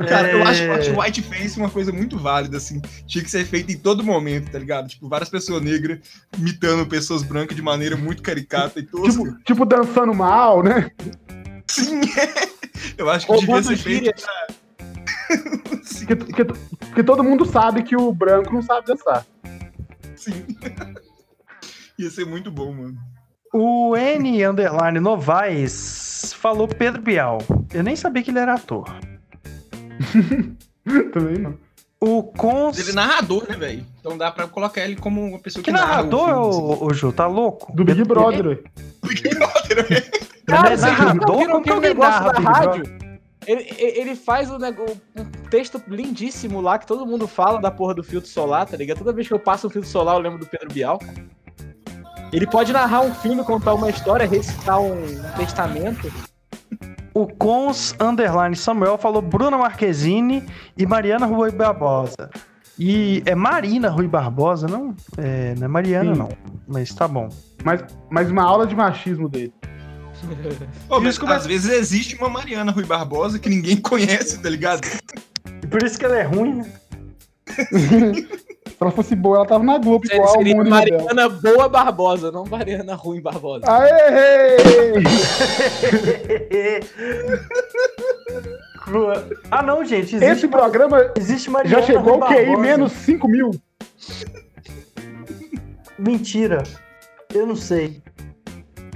Cara, 0.08 0.32
eu 0.32 0.44
acho, 0.44 0.64
eu 0.64 0.74
acho 0.74 0.92
o 0.94 1.02
white 1.02 1.22
face 1.22 1.58
uma 1.58 1.70
coisa 1.70 1.92
muito 1.92 2.18
válida, 2.18 2.58
assim. 2.58 2.82
Tinha 3.08 3.24
que 3.24 3.32
ser 3.32 3.46
feito 3.46 3.72
em 3.72 3.78
todo 3.78 4.04
momento, 4.04 4.52
tá 4.52 4.60
ligado? 4.60 4.90
Tipo, 4.90 5.08
várias 5.08 5.30
pessoas 5.30 5.62
negras 5.62 6.00
imitando 6.38 6.86
pessoas 6.86 7.24
brancas 7.24 7.56
de 7.56 7.62
maneira 7.62 7.96
muito 7.96 8.22
caricata 8.22 8.80
e 8.80 8.84
tosca. 8.84 9.24
Tipo, 9.24 9.44
tipo 9.44 9.66
dançando 9.66 10.14
mal, 10.14 10.62
né? 10.62 10.92
Sim, 11.68 12.02
é. 12.20 12.52
Eu 12.98 13.10
acho 13.10 13.26
que 13.26 13.32
Ou 13.32 13.40
devia 13.40 13.64
ser 13.64 13.78
feito 13.78 14.06
gíria. 14.06 14.14
pra... 14.14 14.61
Porque, 16.00 16.16
porque, 16.16 16.46
porque 16.46 17.04
todo 17.04 17.24
mundo 17.24 17.46
sabe 17.46 17.84
que 17.84 17.96
o 17.96 18.12
branco 18.14 18.54
não 18.54 18.62
sabe 18.62 18.88
dançar. 18.88 19.26
sim. 20.16 20.46
Ia 21.98 22.10
ser 22.10 22.26
muito 22.26 22.52
bom, 22.52 22.74
mano. 22.74 22.98
O 23.54 23.96
N 23.96 24.46
Underline 24.46 25.00
Novaes 25.00 26.34
falou 26.34 26.68
Pedro 26.68 27.02
Bial. 27.02 27.40
Eu 27.74 27.84
nem 27.84 27.96
sabia 27.96 28.24
que 28.24 28.32
ele 28.32 28.40
era 28.40 28.56
ator. 28.56 28.86
Também 31.14 31.38
não. 31.38 31.58
O 32.00 32.24
Cons. 32.24 32.80
Ele 32.80 32.90
é 32.90 32.94
narrador, 32.94 33.46
né, 33.48 33.56
velho? 33.56 33.86
Então 34.00 34.18
dá 34.18 34.32
pra 34.32 34.48
colocar 34.48 34.82
ele 34.82 34.96
como 34.96 35.24
uma 35.24 35.38
pessoa 35.38 35.64
que, 35.64 35.70
Que 35.70 35.78
narrador, 35.78 36.28
narra 36.28 36.40
o 36.40 36.52
filme, 36.54 36.78
ô, 36.82 36.86
ô 36.88 36.94
Ju? 36.94 37.14
Tá 37.14 37.28
louco? 37.28 37.72
Do 37.76 37.86
Big 37.86 38.04
Brother. 38.04 38.48
assim. 38.48 38.88
Big 39.08 39.30
Brother, 39.36 39.92
né? 39.92 40.02
Cara, 40.48 40.74
Ele 40.74 40.82
é 40.82 40.86
narrador? 40.86 41.46
Como 41.46 41.62
que 41.62 41.70
alguém 41.70 41.94
narra 41.94 42.32
da 42.32 42.40
Big 42.40 42.46
rádio? 42.52 43.01
Ele, 43.48 43.66
ele 43.80 44.16
faz 44.16 44.50
nego- 44.60 44.86
um 45.18 45.26
texto 45.50 45.82
lindíssimo 45.88 46.62
lá 46.62 46.78
que 46.78 46.86
todo 46.86 47.06
mundo 47.06 47.28
fala 47.28 47.60
da 47.60 47.72
porra 47.72 47.96
do 47.96 48.04
filtro 48.04 48.30
solar, 48.30 48.66
tá 48.68 48.78
ligado? 48.78 49.00
Toda 49.00 49.12
vez 49.12 49.28
que 49.28 49.34
eu 49.34 49.40
passo 49.40 49.68
um 49.68 49.70
filtro 49.70 49.90
solar, 49.90 50.16
eu 50.16 50.22
lembro 50.22 50.38
do 50.40 50.46
Pedro 50.46 50.72
Bial. 50.72 51.00
Ele 52.32 52.48
pode 52.48 52.72
narrar 52.72 53.02
um 53.02 53.14
filme, 53.14 53.44
contar 53.44 53.74
uma 53.74 53.90
história, 53.90 54.26
recitar 54.28 54.80
um 54.80 54.96
testamento. 55.38 56.12
O 57.14 57.28
Cons 57.28 57.94
Underline 58.00 58.56
Samuel 58.56 58.98
falou 58.98 59.22
Bruna 59.22 59.58
Marquezine 59.58 60.46
e 60.78 60.86
Mariana 60.86 61.26
Rui 61.26 61.52
Barbosa. 61.52 62.30
E 62.80 63.22
é 63.26 63.36
Marina 63.36 63.90
Rui 63.90 64.08
Barbosa, 64.08 64.66
não? 64.68 64.96
É, 65.18 65.54
não 65.58 65.66
é 65.66 65.68
Mariana, 65.68 66.14
Sim. 66.14 66.20
não. 66.20 66.30
Mas 66.68 66.94
tá 66.94 67.08
bom. 67.08 67.28
Mas, 67.66 67.84
mas 68.10 68.32
uma 68.32 68.44
aula 68.44 68.66
de 68.66 68.76
machismo 68.76 69.28
dele. 69.28 69.54
Pô, 70.88 71.00
mas 71.00 71.18
como 71.18 71.34
é- 71.34 71.36
às 71.36 71.46
vezes 71.46 71.72
existe 71.72 72.16
uma 72.16 72.30
Mariana 72.30 72.72
Rui 72.72 72.86
Barbosa 72.86 73.40
que 73.40 73.50
ninguém 73.50 73.78
conhece, 73.78 74.40
tá 74.40 74.50
ligado? 74.50 74.82
E 75.64 75.68
por 75.68 75.84
isso 75.84 75.98
que 75.98 76.06
ela 76.06 76.18
é 76.18 76.24
ruim, 76.24 76.56
né? 76.56 76.74
Se 78.68 78.78
ela 78.80 78.92
fosse 78.92 79.16
boa, 79.16 79.38
ela 79.38 79.46
tava 79.46 79.64
na 79.64 79.78
Globo, 79.78 80.06
igual 80.06 80.30
o 80.30 80.38
Seria 80.38 80.56
mundo 80.56 80.70
dela. 80.70 80.76
Mariana 80.80 81.30
Boa 81.30 81.70
Barbosa, 81.70 82.32
não 82.32 82.46
Mariana 82.46 82.96
Ruim 82.96 83.22
Barbosa. 83.22 83.66
Aê! 83.68 84.58
Ah, 89.50 89.62
não, 89.62 89.84
gente. 89.86 90.16
Existe, 90.16 90.26
Esse 90.26 90.48
programa 90.48 91.12
existe 91.18 91.50
Mariana 91.50 91.80
já 91.80 91.86
chegou 91.86 92.18
Rui 92.18 92.24
o 92.24 92.28
QI 92.28 92.36
Barbosa. 92.46 92.62
menos 92.62 92.92
5 92.92 93.28
mil. 93.28 93.52
Mentira. 95.98 96.64
Eu 97.34 97.46
não 97.48 97.56
sei. 97.56 98.02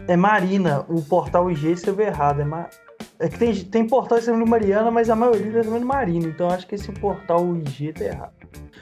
É 0.07 0.15
Marina. 0.15 0.85
O 0.87 1.01
portal 1.01 1.49
IG 1.49 1.71
escreveu 1.71 2.07
errado. 2.07 2.41
É, 2.41 3.25
é 3.25 3.29
que 3.29 3.39
tem, 3.39 3.53
tem 3.55 3.87
portal 3.87 4.17
escrevendo 4.17 4.47
Mariana, 4.47 4.91
mas 4.91 5.09
a 5.09 5.15
maioria 5.15 5.51
tá 5.51 5.59
escrevendo 5.59 5.85
Marina. 5.85 6.27
Então 6.27 6.49
acho 6.49 6.67
que 6.67 6.75
esse 6.75 6.91
portal 6.91 7.55
IG 7.55 7.93
tá 7.93 8.05
errado. 8.05 8.33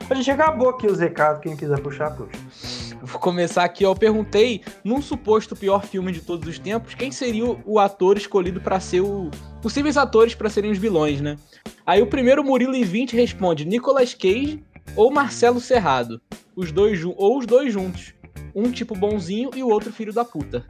A 0.10 0.13
gente 0.15 0.30
acabou 0.30 0.70
aqui 0.70 0.88
os 0.88 1.00
recados. 1.00 1.42
Quem 1.42 1.56
quiser 1.56 1.80
puxar, 1.80 2.12
puxa. 2.12 2.38
Vou 3.01 3.20
começar 3.20 3.63
aqui, 3.63 3.86
ó. 3.86 3.92
Eu 3.92 3.96
perguntei, 3.96 4.62
num 4.84 5.01
suposto 5.01 5.56
pior 5.56 5.84
filme 5.86 6.12
de 6.12 6.21
todos 6.21 6.47
os 6.47 6.60
tempos, 6.60 6.93
quem 6.93 7.12
seria 7.12 7.45
o, 7.65 7.80
ator 7.80 8.17
escolhido 8.17 8.60
pra 8.60 8.80
ser 8.80 9.02
o. 9.02 9.30
Possíveis 9.62 9.95
atores 9.95 10.36
pra 10.36 10.50
serem 10.50 10.71
os 10.71 10.78
vilões, 10.78 11.21
né? 11.21 11.38
Aí 11.86 12.02
o 12.02 12.08
primeiro 12.08 12.43
Murilo 12.43 12.76
e 12.76 12.84
20 12.84 13.15
responde 13.15 13.65
Nicolas 13.65 14.13
Cage 14.13 14.63
ou 14.95 15.12
Marcelo 15.12 15.62
Serrado. 15.62 16.21
Os 16.56 16.71
dois 16.71 17.04
ou 17.04 17.38
os 17.38 17.45
dois 17.45 17.71
juntos. 17.71 18.13
Um 18.54 18.71
tipo 18.71 18.93
bonzinho 18.93 19.52
e 19.56 19.63
o 19.63 19.69
outro 19.69 19.91
filho 19.91 20.13
da 20.13 20.26
puta. 20.26 20.65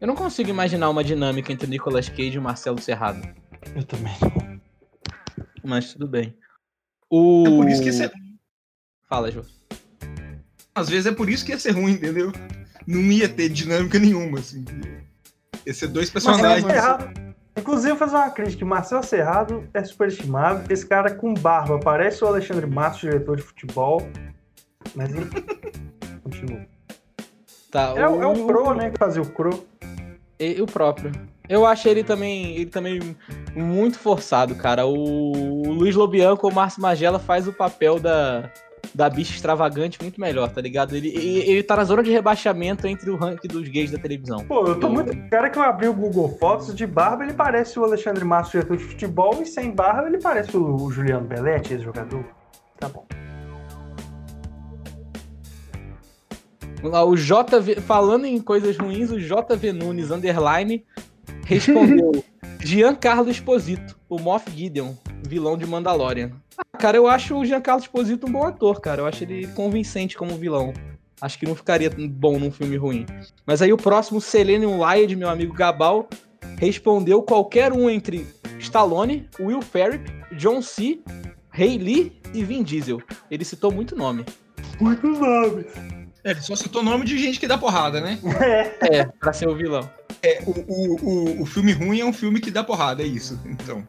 Eu 0.00 0.06
não 0.06 0.14
consigo 0.14 0.48
imaginar 0.50 0.88
uma 0.88 1.04
dinâmica 1.04 1.52
entre 1.52 1.68
Nicolas 1.68 2.08
Cage 2.08 2.32
e 2.34 2.38
o 2.38 2.42
Marcelo 2.42 2.80
Serrado. 2.80 3.20
Eu 3.76 3.84
também. 3.84 4.14
Mas 5.62 5.92
tudo 5.92 6.08
bem. 6.08 6.34
O... 7.10 7.44
É 7.46 7.50
por 7.50 7.68
isso 7.68 7.82
que 7.82 7.88
ia 7.88 7.92
ser... 7.92 8.12
Fala, 9.08 9.30
Ju. 9.30 9.44
Às 10.74 10.88
vezes 10.88 11.06
é 11.06 11.12
por 11.12 11.28
isso 11.28 11.44
que 11.44 11.52
ia 11.52 11.58
ser 11.58 11.72
ruim, 11.72 11.92
entendeu? 11.92 12.32
Não 12.86 13.00
ia 13.12 13.28
ter 13.28 13.48
dinâmica 13.50 13.98
nenhuma, 13.98 14.38
assim. 14.38 14.64
Ia 15.66 15.74
ser 15.74 15.88
dois 15.88 16.10
Marcelo 16.12 16.38
personagens. 16.38 17.34
Inclusive, 17.58 17.90
eu 17.90 17.96
vou 17.96 18.08
fazer 18.08 18.16
uma 18.16 18.30
crítica. 18.30 18.64
Marcelo 18.64 19.02
Serrado 19.02 19.68
é 19.74 19.84
superestimado. 19.84 20.72
Esse 20.72 20.86
cara 20.86 21.14
com 21.14 21.34
barba 21.34 21.78
parece 21.78 22.24
o 22.24 22.26
Alexandre 22.28 22.66
Matos, 22.66 23.00
diretor 23.00 23.36
de 23.36 23.42
futebol. 23.42 24.00
Mas. 24.94 25.10
Continua. 26.22 26.64
Tá, 27.70 27.92
É, 27.96 28.08
o- 28.08 28.22
é 28.22 28.26
o 28.26 28.46
Pro, 28.46 28.74
né? 28.74 28.90
Que 28.90 28.98
fazia 28.98 29.20
o 29.20 29.26
Pro. 29.26 29.66
E 30.40 30.60
o 30.62 30.66
próprio. 30.66 31.12
Eu 31.48 31.66
acho 31.66 31.88
ele 31.88 32.02
também, 32.02 32.54
ele 32.54 32.66
também 32.66 33.16
muito 33.54 33.98
forçado, 33.98 34.54
cara. 34.54 34.86
O 34.86 35.62
Luiz 35.66 35.94
Lobianco 35.94 36.46
ou 36.46 36.52
o 36.52 36.54
Márcio 36.54 36.80
Magela 36.80 37.18
faz 37.18 37.46
o 37.46 37.52
papel 37.52 37.98
da, 37.98 38.50
da 38.94 39.10
bicha 39.10 39.34
extravagante 39.34 39.98
muito 40.00 40.20
melhor, 40.20 40.48
tá 40.50 40.60
ligado? 40.60 40.96
Ele, 40.96 41.08
ele, 41.08 41.38
ele 41.50 41.62
tá 41.62 41.76
na 41.76 41.84
zona 41.84 42.02
de 42.02 42.10
rebaixamento 42.10 42.86
entre 42.86 43.10
o 43.10 43.16
ranking 43.16 43.48
dos 43.48 43.68
gays 43.68 43.90
da 43.90 43.98
televisão. 43.98 44.44
Pô, 44.44 44.64
eu 44.66 44.78
tô 44.78 44.88
muito. 44.88 45.12
O 45.12 45.30
cara 45.30 45.50
que 45.50 45.58
eu 45.58 45.62
abri 45.62 45.88
o 45.88 45.92
Google 45.92 46.28
Fotos 46.38 46.74
de 46.74 46.86
barba, 46.86 47.24
ele 47.24 47.34
parece 47.34 47.78
o 47.78 47.84
Alexandre 47.84 48.24
Matos, 48.24 48.52
diretor 48.52 48.76
de 48.76 48.84
futebol, 48.84 49.42
e 49.42 49.46
sem 49.46 49.70
barba, 49.70 50.08
ele 50.08 50.18
parece 50.18 50.56
o, 50.56 50.90
Juliano 50.90 51.26
Belletti, 51.26 51.74
esse 51.74 51.84
jogador. 51.84 52.24
Tá 52.78 52.88
bom. 52.88 53.04
Vamos 56.82 56.92
lá, 56.92 57.04
o 57.04 57.14
JV, 57.14 57.80
falando 57.80 58.24
em 58.24 58.40
coisas 58.40 58.76
ruins, 58.76 59.10
o 59.10 59.20
JV 59.20 59.72
Nunes 59.72 60.10
underline 60.10 60.82
respondeu 61.44 62.24
Giancarlo 62.58 63.30
Esposito, 63.30 63.98
o 64.08 64.18
Moff 64.18 64.50
Gideon, 64.50 64.94
vilão 65.22 65.58
de 65.58 65.66
Mandalorian. 65.66 66.32
Ah, 66.56 66.78
cara, 66.78 66.96
eu 66.96 67.06
acho 67.06 67.36
o 67.36 67.44
Giancarlo 67.44 67.82
Esposito 67.82 68.26
um 68.26 68.32
bom 68.32 68.46
ator, 68.46 68.80
cara. 68.80 69.02
Eu 69.02 69.06
acho 69.06 69.24
ele 69.24 69.46
convincente 69.48 70.16
como 70.16 70.36
vilão. 70.36 70.72
Acho 71.20 71.38
que 71.38 71.46
não 71.46 71.54
ficaria 71.54 71.90
bom 71.90 72.38
num 72.38 72.50
filme 72.50 72.76
ruim. 72.76 73.04
Mas 73.46 73.60
aí 73.60 73.72
o 73.72 73.76
próximo, 73.76 74.20
Selenium 74.20 74.78
Lyad, 74.78 75.14
meu 75.16 75.28
amigo 75.28 75.52
Gabal, 75.52 76.08
respondeu 76.58 77.22
qualquer 77.22 77.72
um 77.72 77.90
entre 77.90 78.26
Stallone, 78.58 79.28
Will 79.38 79.60
Ferrell, 79.60 80.00
John 80.36 80.62
C., 80.62 81.00
Ray 81.50 81.76
Lee 81.76 82.12
e 82.32 82.42
Vin 82.42 82.62
Diesel. 82.62 83.02
Ele 83.30 83.44
citou 83.44 83.70
muito 83.70 83.94
nome. 83.94 84.24
Muitos 84.80 85.18
nomes. 85.18 85.66
É, 86.24 86.30
ele 86.32 86.40
só 86.40 86.54
citou 86.54 86.82
nome 86.82 87.04
de 87.04 87.16
gente 87.18 87.38
que 87.40 87.46
dá 87.48 87.56
porrada, 87.56 88.00
né? 88.00 88.18
É, 88.90 89.04
pra 89.04 89.32
ser 89.32 89.48
o 89.48 89.56
vilão. 89.56 89.88
É, 90.22 90.42
o, 90.46 90.50
o, 90.50 90.96
o, 91.02 91.42
o 91.42 91.46
filme 91.46 91.72
ruim 91.72 92.00
é 92.00 92.04
um 92.04 92.12
filme 92.12 92.40
que 92.40 92.50
dá 92.50 92.62
porrada, 92.62 93.02
é 93.02 93.06
isso. 93.06 93.40
Então. 93.46 93.82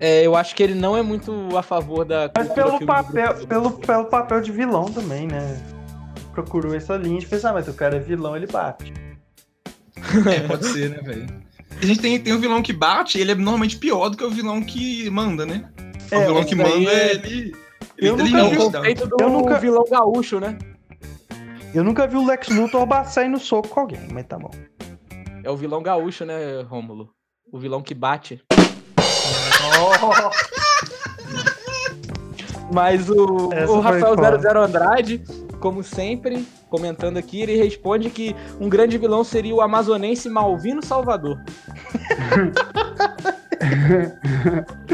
É, 0.00 0.24
eu 0.26 0.34
acho 0.36 0.54
que 0.54 0.62
ele 0.62 0.74
não 0.74 0.96
é 0.96 1.02
muito 1.02 1.56
a 1.56 1.62
favor 1.62 2.04
da. 2.04 2.30
Mas 2.36 2.48
pelo 2.52 2.84
papel, 2.84 3.34
pelo, 3.46 3.70
pelo 3.72 4.04
papel 4.06 4.40
de 4.40 4.50
vilão 4.52 4.86
também, 4.86 5.26
né? 5.26 5.60
Procurou 6.32 6.74
essa 6.74 6.96
linha 6.96 7.18
de 7.20 7.26
pensar, 7.26 7.52
mas 7.52 7.66
o 7.68 7.74
cara 7.74 7.96
é 7.96 8.00
vilão, 8.00 8.36
ele 8.36 8.46
bate. 8.46 8.92
É, 10.32 10.40
pode 10.46 10.66
ser, 10.66 10.90
né, 10.90 10.98
velho? 11.02 11.26
A 11.80 11.84
gente 11.86 12.00
tem, 12.00 12.18
tem 12.20 12.32
um 12.32 12.38
vilão 12.40 12.62
que 12.62 12.72
bate, 12.72 13.18
ele 13.18 13.32
é 13.32 13.34
normalmente 13.34 13.76
pior 13.76 14.08
do 14.08 14.16
que 14.16 14.24
o 14.24 14.30
vilão 14.30 14.62
que 14.62 15.08
manda, 15.10 15.44
né? 15.46 15.68
o 16.10 16.14
É, 16.14 16.26
vilão 16.26 16.40
esse 16.40 16.48
que 16.48 16.54
manda, 16.54 16.70
é- 16.90 17.10
ele. 17.14 17.54
ele 17.96 18.08
Eu 18.08 18.14
é 18.14 18.16
nunca 18.22 18.38
É 18.38 18.42
o 18.42 18.50
vi 18.50 18.70
tá? 18.72 18.82
Eu 19.20 19.30
nunca- 19.30 19.58
vilão 19.58 19.84
gaúcho, 19.90 20.38
né? 20.40 20.56
Eu 21.74 21.84
nunca 21.84 22.06
vi 22.06 22.16
o 22.16 22.24
Lex 22.26 22.48
Luthor 22.48 22.86
ba- 22.86 23.04
sair 23.04 23.28
no 23.28 23.38
soco 23.38 23.68
com 23.68 23.80
alguém, 23.80 24.00
mas 24.10 24.26
tá 24.26 24.38
bom. 24.38 24.50
É 25.44 25.50
o 25.50 25.56
vilão 25.56 25.82
gaúcho, 25.82 26.24
né, 26.24 26.62
Rômulo? 26.62 27.10
O 27.52 27.58
vilão 27.58 27.82
que 27.82 27.94
bate. 27.94 28.42
Mas 32.72 33.08
o, 33.08 33.50
Essa 33.52 33.72
o 33.72 33.80
Rafael 33.80 34.14
foda. 34.14 34.38
00 34.38 34.62
Andrade, 34.62 35.22
como 35.58 35.82
sempre, 35.82 36.46
comentando 36.68 37.16
aqui, 37.16 37.40
ele 37.40 37.56
responde 37.56 38.10
que 38.10 38.36
um 38.60 38.68
grande 38.68 38.98
vilão 38.98 39.24
seria 39.24 39.54
o 39.54 39.62
amazonense 39.62 40.28
Malvino 40.28 40.84
Salvador. 40.84 41.38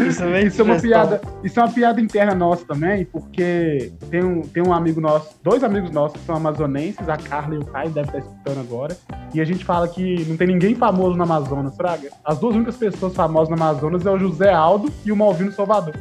Isso 0.09 0.25
é, 0.25 0.43
Isso 0.43 0.61
é 0.61 0.65
uma 0.65 0.81
piada, 0.81 1.21
isso 1.43 1.61
é 1.61 1.63
uma 1.63 1.73
piada 1.73 2.01
interna 2.01 2.35
nossa 2.35 2.65
também, 2.65 3.05
porque 3.05 3.93
tem 4.11 4.23
um, 4.23 4.43
tem 4.43 4.63
um 4.63 4.73
amigo 4.73 5.01
nosso, 5.01 5.37
dois 5.43 5.63
amigos 5.65 5.91
nossos 5.91 6.21
que 6.21 6.27
são 6.27 6.37
amazonenses, 6.37 7.09
a 7.09 7.17
Carla 7.17 7.55
e 7.55 7.59
o 7.59 7.65
Caio 7.65 7.91
devem 7.91 8.09
estar 8.09 8.19
escutando 8.19 8.61
agora. 8.61 8.97
E 9.33 9.41
a 9.41 9.45
gente 9.45 9.65
fala 9.65 9.89
que 9.89 10.25
não 10.27 10.37
tem 10.37 10.47
ninguém 10.47 10.75
famoso 10.75 11.17
no 11.17 11.23
Amazonas, 11.23 11.77
Fraga. 11.77 12.11
As 12.25 12.39
duas 12.39 12.55
únicas 12.55 12.77
pessoas 12.77 13.15
famosas 13.15 13.49
no 13.49 13.55
Amazonas 13.55 14.05
é 14.07 14.11
o 14.11 14.19
José 14.19 14.53
Aldo 14.53 14.93
e 15.05 15.13
o 15.13 15.17
Malvino 15.17 15.53
Salvador. 15.53 15.95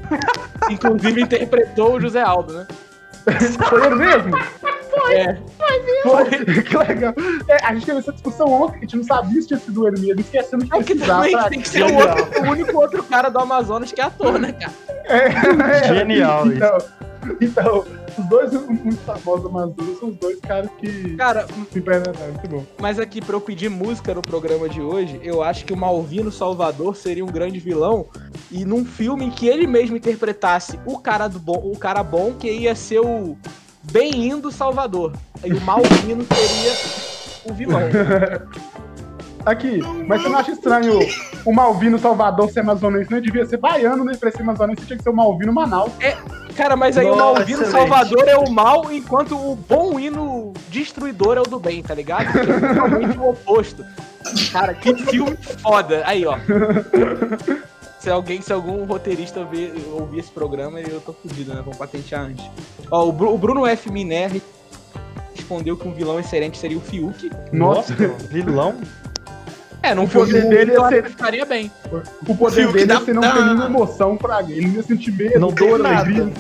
Inclusive 0.70 1.22
interpretou 1.22 1.96
o 1.96 2.02
José 2.02 2.22
Aldo, 2.22 2.54
né? 2.54 2.68
Foi 3.70 3.86
ele 3.86 3.96
mesmo? 3.96 4.32
É. 5.12 5.38
Foi. 6.04 6.26
que 6.64 6.78
legal. 6.78 7.14
É, 7.48 7.66
a 7.66 7.74
gente 7.74 7.86
teve 7.86 8.00
essa 8.00 8.12
discussão 8.12 8.48
ontem, 8.52 8.74
que 8.74 8.78
a 8.78 8.82
gente 8.82 8.98
não 8.98 9.04
sabia 9.04 9.42
se 9.42 9.48
tinha 9.48 9.60
sido 9.60 9.88
ele 9.88 10.00
mesmo, 10.00 10.22
esquecendo 10.22 10.66
de 10.66 10.76
É 10.76 10.84
que 10.84 10.96
também 10.96 11.32
Fraga. 11.32 11.50
tem 11.50 11.62
que 11.62 11.70
ser 11.70 11.84
o, 11.84 11.96
outro, 11.96 12.42
o 12.42 12.52
único 12.52 12.78
outro 12.78 13.04
cara 13.04 13.30
do 13.30 13.40
Amazonas 13.40 13.92
que 13.92 14.02
é 14.02 14.04
ator, 14.04 14.40
né, 14.40 14.52
cara? 14.54 14.74
É, 15.06 15.88
Genial 15.88 16.48
então, 16.48 16.78
então, 17.42 17.86
os 18.18 18.26
dois 18.26 18.52
muito 18.68 18.98
famosos 18.98 19.44
do 19.44 19.48
Amazonas 19.50 20.00
são 20.00 20.10
os 20.10 20.16
dois 20.18 20.40
caras 20.40 20.70
que 20.80 21.16
Cara, 21.16 21.48
se 21.72 21.80
apresentaram. 21.80 22.34
Muito 22.34 22.48
bom. 22.48 22.66
mas 22.80 23.00
aqui 23.00 23.22
pra 23.22 23.36
eu 23.36 23.42
pedir 23.42 23.70
música 23.70 24.14
no 24.14 24.22
programa 24.22 24.68
de 24.68 24.82
hoje, 24.82 25.20
eu 25.24 25.42
acho 25.42 25.66
que 25.66 25.74
o 25.74 25.78
Malvino 25.78 26.32
Salvador 26.32 26.96
seria 26.96 27.24
um 27.24 27.32
grande 27.32 27.60
vilão 27.60 28.08
e 28.52 28.66
num 28.66 28.86
filme 28.86 29.26
em 29.26 29.32
que 29.32 29.48
ele 29.48 29.66
mesmo 29.68 29.96
interpretasse 29.96 30.80
o 30.86 31.00
cara 31.00 31.28
do 31.28 31.40
bom, 31.40 31.62
o 31.64 31.78
cara 31.78 32.04
bom 32.04 32.34
que 32.34 32.50
ia 32.50 32.76
ser 32.76 33.00
o 33.00 33.38
Bem-indo 33.92 34.52
Salvador. 34.52 35.14
E 35.44 35.54
o 35.54 35.62
Malvino 35.62 36.26
seria 36.26 36.74
o 37.46 37.54
vilão. 37.54 37.82
Aqui, 39.46 39.82
mas 40.08 40.22
você 40.22 40.30
não 40.30 40.40
acha 40.40 40.52
estranho 40.52 41.00
o 41.46 41.54
Malvino 41.54 42.00
Salvador 42.00 42.50
ser 42.50 42.62
amazonense? 42.62 43.12
Não 43.12 43.20
devia 43.20 43.46
ser 43.46 43.58
baiano, 43.58 44.06
né? 44.06 44.14
Pra 44.18 44.32
ser 44.32 44.42
amazonense 44.42 44.86
tinha 44.86 44.96
que 44.96 45.04
ser 45.04 45.10
o 45.10 45.16
Malvino 45.16 45.52
Manaus. 45.52 45.92
Cara, 46.56 46.78
mas 46.78 46.98
aí 46.98 47.08
o 47.08 47.16
Nossa, 47.16 47.40
Malvino 47.40 47.64
excelente. 47.64 47.90
Salvador 47.90 48.28
é 48.28 48.38
o 48.38 48.50
mal, 48.50 48.90
enquanto 48.90 49.36
o 49.36 49.56
bom 49.56 50.00
hino 50.00 50.54
destruidor 50.70 51.38
é 51.38 51.42
o 51.42 51.44
do 51.44 51.60
bem, 51.60 51.84
tá 51.84 51.94
ligado? 51.94 52.32
Que 52.32 52.40
é 52.40 52.60
totalmente 52.70 53.18
o 53.18 53.30
oposto. 53.32 53.84
Cara, 54.54 54.74
que 54.74 54.96
filme 54.96 55.38
foda. 55.62 56.04
Aí, 56.06 56.26
ó. 56.26 56.38
Se 58.04 58.10
alguém, 58.10 58.42
se 58.42 58.52
algum 58.52 58.84
roteirista 58.84 59.46
ver, 59.46 59.74
ouvir 59.94 60.20
esse 60.20 60.30
programa, 60.30 60.78
eu 60.82 61.00
tô 61.00 61.14
fudido, 61.14 61.54
né? 61.54 61.62
Vamos 61.62 61.78
patentear 61.78 62.24
antes. 62.26 62.44
Ó, 62.92 63.08
o, 63.08 63.14
Bru- 63.14 63.34
o 63.34 63.38
Bruno 63.38 63.66
F. 63.66 63.90
Miner 63.90 64.42
respondeu 65.34 65.78
que 65.78 65.88
um 65.88 65.94
vilão 65.94 66.20
excelente 66.20 66.58
seria 66.58 66.78
o 66.78 66.82
Fiuk. 66.82 67.32
Nossa, 67.54 67.96
vilão? 68.30 68.76
É, 69.82 69.96
não 69.96 70.04
O 70.04 70.08
fosse 70.08 70.34
dele 70.34 70.74
ia 70.74 70.82
acho 70.82 70.90
ser- 70.90 71.10
ficaria 71.12 71.46
bem. 71.46 71.72
o 72.28 72.36
poder 72.36 72.56
Fiuk 72.64 72.74
dele 72.74 72.86
dá- 72.88 72.96
é 72.96 73.00
você 73.00 73.14
não 73.14 73.22
dá- 73.22 73.32
ter 73.32 73.42
nenhuma 73.46 73.66
emoção 73.68 74.18
pra 74.18 74.42
ele. 74.44 74.52
Ele 74.58 74.68
não 74.68 74.74
ia 74.76 74.84
sentir 74.84 75.12
medo, 75.14 75.40
Não 75.40 75.54
dor, 75.54 75.80
nada. 75.80 76.00
alegria. 76.02 76.34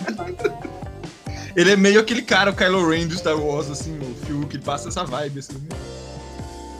Ele 1.55 1.71
é 1.71 1.75
meio 1.77 2.01
aquele 2.01 2.23
cara, 2.23 2.51
o 2.51 2.53
Kylo 2.53 2.89
Ren 2.89 3.07
do 3.07 3.15
Star 3.15 3.39
Wars, 3.39 3.69
assim, 3.71 3.97
o 3.99 4.25
Fiuk, 4.25 4.53
ele 4.53 4.63
passa 4.65 4.89
essa 4.89 5.05
vibe, 5.05 5.39
assim. 5.39 5.55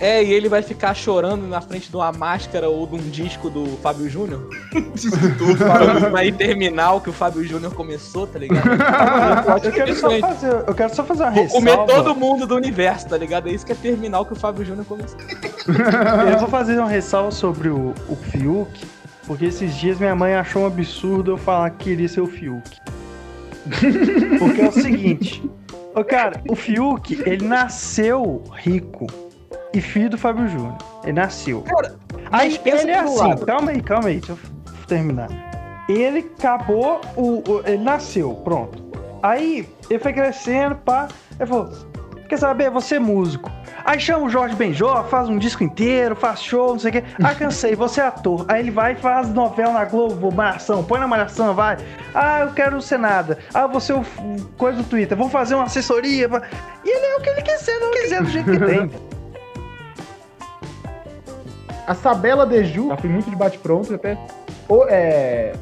É, 0.04 0.22
e 0.22 0.34
ele 0.34 0.50
vai 0.50 0.62
ficar 0.62 0.94
chorando 0.94 1.48
na 1.48 1.62
frente 1.62 1.90
de 1.90 1.96
uma 1.96 2.12
máscara 2.12 2.68
ou 2.68 2.86
de 2.86 2.96
um 2.96 3.10
disco 3.10 3.50
do 3.50 3.66
Fábio 3.78 4.10
Júnior. 4.10 4.50
Falando 5.58 6.18
aí 6.18 6.30
terminal 6.30 7.00
que 7.00 7.10
o 7.10 7.14
Fábio 7.14 7.42
Júnior 7.46 7.74
começou, 7.74 8.28
tá 8.28 8.38
ligado? 8.38 8.68
Eu 9.64 9.72
quero 9.72 9.96
só 9.96 10.10
fazer, 10.20 10.64
eu 10.68 10.76
quero 10.76 10.94
só 10.94 11.04
fazer 11.06 11.24
uma 11.24 11.32
Vou 11.32 11.44
ressalva. 11.44 11.72
comer 11.72 11.86
todo 11.86 12.16
mundo 12.16 12.46
do 12.46 12.54
universo, 12.54 13.08
tá 13.08 13.18
ligado? 13.18 13.48
É 13.48 13.54
isso 13.54 13.66
que 13.66 13.72
é 13.72 13.76
terminal 13.76 14.26
que 14.26 14.34
o 14.34 14.36
Fábio 14.36 14.66
Júnior 14.66 14.86
começou. 14.86 15.18
Eu 16.30 16.38
vou 16.38 16.50
fazer 16.50 16.78
uma 16.80 16.90
ressalva 16.90 17.32
sobre 17.32 17.70
o, 17.70 17.94
o 18.10 18.16
Fiuk, 18.18 18.86
porque 19.26 19.46
esses 19.46 19.74
dias 19.74 20.00
minha 20.00 20.14
mãe 20.14 20.34
achou 20.36 20.64
um 20.64 20.66
absurdo 20.66 21.32
eu 21.32 21.38
falar 21.38 21.70
que 21.70 21.86
queria 21.86 22.10
ser 22.10 22.20
o 22.20 22.28
Fiuk. 22.28 22.70
Porque 24.38 24.62
é 24.62 24.68
o 24.68 24.72
seguinte, 24.74 25.50
ô 25.96 26.04
cara, 26.04 26.42
o 26.50 26.56
Fiuk, 26.58 27.24
ele 27.26 27.46
nasceu 27.46 28.44
rico 28.54 29.08
e 29.74 29.82
filho 29.82 30.10
do 30.10 30.18
Fábio 30.18 30.48
Júnior. 30.48 30.78
Ele 31.04 31.14
nasceu. 31.14 31.62
Cara, 31.64 31.96
Aí 32.32 32.60
ele 32.66 32.92
é 32.92 33.00
assim, 33.00 33.18
lado. 33.18 33.46
calma 33.46 33.72
aí, 33.72 33.82
calma 33.82 34.08
aí, 34.10 34.18
deixa 34.20 34.34
eu 34.34 34.40
terminar. 34.88 35.30
Ele 35.90 36.32
acabou, 36.38 37.02
o, 37.16 37.44
o- 37.50 37.62
ele 37.66 37.84
nasceu, 37.84 38.34
pronto. 38.44 38.82
Aí 39.22 39.68
ele 39.90 40.00
foi 40.00 40.14
crescendo, 40.14 40.76
pá. 40.76 41.08
Ele 41.40 41.48
falou: 41.48 41.70
Quer 42.30 42.38
saber? 42.38 42.70
Você 42.72 42.96
é 42.96 43.00
músico. 43.00 43.52
Aí 43.86 44.00
chama 44.00 44.26
o 44.26 44.30
Jorge 44.30 44.56
Benjó, 44.56 45.04
faz 45.04 45.28
um 45.28 45.38
disco 45.38 45.62
inteiro, 45.62 46.16
faz 46.16 46.42
show, 46.42 46.70
não 46.70 46.80
sei 46.80 46.90
o 46.90 46.94
quê. 46.94 47.04
Ah, 47.22 47.36
cansei, 47.36 47.76
você 47.76 48.00
é 48.00 48.06
ator. 48.08 48.46
Aí 48.48 48.62
ele 48.62 48.72
vai 48.72 48.94
e 48.94 48.96
faz 48.96 49.28
novela 49.30 49.74
na 49.74 49.84
Globo, 49.86 50.32
Malhação, 50.34 50.84
põe 50.86 51.02
na 51.02 51.08
Malhação, 51.08 51.54
vai. 51.54 51.78
Ah, 52.16 52.40
eu 52.42 52.54
quero 52.54 52.82
ser 52.82 52.98
nada. 52.98 53.38
Ah, 53.54 53.68
você 53.68 53.92
é 53.94 54.02
coisa 54.58 54.78
do 54.78 54.84
Twitter, 54.86 55.18
vou 55.18 55.30
fazer 55.30 55.56
uma 55.56 55.66
assessoria. 55.66 56.30
E 56.86 56.90
ele 56.90 57.06
é 57.06 57.16
o 57.18 57.22
que 57.22 57.30
ele 57.30 57.42
quer 57.42 57.58
ser, 57.58 57.78
não 57.80 57.92
quiser, 57.92 58.24
do 58.24 58.30
jeito 58.30 58.50
que 58.52 58.60
tem. 58.60 58.90
A 61.86 61.94
Sabela 61.94 62.46
Deju, 62.46 62.88
ela 62.88 62.98
foi 62.98 63.10
muito 63.10 63.30
de 63.30 63.36
bate-pronto, 63.36 63.94
até. 63.94 64.18
Ou, 64.68 64.88
é, 64.90 65.54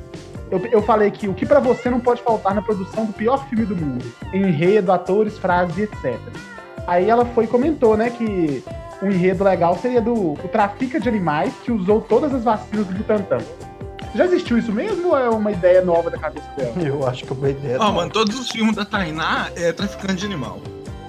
eu, 0.52 0.60
eu 0.66 0.82
falei 0.82 1.10
que 1.10 1.28
o 1.28 1.34
que 1.34 1.46
pra 1.46 1.60
você 1.60 1.90
não 1.90 2.00
pode 2.00 2.22
faltar 2.22 2.54
na 2.54 2.62
produção 2.62 3.06
do 3.06 3.14
pior 3.14 3.48
filme 3.48 3.66
do 3.66 3.76
mundo? 3.76 4.06
Enredo, 4.34 4.92
atores, 4.92 5.38
frases, 5.38 5.78
etc. 5.78 6.20
Aí 6.86 7.10
ela 7.10 7.26
foi 7.26 7.46
e 7.46 7.48
comentou, 7.48 7.96
né, 7.96 8.10
que 8.10 8.64
um 9.02 9.10
enredo 9.10 9.44
legal 9.44 9.78
seria 9.78 10.02
do 10.02 10.34
o 10.34 10.50
Trafica 10.52 11.00
de 11.00 11.08
Animais, 11.08 11.54
que 11.64 11.72
usou 11.72 12.02
todas 12.02 12.34
as 12.34 12.44
vacinas 12.44 12.86
do 12.86 12.94
Butantan. 12.94 13.40
Já 14.14 14.26
existiu 14.26 14.58
isso 14.58 14.74
mesmo 14.74 15.10
ou 15.10 15.18
é 15.18 15.30
uma 15.30 15.52
ideia 15.52 15.82
nova 15.82 16.10
da 16.10 16.18
cabeça 16.18 16.48
dela? 16.58 16.74
Eu 16.84 17.08
acho 17.08 17.24
que 17.24 17.32
é 17.32 17.36
uma 17.36 17.50
ideia. 17.50 17.78
Ó, 17.80 17.92
mano, 17.94 18.12
todos 18.12 18.38
os 18.38 18.50
filmes 18.50 18.76
da 18.76 18.84
Tainá 18.84 19.50
é 19.56 19.72
traficante 19.72 20.16
de 20.16 20.26
animal. 20.26 20.60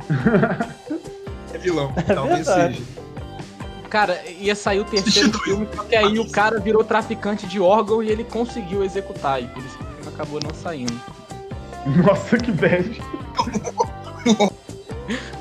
é 1.52 1.58
vilão, 1.58 1.92
talvez 2.06 2.46
verdade. 2.46 2.76
seja. 2.76 3.01
Cara, 3.92 4.22
ia 4.26 4.54
sair 4.54 4.80
o 4.80 4.86
terceiro 4.86 5.30
filme, 5.44 5.68
só 5.76 5.84
que 5.84 5.94
aí 5.94 6.18
o 6.18 6.26
cara 6.30 6.58
virou 6.58 6.82
traficante 6.82 7.46
de 7.46 7.60
órgão 7.60 8.02
e 8.02 8.08
ele 8.08 8.24
conseguiu 8.24 8.82
executar. 8.82 9.42
E 9.42 9.46
por 9.48 9.62
isso 9.62 9.76
que 9.76 9.84
o 9.84 9.86
filme 9.86 10.08
acabou 10.14 10.40
não 10.42 10.54
saindo. 10.54 10.98
Nossa, 12.02 12.38
que 12.38 12.50
bad. 12.52 13.02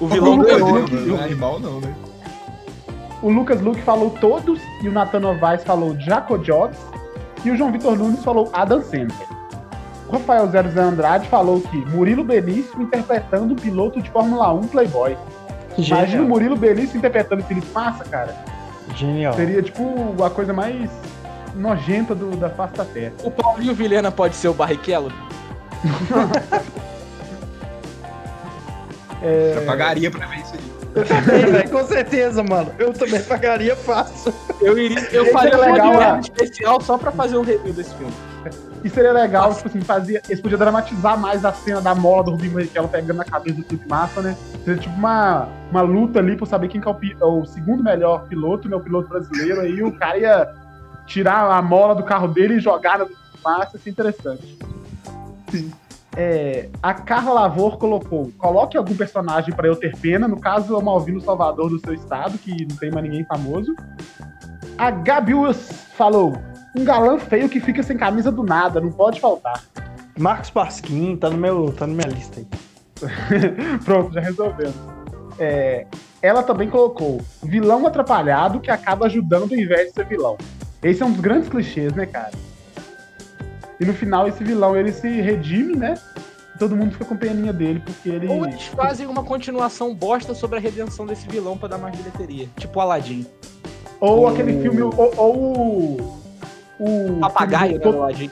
O 0.02 0.08
vilão 0.08 0.34
Ô, 0.34 0.44
ganhou. 0.44 0.70
Rodrigo, 0.70 0.98
viu? 0.98 1.16
Não 1.16 1.22
é 1.22 1.24
animal, 1.24 1.60
não, 1.62 1.80
né? 1.80 1.96
O 3.22 3.30
Lucas 3.30 3.62
Luke 3.62 3.82
falou 3.84 4.10
todos 4.20 4.60
e 4.84 4.90
o 4.90 4.92
Nathan 4.92 5.22
Novaes 5.22 5.64
falou 5.64 5.98
Jaco 5.98 6.38
Jobs 6.40 6.78
e 7.46 7.52
o 7.52 7.56
João 7.56 7.72
Vitor 7.72 7.98
Nunes 7.98 8.22
falou 8.22 8.50
Adam 8.52 8.82
Sandler. 8.82 9.30
O 10.10 10.12
Rafael 10.12 10.50
Zero 10.50 10.70
Zé 10.72 10.82
Andrade 10.82 11.30
falou 11.30 11.62
que 11.62 11.78
Murilo 11.78 12.26
Benício 12.26 12.82
interpretando 12.82 13.54
o 13.54 13.56
piloto 13.56 14.02
de 14.02 14.10
Fórmula 14.10 14.52
1 14.52 14.64
Playboy. 14.64 15.16
Imagina 15.78 16.04
o 16.04 16.06
Genial. 16.08 16.26
Murilo 16.28 16.56
Benício 16.56 16.98
interpretando 16.98 17.44
Felipe 17.44 17.68
Massa, 17.74 18.04
cara. 18.06 18.36
Genial. 18.96 19.34
Seria 19.34 19.62
tipo 19.62 20.16
a 20.24 20.30
coisa 20.30 20.52
mais 20.54 20.90
nojenta 21.56 22.14
do- 22.16 22.36
da 22.36 22.50
face 22.50 22.74
da 22.76 22.86
Terra. 22.86 23.14
O 23.24 23.32
Paulinho 23.32 23.74
Vilhena 23.74 24.12
pode 24.12 24.36
ser 24.36 24.48
o 24.50 24.54
Barrichello? 24.54 25.12
Eu 29.24 29.62
pagaria 29.66 30.10
pra 30.10 30.26
ver 30.28 30.38
isso 30.40 30.54
aí. 30.56 30.72
Eu 30.96 31.06
também, 31.06 31.46
velho, 31.46 31.70
com 31.70 31.86
certeza, 31.86 32.44
mano. 32.44 32.72
Eu 32.78 32.92
também 32.92 33.22
pagaria 33.22 33.76
fácil. 33.76 34.34
Eu 34.60 34.78
iria, 34.78 35.00
eu 35.12 35.28
faria 35.32 35.54
é 35.54 35.58
um 35.58 35.62
legal, 35.72 35.92
podcast 35.94 36.32
né? 36.32 36.36
especial 36.44 36.82
só 36.82 36.98
pra 36.98 37.12
fazer 37.12 37.38
um 37.38 37.44
review 37.44 37.72
desse 37.74 37.94
filme. 37.96 38.14
E 38.84 38.90
seria 38.90 39.12
legal, 39.12 39.54
tipo 39.54 39.68
assim, 39.68 39.82
fazia, 39.82 40.22
eles 40.28 40.42
podiam 40.42 40.58
dramatizar 40.58 41.18
mais 41.18 41.46
a 41.46 41.54
cena 41.54 41.80
da 41.80 41.94
mola 41.94 42.24
do 42.24 42.32
Rubinho 42.32 42.54
Barrichello 42.54 42.88
pegando 42.88 43.18
na 43.18 43.26
cabeça 43.26 43.58
do 43.58 43.64
Felipe 43.64 43.88
Massa, 43.88 44.22
né? 44.22 44.36
Seria 44.66 44.80
tipo 44.80 44.96
uma, 44.96 45.48
uma 45.70 45.82
luta 45.82 46.20
ali 46.20 46.36
pra 46.36 46.48
saber 46.48 46.68
quem 46.68 46.82
que 46.82 46.88
é 46.88 46.92
o, 46.92 46.98
é 47.22 47.26
o 47.26 47.46
segundo 47.46 47.84
melhor 47.84 48.28
piloto, 48.28 48.68
né? 48.68 48.76
O 48.76 48.82
piloto 48.82 49.08
brasileiro. 49.08 49.62
Aí 49.62 49.84
o 49.84 49.92
cara 49.92 50.18
ia 50.18 50.54
tirar 51.06 51.52
a 51.52 51.62
mola 51.62 51.94
do 51.94 52.04
carro 52.04 52.28
dele 52.28 52.56
e 52.56 52.60
jogar 52.60 52.98
na 52.98 53.04
do 53.04 53.12
Felipe 53.12 53.38
Massa, 53.44 53.78
isso 53.78 53.88
é 53.88 53.92
interessante. 53.92 54.60
É, 56.18 56.70
a 56.82 56.94
Carla 56.94 57.34
Lavor 57.34 57.78
colocou: 57.78 58.32
coloque 58.38 58.78
algum 58.78 58.96
personagem 58.96 59.54
pra 59.54 59.68
eu 59.68 59.76
ter 59.76 59.96
pena. 59.98 60.28
No 60.28 60.40
caso, 60.40 60.74
é 60.74 60.78
o 60.78 60.82
Malvino 60.82 61.22
Salvador 61.22 61.70
do 61.70 61.80
seu 61.80 61.94
estado, 61.94 62.38
que 62.38 62.66
não 62.66 62.76
tem 62.76 62.92
mais 62.92 63.06
ninguém 63.06 63.26
famoso. 63.26 63.76
A 64.78 64.92
Gabius 64.92 65.70
falou: 65.96 66.34
um 66.76 66.84
galã 66.84 67.18
feio 67.18 67.50
que 67.50 67.60
fica 67.60 67.84
sem 67.84 67.98
camisa 67.98 68.32
do 68.32 68.44
nada, 68.44 68.80
não 68.80 68.92
pode 68.92 69.20
faltar. 69.20 69.64
Marcos 70.18 70.50
Pasquim, 70.50 71.16
tá 71.16 71.30
no 71.30 71.38
meu, 71.38 71.74
tá 71.74 71.88
na 71.88 71.94
minha 71.94 72.08
lista 72.08 72.40
aí. 72.40 72.48
Pronto, 73.84 74.14
já 74.14 74.22
resolvemos. 74.22 74.76
É, 75.40 75.86
ela 76.22 76.44
também 76.44 76.70
colocou 76.70 77.22
vilão 77.44 77.88
atrapalhado 77.88 78.60
que 78.60 78.70
acaba 78.70 79.08
ajudando 79.08 79.54
ao 79.54 79.58
invés 79.58 79.88
de 79.88 79.94
ser 79.94 80.06
vilão. 80.06 80.38
Esse 80.84 81.02
é 81.02 81.06
um 81.06 81.12
dos 81.12 81.22
grandes 81.22 81.50
clichês, 81.50 81.94
né, 81.94 82.06
cara? 82.06 82.32
E 83.80 83.86
no 83.86 83.94
final 83.94 84.28
esse 84.28 84.44
vilão 84.44 84.76
ele 84.76 84.92
se 84.92 85.08
redime, 85.10 85.76
né? 85.76 85.96
E 86.56 86.58
todo 86.58 86.76
mundo 86.76 86.92
fica 86.92 87.06
com 87.06 87.18
peninha 87.18 87.52
dele, 87.52 87.82
porque 87.84 88.10
ele. 88.10 88.28
Ou 88.28 88.46
eles 88.46 88.66
fazem 88.68 89.08
uma 89.08 89.24
continuação 89.24 89.96
bosta 89.96 90.36
sobre 90.36 90.58
a 90.58 90.62
redenção 90.62 91.06
desse 91.06 91.28
vilão 91.28 91.58
pra 91.58 91.68
dar 91.68 91.80
mais 91.80 91.96
bilheteria. 91.96 92.48
Tipo 92.58 92.80
Aladdin. 92.80 93.26
Ou 94.00 94.28
aquele 94.28 94.62
filme, 94.62 94.82
ou, 94.82 94.94
ou 95.18 96.21
o, 96.84 97.18
o 97.18 97.20
Papagaio, 97.20 97.74
né, 97.74 97.80
filme, 97.80 97.94
do 97.98 98.00
ladinho. 98.02 98.32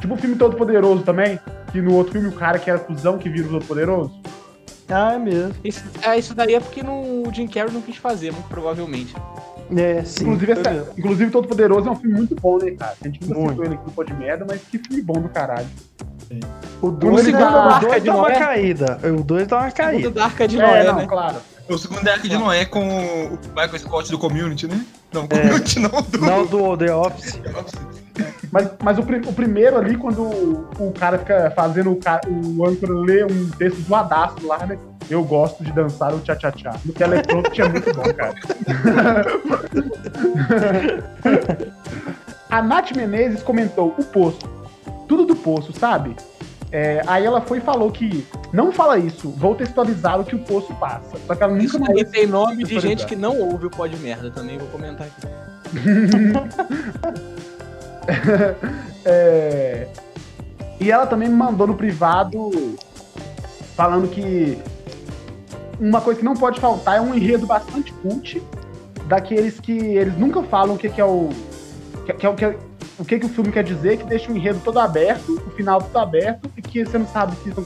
Tipo 0.00 0.14
o 0.14 0.16
filme 0.16 0.36
Todo 0.36 0.56
Poderoso 0.56 1.02
também, 1.02 1.38
que 1.72 1.80
no 1.80 1.94
outro 1.94 2.12
filme 2.12 2.28
o 2.28 2.32
cara 2.32 2.58
que 2.58 2.68
era 2.70 2.78
cuzão 2.78 3.18
que 3.18 3.28
vira 3.28 3.46
o 3.48 3.50
Todo 3.50 3.64
Poderoso. 3.64 4.20
Ah, 4.88 5.12
é 5.14 5.18
mesmo. 5.18 5.54
Isso, 5.62 5.84
é, 6.02 6.18
isso 6.18 6.34
daí 6.34 6.54
é 6.54 6.60
porque 6.60 6.82
não, 6.82 7.22
o 7.22 7.32
Jim 7.32 7.46
Carrey 7.46 7.72
não 7.72 7.80
quis 7.80 7.96
fazer, 7.96 8.32
muito 8.32 8.48
provavelmente. 8.48 9.14
É, 9.76 10.02
sim. 10.04 10.24
Inclusive, 10.24 10.52
essa- 10.52 10.70
mesmo. 10.70 10.86
inclusive 10.98 11.30
Todo 11.30 11.46
Poderoso 11.46 11.88
é 11.88 11.90
um 11.92 11.96
filme 11.96 12.16
muito 12.16 12.34
bom, 12.34 12.58
né, 12.58 12.72
cara? 12.72 12.94
A 13.00 13.06
gente 13.06 13.20
nunca 13.22 13.34
Muito. 13.34 13.50
citou 13.50 13.64
ele 13.66 13.74
aqui 13.74 13.84
no 13.86 13.92
Pô 13.92 14.02
de 14.04 14.14
Merda, 14.14 14.44
mas 14.48 14.60
que 14.62 14.78
filme 14.78 15.00
bom 15.02 15.20
do 15.20 15.28
caralho. 15.28 15.68
O 16.82 16.86
O 16.88 16.90
2 16.90 17.24
segundo 17.24 17.40
dá, 17.40 17.50
da 17.50 17.56
o 17.56 17.68
Arca 17.70 17.86
dois 17.88 18.02
de 18.02 18.08
dá 18.08 18.14
uma 18.16 18.22
Noé. 18.28 18.38
caída. 18.38 19.00
O 19.18 19.22
2 19.22 19.46
dá 19.46 19.56
uma 19.58 19.70
Segundo 19.70 19.76
caída. 19.92 20.10
da 20.10 20.24
Arca 20.24 20.48
de 20.48 20.60
é, 20.60 20.66
Noé, 20.66 20.84
não, 20.84 20.94
né? 20.96 21.06
claro. 21.06 21.36
O 21.68 21.78
segundo 21.78 22.08
é 22.08 22.12
Arca 22.12 22.28
de 22.28 22.36
Noé 22.38 22.64
com 22.64 22.80
o 22.80 23.38
Michael 23.54 23.78
Scott 23.78 24.10
do 24.10 24.18
Community, 24.18 24.66
né? 24.66 24.84
Não, 25.12 25.26
Community 25.26 25.80
não, 25.80 26.02
do... 26.02 26.18
Não 26.18 26.46
do 26.46 26.76
The 26.76 26.94
Office. 26.94 27.40
Mas, 28.52 28.70
mas 28.82 28.98
o, 28.98 29.02
o 29.02 29.32
primeiro 29.32 29.76
ali, 29.76 29.96
quando 29.96 30.22
o, 30.22 30.68
o 30.78 30.92
cara 30.92 31.18
fica 31.18 31.52
fazendo 31.54 31.90
o, 31.90 31.98
o 32.58 32.66
âncora 32.66 32.92
ler 32.92 33.26
um 33.26 33.50
texto 33.50 33.80
zoadaço 33.82 34.46
lá, 34.46 34.66
né? 34.66 34.78
Eu 35.08 35.24
gosto 35.24 35.64
de 35.64 35.72
dançar 35.72 36.14
o 36.14 36.20
tchá-tchá-tchá. 36.20 36.74
No 36.84 36.92
Teleprompter 36.92 37.64
é 37.64 37.68
muito 37.68 37.92
bom, 37.92 38.02
cara. 38.14 38.34
A 42.48 42.62
Nath 42.62 42.92
Menezes 42.96 43.42
comentou 43.42 43.94
o 43.96 44.04
poço. 44.04 44.38
Tudo 45.08 45.24
do 45.24 45.36
poço, 45.36 45.72
sabe? 45.72 46.16
É, 46.72 47.02
aí 47.06 47.26
ela 47.26 47.40
foi 47.40 47.58
e 47.58 47.60
falou 47.60 47.90
que 47.90 48.24
não 48.52 48.70
fala 48.70 48.96
isso, 48.96 49.28
vou 49.30 49.56
textualizar 49.56 50.20
o 50.20 50.24
que 50.24 50.36
o 50.36 50.38
poço 50.38 50.72
passa. 50.74 51.16
Só 51.26 51.34
que 51.34 51.42
ela 51.42 51.52
nunca 51.52 51.64
Isso 51.64 51.78
daí 51.78 52.04
tem 52.04 52.26
nome 52.26 52.64
de 52.64 52.78
gente 52.78 53.06
que 53.06 53.16
não 53.16 53.38
ouve 53.40 53.66
o 53.66 53.70
pó 53.70 53.86
de 53.86 53.96
merda 53.96 54.30
também, 54.30 54.58
vou 54.58 54.68
comentar 54.68 55.06
aqui. 55.06 55.26
É, 59.04 59.86
E 60.80 60.90
ela 60.90 61.06
também 61.06 61.28
me 61.28 61.34
mandou 61.34 61.66
no 61.66 61.74
privado 61.74 62.50
falando 63.76 64.08
que 64.08 64.58
uma 65.78 66.00
coisa 66.00 66.18
que 66.18 66.24
não 66.24 66.34
pode 66.34 66.60
faltar 66.60 66.96
é 66.96 67.00
um 67.00 67.14
enredo 67.14 67.46
bastante 67.46 67.92
cult 67.94 68.42
daqueles 69.06 69.60
que 69.60 69.72
eles 69.72 70.16
nunca 70.18 70.42
falam 70.42 70.74
o 70.74 70.78
que, 70.78 70.88
que 70.88 71.00
é 71.00 71.04
o. 71.04 71.28
Que, 72.06 72.12
que 72.14 72.26
é 72.26 72.32
que 72.34 72.44
é- 72.44 72.58
o 73.00 73.04
que, 73.04 73.18
que 73.18 73.24
o 73.24 73.28
filme 73.30 73.50
quer 73.50 73.64
dizer, 73.64 73.96
que 73.96 74.04
deixa 74.04 74.30
o 74.30 74.36
enredo 74.36 74.60
todo 74.62 74.78
aberto, 74.78 75.42
o 75.46 75.50
final 75.52 75.80
todo 75.80 75.96
aberto, 75.96 76.50
e 76.54 76.60
que 76.60 76.84
você 76.84 76.98
não 76.98 77.06
sabe 77.06 77.34
se 77.36 77.48
estão, 77.48 77.64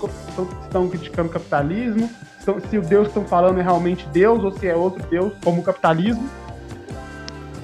estão 0.63 0.89
criticando 0.89 1.29
o 1.29 1.33
capitalismo, 1.33 2.09
se 2.39 2.79
o 2.79 2.83
Deus 2.83 3.09
que 3.09 3.19
estão 3.19 3.25
falando 3.25 3.59
é 3.59 3.63
realmente 3.63 4.07
Deus 4.13 4.45
ou 4.45 4.53
se 4.53 4.69
é 4.69 4.77
outro 4.77 5.05
Deus, 5.11 5.33
como 5.43 5.61
o 5.61 5.65
capitalismo. 5.65 6.29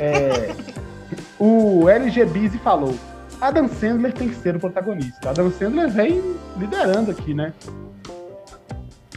É, 0.00 0.52
o 1.38 1.88
LG 1.88 2.24
Busy 2.24 2.58
falou: 2.58 2.92
Adam 3.40 3.68
Sandler 3.68 4.12
tem 4.14 4.28
que 4.28 4.34
ser 4.34 4.56
o 4.56 4.58
protagonista. 4.58 5.30
Adam 5.30 5.48
Sandler 5.52 5.88
vem 5.90 6.20
liderando 6.56 7.12
aqui, 7.12 7.32
né? 7.32 7.52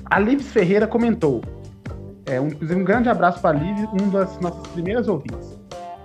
A 0.06 0.20
Lives 0.20 0.52
Ferreira 0.52 0.86
comentou. 0.86 1.42
É, 2.28 2.40
um, 2.40 2.48
inclusive, 2.48 2.80
um 2.80 2.84
grande 2.84 3.10
abraço 3.10 3.42
para 3.42 3.58
a 3.58 3.62
um 3.62 4.10
das 4.10 4.40
nossas 4.40 4.68
primeiras 4.68 5.08
ouvintes. 5.08 5.53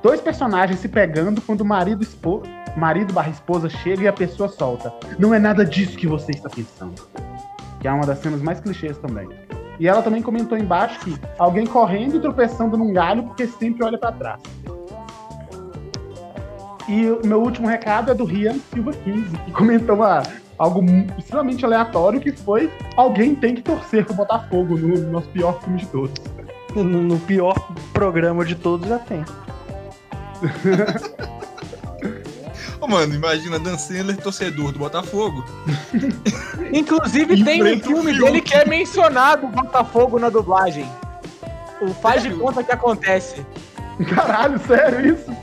Dois 0.02 0.20
personagens 0.20 0.78
se 0.78 0.88
pegando 0.88 1.40
quando 1.40 1.62
o 1.62 1.64
marido, 1.64 2.02
espo... 2.02 2.42
marido 2.76 3.12
barra 3.12 3.30
esposa 3.30 3.68
chega 3.68 4.04
e 4.04 4.08
a 4.08 4.12
pessoa 4.12 4.48
solta. 4.48 4.92
Não 5.18 5.34
é 5.34 5.38
nada 5.38 5.64
disso 5.64 5.96
que 5.96 6.06
você 6.06 6.30
está 6.30 6.48
pensando. 6.48 6.94
Que 7.80 7.88
é 7.88 7.92
uma 7.92 8.06
das 8.06 8.18
cenas 8.20 8.40
mais 8.40 8.61
clichês 8.61 8.96
também. 8.98 9.28
E 9.80 9.88
ela 9.88 10.02
também 10.02 10.22
comentou 10.22 10.56
embaixo 10.56 11.00
que 11.00 11.16
alguém 11.38 11.66
correndo 11.66 12.16
e 12.16 12.20
tropeçando 12.20 12.76
num 12.76 12.92
galho 12.92 13.24
porque 13.24 13.46
sempre 13.46 13.84
olha 13.84 13.98
para 13.98 14.12
trás. 14.12 14.40
E 16.88 17.06
o 17.11 17.20
meu 17.26 17.42
último 17.42 17.68
recado 17.68 18.11
é 18.11 18.14
do 18.14 18.24
Rian 18.24 18.54
Silva 18.72 18.92
15, 18.92 19.37
que 19.37 19.52
comentou 19.52 19.96
uma, 19.96 20.22
algo 20.56 20.80
extremamente 21.18 21.64
aleatório, 21.64 22.20
que 22.20 22.32
foi 22.32 22.72
alguém 22.96 23.34
tem 23.34 23.54
que 23.54 23.62
torcer 23.62 24.06
pro 24.06 24.14
Botafogo 24.14 24.76
no 24.76 24.96
nosso 25.11 25.28
pior 25.28 25.61
filme 25.61 25.80
de 25.80 25.87
todos. 25.87 26.14
No, 26.74 26.84
no 26.84 27.18
pior 27.20 27.54
programa 27.92 28.44
de 28.44 28.54
todos 28.54 28.88
já 28.88 28.98
tem. 28.98 29.24
Ô, 32.81 32.87
mano, 32.87 33.14
imagina 33.14 33.59
Dan 33.59 33.77
Sandler, 33.77 34.16
torcedor 34.16 34.72
do 34.72 34.79
Botafogo. 34.79 35.44
Inclusive 36.72 37.42
tem 37.42 37.62
um 37.62 37.81
filme 37.81 38.16
dele 38.16 38.40
que 38.40 38.55
é 38.55 38.64
mencionado 38.64 39.46
o 39.46 39.51
Botafogo 39.51 40.18
na 40.18 40.29
dublagem. 40.29 40.88
O 41.81 41.92
faz 41.94 42.22
de 42.22 42.29
Sério? 42.29 42.44
conta 42.44 42.62
que 42.62 42.72
acontece. 42.72 43.44
Caralho, 44.14 44.61
sério 44.61 45.14
isso? 45.14 45.37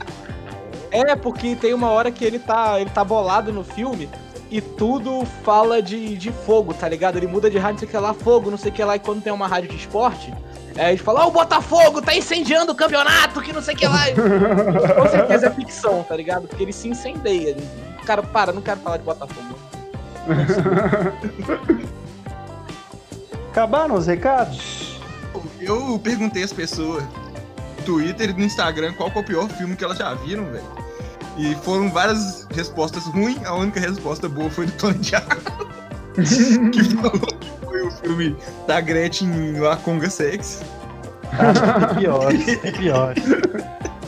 É, 0.90 1.14
porque 1.14 1.54
tem 1.56 1.74
uma 1.74 1.90
hora 1.90 2.10
que 2.10 2.24
ele 2.24 2.38
tá, 2.38 2.80
ele 2.80 2.88
tá 2.88 3.04
bolado 3.04 3.52
no 3.52 3.62
filme 3.62 4.08
e 4.50 4.60
tudo 4.60 5.26
fala 5.44 5.82
de, 5.82 6.16
de 6.16 6.30
fogo, 6.30 6.72
tá 6.72 6.88
ligado? 6.88 7.18
Ele 7.18 7.26
muda 7.26 7.50
de 7.50 7.58
rádio, 7.58 7.74
não 7.74 7.78
sei 7.80 7.88
o 7.88 7.90
que 7.90 7.98
lá, 7.98 8.14
fogo, 8.14 8.50
não 8.50 8.58
sei 8.58 8.70
o 8.70 8.74
que 8.74 8.84
lá, 8.84 8.96
e 8.96 8.98
quando 8.98 9.22
tem 9.22 9.32
uma 9.32 9.46
rádio 9.46 9.68
de 9.68 9.76
esporte, 9.76 10.32
é, 10.76 10.90
ele 10.90 10.98
fala, 10.98 11.24
ó, 11.24 11.28
o 11.28 11.30
Botafogo 11.30 12.02
tá 12.02 12.14
incendiando 12.14 12.72
o 12.72 12.74
campeonato, 12.74 13.40
que 13.40 13.52
não 13.52 13.62
sei 13.62 13.74
o 13.74 13.78
que 13.78 13.86
lá. 13.86 14.04
Com 14.96 15.08
certeza 15.08 15.46
é 15.46 15.50
ficção, 15.50 16.02
tá 16.02 16.16
ligado? 16.16 16.46
Porque 16.48 16.62
ele 16.62 16.72
se 16.72 16.88
incendeia. 16.88 17.50
Ele- 17.50 17.68
O 18.02 18.04
cara, 18.06 18.22
para, 18.22 18.52
não 18.52 18.60
quero 18.62 18.80
falar 18.80 18.98
de 18.98 19.02
Botafogo. 19.04 19.58
Acabaram 23.50 23.94
os 23.94 24.06
recados? 24.06 25.00
Eu 25.60 25.98
perguntei 26.02 26.42
às 26.42 26.52
pessoas 26.52 27.02
no 27.78 27.84
Twitter 27.84 28.30
e 28.30 28.32
no 28.34 28.44
Instagram 28.44 28.92
qual 28.94 29.10
que 29.10 29.18
é 29.18 29.20
o 29.20 29.24
pior 29.24 29.48
filme 29.48 29.74
que 29.76 29.84
elas 29.84 29.98
já 29.98 30.12
viram, 30.14 30.44
velho. 30.46 30.64
E 31.38 31.54
foram 31.56 31.90
várias 31.90 32.46
respostas 32.54 33.04
ruins, 33.04 33.44
a 33.44 33.54
única 33.54 33.78
resposta 33.80 34.28
boa 34.28 34.50
foi 34.50 34.66
do 34.66 34.72
Tony 34.72 34.98
Diabo. 34.98 35.26
que 36.72 36.84
falou 36.96 37.20
que 37.38 37.50
foi 37.66 37.82
o 37.82 37.90
filme 37.90 38.36
da 38.66 38.80
Gretchen 38.80 39.58
lá 39.58 39.76
Conga 39.76 40.08
Sex. 40.08 40.62
Ah, 41.32 41.88
tem 41.88 41.98
piores, 41.98 42.44
tem 42.60 42.72
piores. 42.72 43.24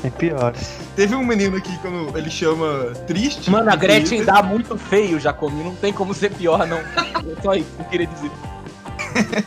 Tem 0.00 0.10
piores. 0.12 0.78
Teve 0.94 1.14
um 1.14 1.24
menino 1.24 1.56
aqui 1.56 1.76
quando 1.78 2.16
ele 2.16 2.30
chama 2.30 2.92
Triste. 3.06 3.50
Mano, 3.50 3.68
a 3.68 3.74
no 3.74 3.78
Gretchen 3.78 4.24
dá 4.24 4.42
muito 4.42 4.78
feio, 4.78 5.18
Jacomi. 5.18 5.64
Não 5.64 5.74
tem 5.74 5.92
como 5.92 6.14
ser 6.14 6.30
pior, 6.30 6.66
não. 6.66 6.78
É 6.78 7.42
Só 7.42 7.54
isso 7.54 7.68
que 7.76 7.82
eu 7.82 7.86
queria 7.86 8.06
dizer. 8.06 8.30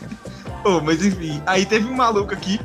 Oh, 0.64 0.80
mas 0.80 1.04
enfim, 1.04 1.42
aí 1.44 1.66
teve 1.66 1.86
um 1.86 1.94
maluco 1.96 2.32
aqui 2.32 2.60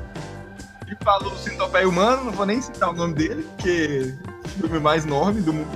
que 0.86 0.96
falou 1.04 1.36
Centopeia 1.36 1.90
Humano, 1.90 2.26
não 2.26 2.32
vou 2.32 2.46
nem 2.46 2.62
citar 2.62 2.90
o 2.90 2.94
nome 2.94 3.16
dele, 3.16 3.44
porque 3.56 4.14
é 4.14 4.46
o 4.46 4.50
filme 4.50 4.80
mais 4.80 5.04
enorme 5.04 5.42
do 5.42 5.52
mundo. 5.52 5.68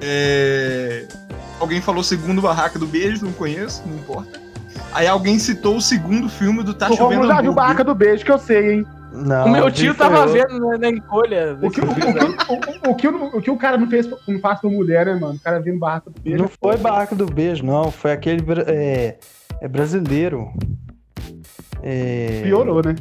É... 0.00 1.06
Alguém 1.58 1.80
falou 1.80 2.04
Segundo 2.04 2.40
Barraca 2.40 2.78
do 2.78 2.86
Beijo, 2.86 3.24
não 3.24 3.32
conheço, 3.32 3.82
não 3.84 3.96
importa. 3.96 4.47
Aí 4.92 5.06
alguém 5.06 5.38
citou 5.38 5.76
o 5.76 5.80
segundo 5.80 6.28
filme 6.28 6.62
do 6.62 6.74
Tá 6.74 6.86
o 6.86 6.96
Chovendo 6.96 7.20
Romulo 7.22 7.28
já 7.28 7.40
viu. 7.42 7.52
Barraca 7.52 7.84
do 7.84 7.94
Beijo, 7.94 8.24
que 8.24 8.30
eu 8.32 8.38
sei, 8.38 8.74
hein? 8.74 8.86
Não, 9.12 9.46
o 9.46 9.50
meu 9.50 9.70
tio 9.70 9.94
tava 9.94 10.20
outro. 10.20 10.32
vendo 10.34 10.60
na, 10.60 10.78
na 10.78 10.88
encolha. 10.90 11.58
O 11.62 11.70
que, 11.70 11.80
o, 11.80 11.84
o, 11.84 11.88
o, 11.88 12.88
o, 12.88 12.90
o 12.90 12.94
que, 12.94 13.08
o, 13.08 13.36
o 13.38 13.42
que 13.42 13.50
o 13.50 13.56
cara 13.56 13.78
não 13.78 13.88
fez, 13.88 14.06
não 14.28 14.38
faz 14.38 14.60
por 14.60 14.70
mulher, 14.70 15.06
né, 15.06 15.14
mano? 15.14 15.34
O 15.34 15.40
cara 15.40 15.58
vindo 15.60 15.78
Barraca 15.78 16.10
do 16.10 16.20
Beijo. 16.20 16.38
Não 16.42 16.48
foi 16.48 16.76
Barraca 16.76 17.14
do 17.16 17.26
Beijo, 17.26 17.64
não. 17.64 17.90
Foi 17.90 18.12
aquele. 18.12 18.44
É, 18.66 19.16
é 19.62 19.68
brasileiro. 19.68 20.50
É... 21.82 22.42
Piorou, 22.44 22.82
né? 22.84 22.96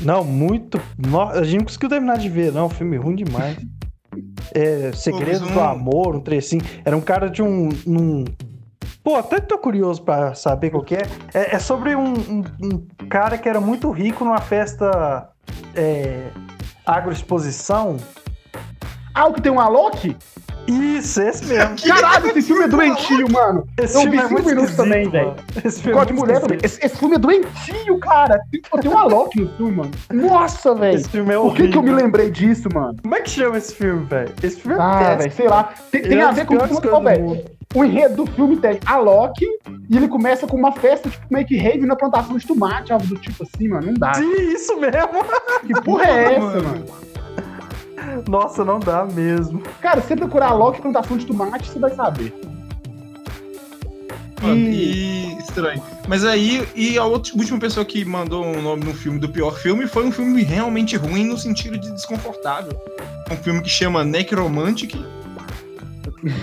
Não, 0.00 0.24
muito. 0.24 0.80
no- 0.98 1.20
A 1.22 1.44
gente 1.44 1.58
não 1.58 1.64
conseguiu 1.66 1.88
terminar 1.88 2.18
de 2.18 2.28
ver, 2.28 2.52
não. 2.52 2.68
Filme 2.68 2.96
ruim 2.96 3.14
demais. 3.14 3.56
É, 4.54 4.90
Segredos 4.92 5.38
Pô, 5.40 5.46
mas 5.46 5.54
do 5.54 5.60
um- 5.60 5.64
Amor, 5.64 6.16
um 6.16 6.20
trecinho. 6.20 6.62
Era 6.84 6.96
um 6.96 7.00
cara 7.00 7.28
de 7.30 7.40
um. 7.42 7.68
um- 7.86 8.24
Pô, 9.02 9.16
até 9.16 9.40
tô 9.40 9.58
curioso 9.58 10.02
pra 10.02 10.34
saber 10.34 10.70
qual 10.70 10.82
que 10.84 10.94
é. 10.94 11.02
É, 11.34 11.56
é 11.56 11.58
sobre 11.58 11.94
um, 11.96 12.12
um- 12.14 12.44
um 12.62 13.08
cara 13.08 13.36
que 13.36 13.48
era 13.48 13.60
muito 13.60 13.90
rico 13.90 14.24
numa 14.24 14.40
festa. 14.40 15.28
É, 15.74 16.30
agroexposição. 16.86 17.96
Ah, 19.14 19.26
o 19.26 19.32
que 19.32 19.40
tem 19.42 19.50
um 19.52 19.60
Alok? 19.60 20.16
Isso, 20.66 21.20
esse 21.22 21.44
mesmo. 21.46 21.76
Caralho, 21.86 22.26
esse 22.28 22.42
filme 22.42 22.62
é 22.64 22.68
doentio, 22.68 23.30
mano. 23.30 23.66
Esse 23.78 23.96
Eu 23.96 24.00
filme 24.02 24.16
vi 24.16 24.22
é 24.22 24.28
cinco 24.28 24.32
muito 24.34 24.48
minutos 24.48 24.70
esquisito, 24.70 24.84
também, 24.88 25.08
velho. 25.10 25.34
Esse 25.64 25.82
filme 25.82 26.00
é 26.00 26.12
mulher 26.12 26.40
também. 26.40 26.58
Esse, 26.62 26.86
esse 26.86 26.96
filme 26.96 27.14
é 27.16 27.18
doentio, 27.18 27.98
cara. 27.98 28.40
Tem, 28.50 28.62
pô, 28.70 28.78
tem 28.78 28.90
um 28.90 28.98
Alok 28.98 29.40
no 29.40 29.48
filme, 29.56 29.72
mano. 29.76 29.90
Nossa, 30.12 30.74
velho. 30.74 30.96
Esse 30.96 31.08
filme 31.08 31.34
é 31.34 31.36
Por 31.38 31.54
que, 31.54 31.68
que 31.68 31.76
eu 31.76 31.82
me 31.82 31.88
horrível. 31.90 32.04
lembrei 32.06 32.30
disso, 32.30 32.68
mano? 32.72 32.96
Como 33.02 33.14
é 33.14 33.20
que 33.20 33.30
chama 33.30 33.58
esse 33.58 33.74
filme, 33.74 34.04
velho? 34.06 34.32
Esse 34.42 34.56
filme 34.60 34.76
é 34.76 34.80
Ah, 34.80 35.14
velho, 35.16 35.32
sei 35.32 35.48
lá. 35.48 35.72
Tem, 35.90 36.02
tem 36.02 36.18
é 36.18 36.22
a 36.22 36.30
ver 36.30 36.46
com 36.46 36.56
coisas 36.56 36.78
do 36.78 37.00
velho. 37.00 37.44
O 37.74 37.84
enredo 37.84 38.16
do 38.24 38.26
filme 38.32 38.56
tem 38.58 38.78
a 38.84 38.98
Loki 38.98 39.46
e 39.88 39.96
ele 39.96 40.06
começa 40.06 40.46
com 40.46 40.58
uma 40.58 40.72
festa, 40.72 41.08
tipo, 41.08 41.24
meio 41.30 41.46
que 41.46 41.56
rave 41.56 41.86
na 41.86 41.96
plantação 41.96 42.36
de 42.36 42.46
tomate, 42.46 42.92
algo 42.92 43.06
do 43.06 43.16
tipo 43.16 43.42
assim, 43.42 43.66
mano. 43.68 43.86
Não 43.86 43.94
dá. 43.94 44.12
Sim, 44.12 44.30
isso 44.52 44.78
mesmo. 44.78 45.24
Que 45.66 45.72
porra 45.80 46.04
é 46.04 46.34
essa, 46.36 46.60
Mano. 46.60 46.84
Nossa, 48.28 48.64
não 48.64 48.78
dá 48.80 49.04
mesmo. 49.04 49.62
Cara, 49.80 50.00
se 50.00 50.08
você 50.08 50.16
procurar 50.16 50.48
a 50.48 50.54
Loki 50.54 50.80
plantação 50.82 51.16
de 51.16 51.26
tomate, 51.26 51.68
você 51.68 51.78
vai 51.78 51.94
saber. 51.94 52.32
Mano, 54.40 54.56
E- 54.56 55.34
e 55.34 55.38
estranho. 55.38 55.82
Mas 56.08 56.24
aí, 56.24 56.66
e 56.74 56.98
a 56.98 57.04
outra, 57.04 57.32
última 57.36 57.58
pessoa 57.60 57.84
que 57.86 58.04
mandou 58.04 58.44
um 58.44 58.60
nome 58.60 58.84
no 58.84 58.92
filme 58.92 59.18
do 59.18 59.28
pior 59.28 59.56
filme 59.56 59.86
foi 59.86 60.04
um 60.04 60.10
filme 60.10 60.42
realmente 60.42 60.96
ruim 60.96 61.24
no 61.24 61.38
sentido 61.38 61.78
de 61.78 61.90
desconfortável. 61.92 62.72
Um 63.30 63.36
filme 63.36 63.60
que 63.62 63.68
chama 63.68 64.02
Necromantic, 64.02 64.94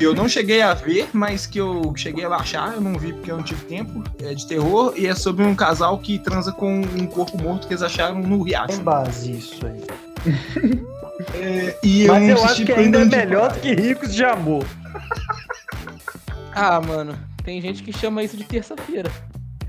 Eu 0.02 0.14
não 0.14 0.28
cheguei 0.28 0.62
a 0.62 0.74
ver, 0.74 1.10
mas 1.14 1.46
que 1.46 1.58
eu 1.58 1.94
cheguei 1.96 2.26
a 2.26 2.30
baixar, 2.30 2.74
eu 2.74 2.82
não 2.82 3.00
vi 3.00 3.14
porque 3.14 3.32
eu 3.32 3.38
não 3.38 3.44
tive 3.44 3.64
tempo. 3.66 4.04
É 4.22 4.34
de 4.34 4.46
terror 4.46 4.94
e 4.98 5.08
é 5.08 5.16
sobre 5.16 5.46
um 5.46 5.56
casal 5.56 5.98
que 6.00 6.20
transa 6.20 6.52
com 6.52 6.82
um 6.82 7.06
corpo 7.08 7.42
morto 7.42 7.66
que 7.66 7.74
eles 7.74 7.82
acharam 7.82 8.20
no 8.20 8.38
Tem 8.44 8.48
riacho. 8.48 8.82
base 8.82 9.32
isso 9.32 9.66
aí. 9.66 9.82
É, 11.36 11.78
e 11.84 12.08
Mas 12.08 12.30
eu 12.30 12.44
acho 12.46 12.66
que 12.66 12.72
ainda 12.72 13.02
é 13.02 13.06
melhor 13.06 13.52
do 13.54 13.60
que 13.60 13.74
Ricos 13.74 14.14
de 14.14 14.24
Amor. 14.24 14.64
Ah, 16.54 16.80
mano, 16.82 17.18
tem 17.44 17.62
gente 17.62 17.84
que 17.84 17.92
chama 17.94 18.24
isso 18.24 18.38
de 18.38 18.44
terça-feira. 18.44 19.10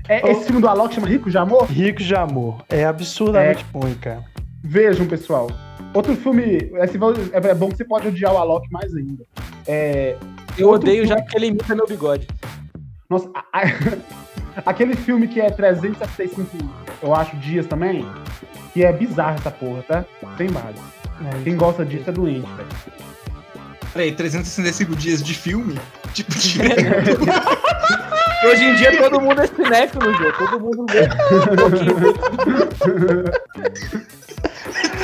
É, 0.07 0.29
esse 0.31 0.45
filme 0.45 0.61
do 0.61 0.67
Alok 0.67 0.93
chama 0.93 1.07
Rico 1.07 1.29
de 1.29 1.37
Amor? 1.37 1.65
Ricos 1.65 2.05
de 2.05 2.15
Amor. 2.15 2.63
É 2.69 2.85
absurdamente 2.85 3.65
ruim, 3.73 3.93
cara. 3.95 4.23
Vejam, 4.63 5.05
pessoal. 5.07 5.47
Outro 5.93 6.15
filme. 6.15 6.69
Esse 6.81 6.97
vai- 6.97 7.13
é 7.33 7.49
é 7.49 7.53
bom 7.53 7.69
que 7.69 7.77
você 7.77 7.85
pode 7.85 8.07
odiar 8.07 8.33
o 8.33 8.37
Alok 8.37 8.67
mais 8.71 8.93
ainda. 8.95 9.23
É, 9.67 10.17
Eu 10.57 10.69
odeio 10.69 11.05
filme- 11.05 11.07
já 11.09 11.15
porque 11.17 11.37
ele 11.37 11.47
imita 11.47 11.75
meu 11.75 11.85
bigode. 11.87 12.27
nossa, 13.09 13.29
a- 13.33 13.45
a- 13.53 13.61
aquele 14.65 14.95
filme 14.95 15.27
que 15.27 15.39
é 15.39 15.49
365, 15.49 16.69
eu 17.01 17.13
acho, 17.13 17.35
dias 17.37 17.65
também. 17.67 18.05
Que 18.73 18.83
é 18.83 18.91
bizarro 18.91 19.35
essa 19.35 19.51
porra, 19.51 19.83
tá? 19.83 20.05
Sem 20.37 20.49
base. 20.49 20.79
É, 21.25 21.43
Quem 21.43 21.55
gosta 21.55 21.85
disso 21.85 22.09
é 22.09 22.13
doente, 22.13 22.47
velho. 22.55 22.67
Peraí, 23.93 24.11
365 24.13 24.95
dias 24.95 25.21
de 25.21 25.33
filme? 25.33 25.77
Tipo, 26.13 26.31
de... 26.33 26.59
Hoje 28.47 28.63
em 28.63 28.75
dia 28.75 28.97
todo 28.97 29.21
mundo 29.21 29.41
é 29.41 29.47
cinéfilo, 29.47 30.13
Jô. 30.15 30.31
Todo 30.33 30.59
mundo 30.59 30.85
vê 30.89 31.03
um 31.03 31.55
pouquinho. 31.55 32.13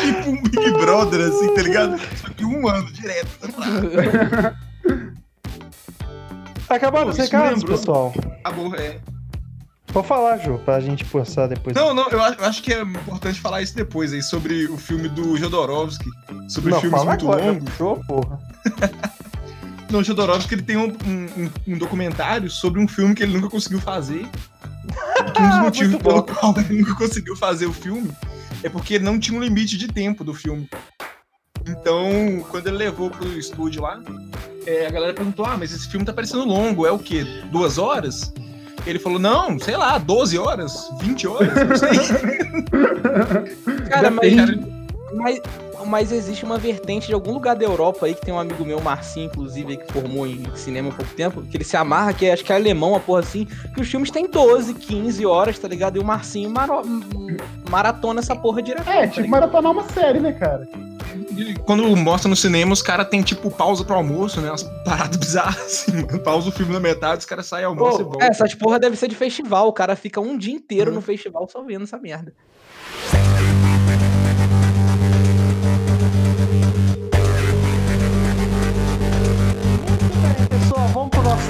tipo 0.01 0.29
um 0.29 0.41
Big 0.41 0.71
Brother, 0.71 1.27
assim, 1.27 1.53
tá 1.53 1.61
ligado? 1.61 1.99
Só 1.99 2.29
que 2.29 2.43
um 2.45 2.67
ano 2.67 2.91
direto. 2.91 3.27
Acabaram 6.69 7.05
Pô, 7.05 7.11
os 7.11 7.19
isso 7.19 7.31
me 7.31 7.39
recados, 7.39 7.63
pessoal. 7.63 8.13
Acabou, 8.43 8.75
é. 8.75 8.99
Vou 9.93 10.03
falar, 10.03 10.37
Ju, 10.37 10.59
pra 10.63 10.79
gente 10.79 11.03
passar 11.05 11.47
depois. 11.47 11.75
Não, 11.75 11.93
não, 11.93 12.07
eu 12.09 12.21
acho, 12.21 12.61
que 12.61 12.73
é 12.73 12.81
importante 12.81 13.39
falar 13.39 13.61
isso 13.61 13.75
depois 13.75 14.13
aí, 14.13 14.21
sobre 14.21 14.65
o 14.67 14.77
filme 14.77 15.07
do 15.09 15.35
Jodorowsky. 15.37 16.09
Sobre 16.49 16.71
Não, 16.71 16.81
filmes 16.81 17.03
muito 17.03 17.25
agora, 17.25 17.45
longos. 17.51 17.69
puxou, 17.69 17.99
porra. 18.05 18.39
Não, 19.89 19.99
o 20.01 20.03
Jodorowsky 20.03 20.53
ele 20.55 20.61
tem 20.63 20.75
um, 20.77 20.87
um- 21.05 21.43
um- 21.45 21.51
um 21.73 21.77
documentário 21.77 22.49
sobre 22.51 22.79
um 22.81 22.87
filme 22.87 23.15
que 23.15 23.23
ele 23.23 23.33
nunca 23.33 23.49
conseguiu 23.49 23.79
fazer. 23.79 24.27
Que 25.33 25.41
um 25.41 25.49
dos 25.49 25.59
motivos 25.63 26.01
pelo 26.01 26.23
qual 26.23 26.53
ele 26.59 26.81
nunca 26.81 26.93
conseguiu 26.95 27.35
fazer 27.37 27.65
o 27.67 27.73
filme 27.73 28.11
é 28.63 28.69
porque 28.69 28.99
não 28.99 29.17
tinha 29.17 29.37
um 29.39 29.41
limite 29.41 29.77
de 29.77 29.87
tempo 29.87 30.23
do 30.25 30.33
filme. 30.33 30.69
Então, 31.65 32.45
quando 32.49 32.67
ele 32.67 32.77
levou 32.77 33.09
pro 33.09 33.27
estúdio 33.39 33.81
lá, 33.81 34.01
é, 34.65 34.85
a 34.87 34.89
galera 34.91 35.13
perguntou: 35.13 35.45
Ah, 35.45 35.55
mas 35.57 35.71
esse 35.71 35.87
filme 35.87 36.05
tá 36.05 36.11
parecendo 36.13 36.45
longo, 36.45 36.85
é 36.85 36.91
o 36.91 36.99
quê? 36.99 37.25
Duas 37.51 37.77
horas? 37.77 38.31
Ele 38.87 38.99
falou: 38.99 39.19
Não, 39.19 39.59
sei 39.59 39.75
lá, 39.75 39.97
12 39.97 40.37
horas, 40.37 40.89
20 41.01 41.27
horas, 41.27 41.53
não 41.67 41.75
sei. 41.75 41.89
Cara, 43.89 44.11
mas, 44.11 44.35
Cara, 44.35 44.76
mas, 45.13 45.41
mas 45.85 46.11
existe 46.11 46.43
uma 46.45 46.57
vertente 46.57 47.07
de 47.07 47.13
algum 47.13 47.31
lugar 47.33 47.55
da 47.55 47.63
Europa 47.65 48.05
aí, 48.05 48.13
que 48.13 48.21
tem 48.21 48.33
um 48.33 48.39
amigo 48.39 48.63
meu, 48.65 48.79
Marcinho, 48.81 49.27
inclusive, 49.27 49.77
que 49.77 49.91
formou 49.93 50.25
em 50.27 50.43
cinema 50.55 50.89
há 50.89 50.93
pouco 50.93 51.13
tempo, 51.13 51.41
que 51.43 51.57
ele 51.57 51.63
se 51.63 51.77
amarra, 51.77 52.13
que 52.13 52.25
é- 52.25 52.33
acho 52.33 52.43
que 52.43 52.51
é 52.51 52.55
alemão, 52.55 52.89
uma 52.91 52.99
porra 52.99 53.21
assim, 53.21 53.45
que 53.73 53.81
os 53.81 53.87
filmes 53.89 54.11
têm 54.11 54.27
12, 54.29 54.73
15 54.73 55.25
horas, 55.25 55.57
tá 55.57 55.67
ligado? 55.67 55.95
E 55.97 55.99
o 55.99 56.03
Marcinho 56.05 56.49
maro- 56.49 56.81
maratona 57.69 58.19
essa 58.19 58.35
porra 58.35 58.61
direto. 58.61 58.87
É, 58.89 59.07
tipo 59.07 59.27
maratonar 59.27 59.71
uma 59.71 59.83
série, 59.89 60.19
né, 60.19 60.31
cara? 60.33 60.67
E 61.35 61.53
Quando 61.65 61.83
mostra 61.95 62.29
no 62.29 62.35
cinema, 62.35 62.73
os 62.73 62.81
caras 62.81 63.07
tem 63.09 63.21
tipo 63.21 63.49
pausa 63.51 63.83
pro 63.83 63.95
almoço, 63.95 64.39
né? 64.41 64.49
Umas 64.49 64.63
paradas 64.63 65.17
bizarras, 65.17 65.57
assim, 65.57 65.91
mano. 66.01 66.19
Pausa 66.23 66.49
o 66.49 66.51
filme 66.51 66.73
na 66.73 66.79
metade, 66.79 67.19
os 67.19 67.25
caras 67.25 67.45
saem 67.45 67.65
almoço 67.65 68.01
e 68.01 68.03
Pô, 68.03 68.09
voltam. 68.11 68.27
essas 68.27 68.53
porra 68.55 68.79
deve 68.79 68.95
ser 68.95 69.07
de 69.07 69.15
festival, 69.15 69.67
o 69.67 69.73
cara 69.73 69.95
fica 69.95 70.19
um 70.19 70.37
dia 70.37 70.53
inteiro 70.53 70.89
Uhum. 70.91 70.95
no 70.95 71.01
festival 71.01 71.47
só 71.51 71.61
vendo 71.63 71.83
essa 71.83 71.97
merda. 71.97 72.33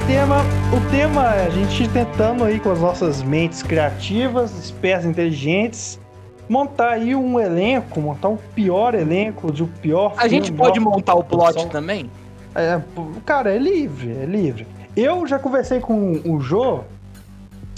Tema. 0.08 0.38
O 0.74 0.90
tema 0.90 1.34
é 1.34 1.46
a 1.46 1.50
gente 1.50 1.86
tentando 1.90 2.42
aí 2.42 2.58
com 2.58 2.72
as 2.72 2.80
nossas 2.80 3.22
mentes 3.22 3.62
criativas, 3.62 4.58
espertas, 4.58 5.04
inteligentes, 5.04 6.00
montar 6.48 6.92
aí 6.92 7.14
um 7.14 7.38
elenco, 7.38 8.00
montar 8.00 8.30
o 8.30 8.38
pior 8.54 8.94
elenco 8.94 9.52
de 9.52 9.62
o 9.62 9.66
pior 9.66 10.14
A 10.16 10.26
gente 10.26 10.46
filme, 10.46 10.58
pode 10.58 10.80
maior 10.80 10.94
montar 10.96 11.14
o 11.14 11.22
plot 11.22 11.52
produção. 11.52 11.68
também? 11.68 12.10
É, 12.54 12.80
cara, 13.26 13.54
é 13.54 13.58
livre, 13.58 14.12
é 14.12 14.24
livre. 14.24 14.66
Eu 14.96 15.26
já 15.26 15.38
conversei 15.38 15.78
com 15.78 16.22
o 16.24 16.40
Jô, 16.40 16.80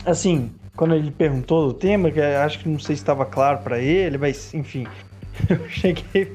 assim, 0.07 0.53
quando 0.77 0.95
ele 0.95 1.11
perguntou 1.11 1.67
do 1.67 1.75
tema, 1.75 2.13
que 2.13 2.21
acho 2.21 2.61
que 2.61 2.69
não 2.69 2.79
sei 2.79 2.95
se 2.95 3.03
estava 3.03 3.27
claro 3.27 3.59
pra 3.59 3.81
ele, 3.81 4.17
mas 4.17 4.55
enfim, 4.55 4.87
eu 5.51 5.69
cheguei 5.69 6.33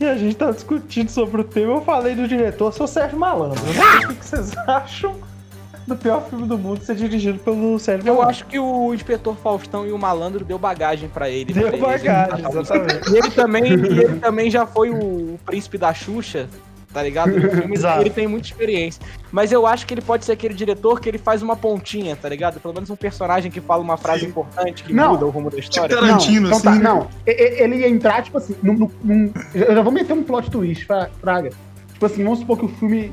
e 0.00 0.04
a 0.04 0.16
gente 0.16 0.34
tava 0.34 0.52
discutindo 0.52 1.08
sobre 1.08 1.40
o 1.40 1.44
tema. 1.44 1.74
Eu 1.74 1.82
falei 1.82 2.16
do 2.16 2.26
diretor, 2.26 2.72
seu 2.72 2.88
Sérgio 2.88 3.16
Malandro. 3.16 3.62
O 3.62 4.14
que 4.14 4.24
vocês 4.26 4.54
acham 4.66 5.16
do 5.86 5.96
pior 5.96 6.28
filme 6.28 6.46
do 6.48 6.58
mundo 6.58 6.82
ser 6.82 6.96
dirigido 6.96 7.38
pelo 7.38 7.78
Sérgio 7.78 8.02
Eu 8.08 8.14
Malandro. 8.14 8.30
acho 8.30 8.46
que 8.46 8.58
o 8.58 8.92
Inspetor 8.92 9.36
Faustão 9.36 9.86
e 9.86 9.92
o 9.92 9.98
Malandro 9.98 10.44
deu 10.44 10.58
bagagem 10.58 11.08
pra 11.08 11.28
ele. 11.30 11.52
Deu 11.52 11.68
pra 11.68 11.72
ele 11.76 11.80
bagagem, 11.86 12.46
o 12.46 12.48
exatamente. 12.60 13.10
E 13.12 13.16
ele 13.18 13.30
também, 13.30 13.64
e 13.66 13.72
ele 13.72 14.18
também 14.20 14.50
já 14.50 14.66
foi 14.66 14.90
o, 14.90 15.38
príncipe 15.46 15.78
da 15.78 15.94
Xuxa, 15.94 16.48
tá 16.92 17.02
ligado? 17.02 17.30
No 17.38 17.50
filme, 17.50 17.74
Exato. 17.74 18.00
ele 18.00 18.10
tem 18.10 18.26
muita 18.26 18.48
experiência. 18.48 19.00
Mas 19.30 19.52
eu 19.52 19.64
acho 19.66 19.86
que 19.86 19.94
ele 19.94 20.00
pode 20.00 20.24
ser 20.24 20.32
aquele 20.32 20.54
diretor 20.54 20.98
que 21.00 21.08
ele 21.08 21.18
faz 21.18 21.40
uma 21.42 21.54
pontinha, 21.54 22.16
tá 22.16 22.28
ligado? 22.28 22.58
Pelo 22.58 22.74
menos 22.74 22.90
um 22.90 22.96
personagem 22.96 23.50
que 23.50 23.60
fala 23.60 23.82
uma 23.82 23.96
frase 23.96 24.20
Sim. 24.22 24.26
importante 24.28 24.82
que 24.82 24.92
Não. 24.92 25.12
muda 25.12 25.26
o 25.26 25.30
rumo 25.30 25.50
da 25.50 25.58
história. 25.58 25.88
Tipo 25.94 26.00
Tarantino, 26.06 26.48
não, 26.48 26.48
então 26.48 26.60
tá, 26.62 26.70
assim, 26.70 26.78
né? 26.80 26.84
não. 26.84 27.08
Ele 27.26 27.76
ia 27.76 27.88
entrar, 27.88 28.22
tipo 28.22 28.38
assim, 28.38 28.56
num, 28.62 28.74
num- 28.74 28.90
num- 29.04 29.32
eu 29.54 29.74
já 29.74 29.82
vou 29.82 29.92
meter 29.92 30.12
um 30.14 30.22
plot 30.24 30.50
twist, 30.50 30.84
pra, 30.86 31.08
Fraga. 31.20 31.50
Tipo 31.92 32.06
assim, 32.06 32.24
vamos 32.24 32.40
supor 32.40 32.58
que 32.58 32.64
o 32.64 32.68
filme. 32.68 33.12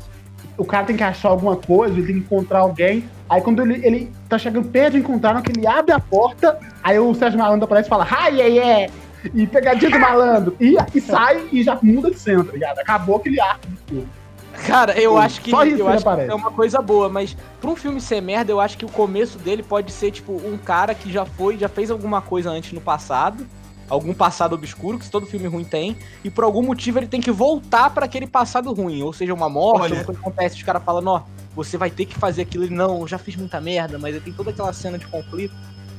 O 0.57 0.65
cara 0.65 0.85
tem 0.85 0.95
que 0.95 1.03
achar 1.03 1.29
alguma 1.29 1.55
coisa, 1.55 1.93
ele 1.93 2.05
tem 2.05 2.15
que 2.15 2.21
encontrar 2.21 2.59
alguém. 2.59 3.03
Aí 3.29 3.41
quando 3.41 3.61
ele, 3.61 3.85
ele 3.85 4.11
tá 4.29 4.37
chegando 4.37 4.67
perto 4.67 4.93
de 4.93 4.99
encontrar, 4.99 5.41
que 5.41 5.51
ele 5.51 5.65
abre 5.65 5.91
a 5.91 5.99
porta, 5.99 6.59
aí 6.83 6.99
o 6.99 7.13
Sérgio 7.15 7.39
Malandro 7.39 7.65
aparece 7.65 7.87
e 7.87 7.89
fala, 7.89 8.07
ai, 8.09 8.41
ai, 8.41 8.59
ai, 8.59 8.89
e 9.33 9.47
pegadinha 9.47 9.91
do 9.91 9.99
malandro. 9.99 10.55
E, 10.59 10.75
e 10.93 11.01
sai 11.01 11.47
e 11.51 11.63
já 11.63 11.77
muda 11.81 12.11
de 12.11 12.19
cena, 12.19 12.43
tá 12.43 12.51
ligado? 12.51 12.79
Acabou 12.79 13.17
aquele 13.17 13.39
arco 13.39 13.67
do 13.67 13.77
filme. 13.87 14.07
Cara, 14.67 14.99
eu 14.99 15.17
acho 15.17 15.41
que, 15.41 15.49
só 15.49 15.65
isso 15.65 15.79
eu 15.79 15.87
acho 15.87 16.03
que 16.03 16.07
aparece. 16.07 16.31
é 16.31 16.35
uma 16.35 16.51
coisa 16.51 16.81
boa, 16.81 17.09
mas 17.09 17.35
pra 17.59 17.69
um 17.69 17.75
filme 17.75 17.99
ser 17.99 18.21
merda, 18.21 18.51
eu 18.51 18.59
acho 18.59 18.77
que 18.77 18.85
o 18.85 18.89
começo 18.89 19.37
dele 19.39 19.63
pode 19.63 19.91
ser, 19.91 20.11
tipo, 20.11 20.33
um 20.33 20.57
cara 20.57 20.93
que 20.93 21.11
já 21.11 21.25
foi, 21.25 21.57
já 21.57 21.67
fez 21.67 21.89
alguma 21.89 22.21
coisa 22.21 22.49
antes 22.49 22.71
no 22.71 22.79
passado, 22.79 23.45
algum 23.89 24.13
passado 24.13 24.53
obscuro, 24.53 24.97
que 24.97 25.09
todo 25.09 25.25
filme 25.25 25.47
ruim 25.47 25.63
tem, 25.63 25.95
e 26.23 26.29
por 26.29 26.43
algum 26.43 26.61
motivo 26.63 26.99
ele 26.99 27.07
tem 27.07 27.21
que 27.21 27.31
voltar 27.31 27.89
pra 27.91 28.05
aquele 28.05 28.27
passado 28.27 28.71
ruim, 28.73 29.01
ou 29.03 29.13
seja, 29.13 29.33
uma 29.33 29.49
morte, 29.49 29.81
Olha. 29.93 30.03
coisa 30.03 30.19
que 30.19 30.25
acontece, 30.27 30.55
os 30.57 30.63
caras 30.63 30.83
falam, 30.83 31.05
ó, 31.05 31.21
você 31.55 31.77
vai 31.77 31.89
ter 31.89 32.05
que 32.05 32.15
fazer 32.17 32.41
aquilo, 32.43 32.63
ele, 32.63 32.73
não, 32.73 33.01
eu 33.01 33.07
já 33.07 33.17
fiz 33.17 33.35
muita 33.35 33.59
merda, 33.61 33.97
mas 33.99 34.15
aí 34.15 34.21
tem 34.21 34.33
toda 34.33 34.49
aquela 34.51 34.73
cena 34.73 34.97
de 34.97 35.05
conflito, 35.07 35.53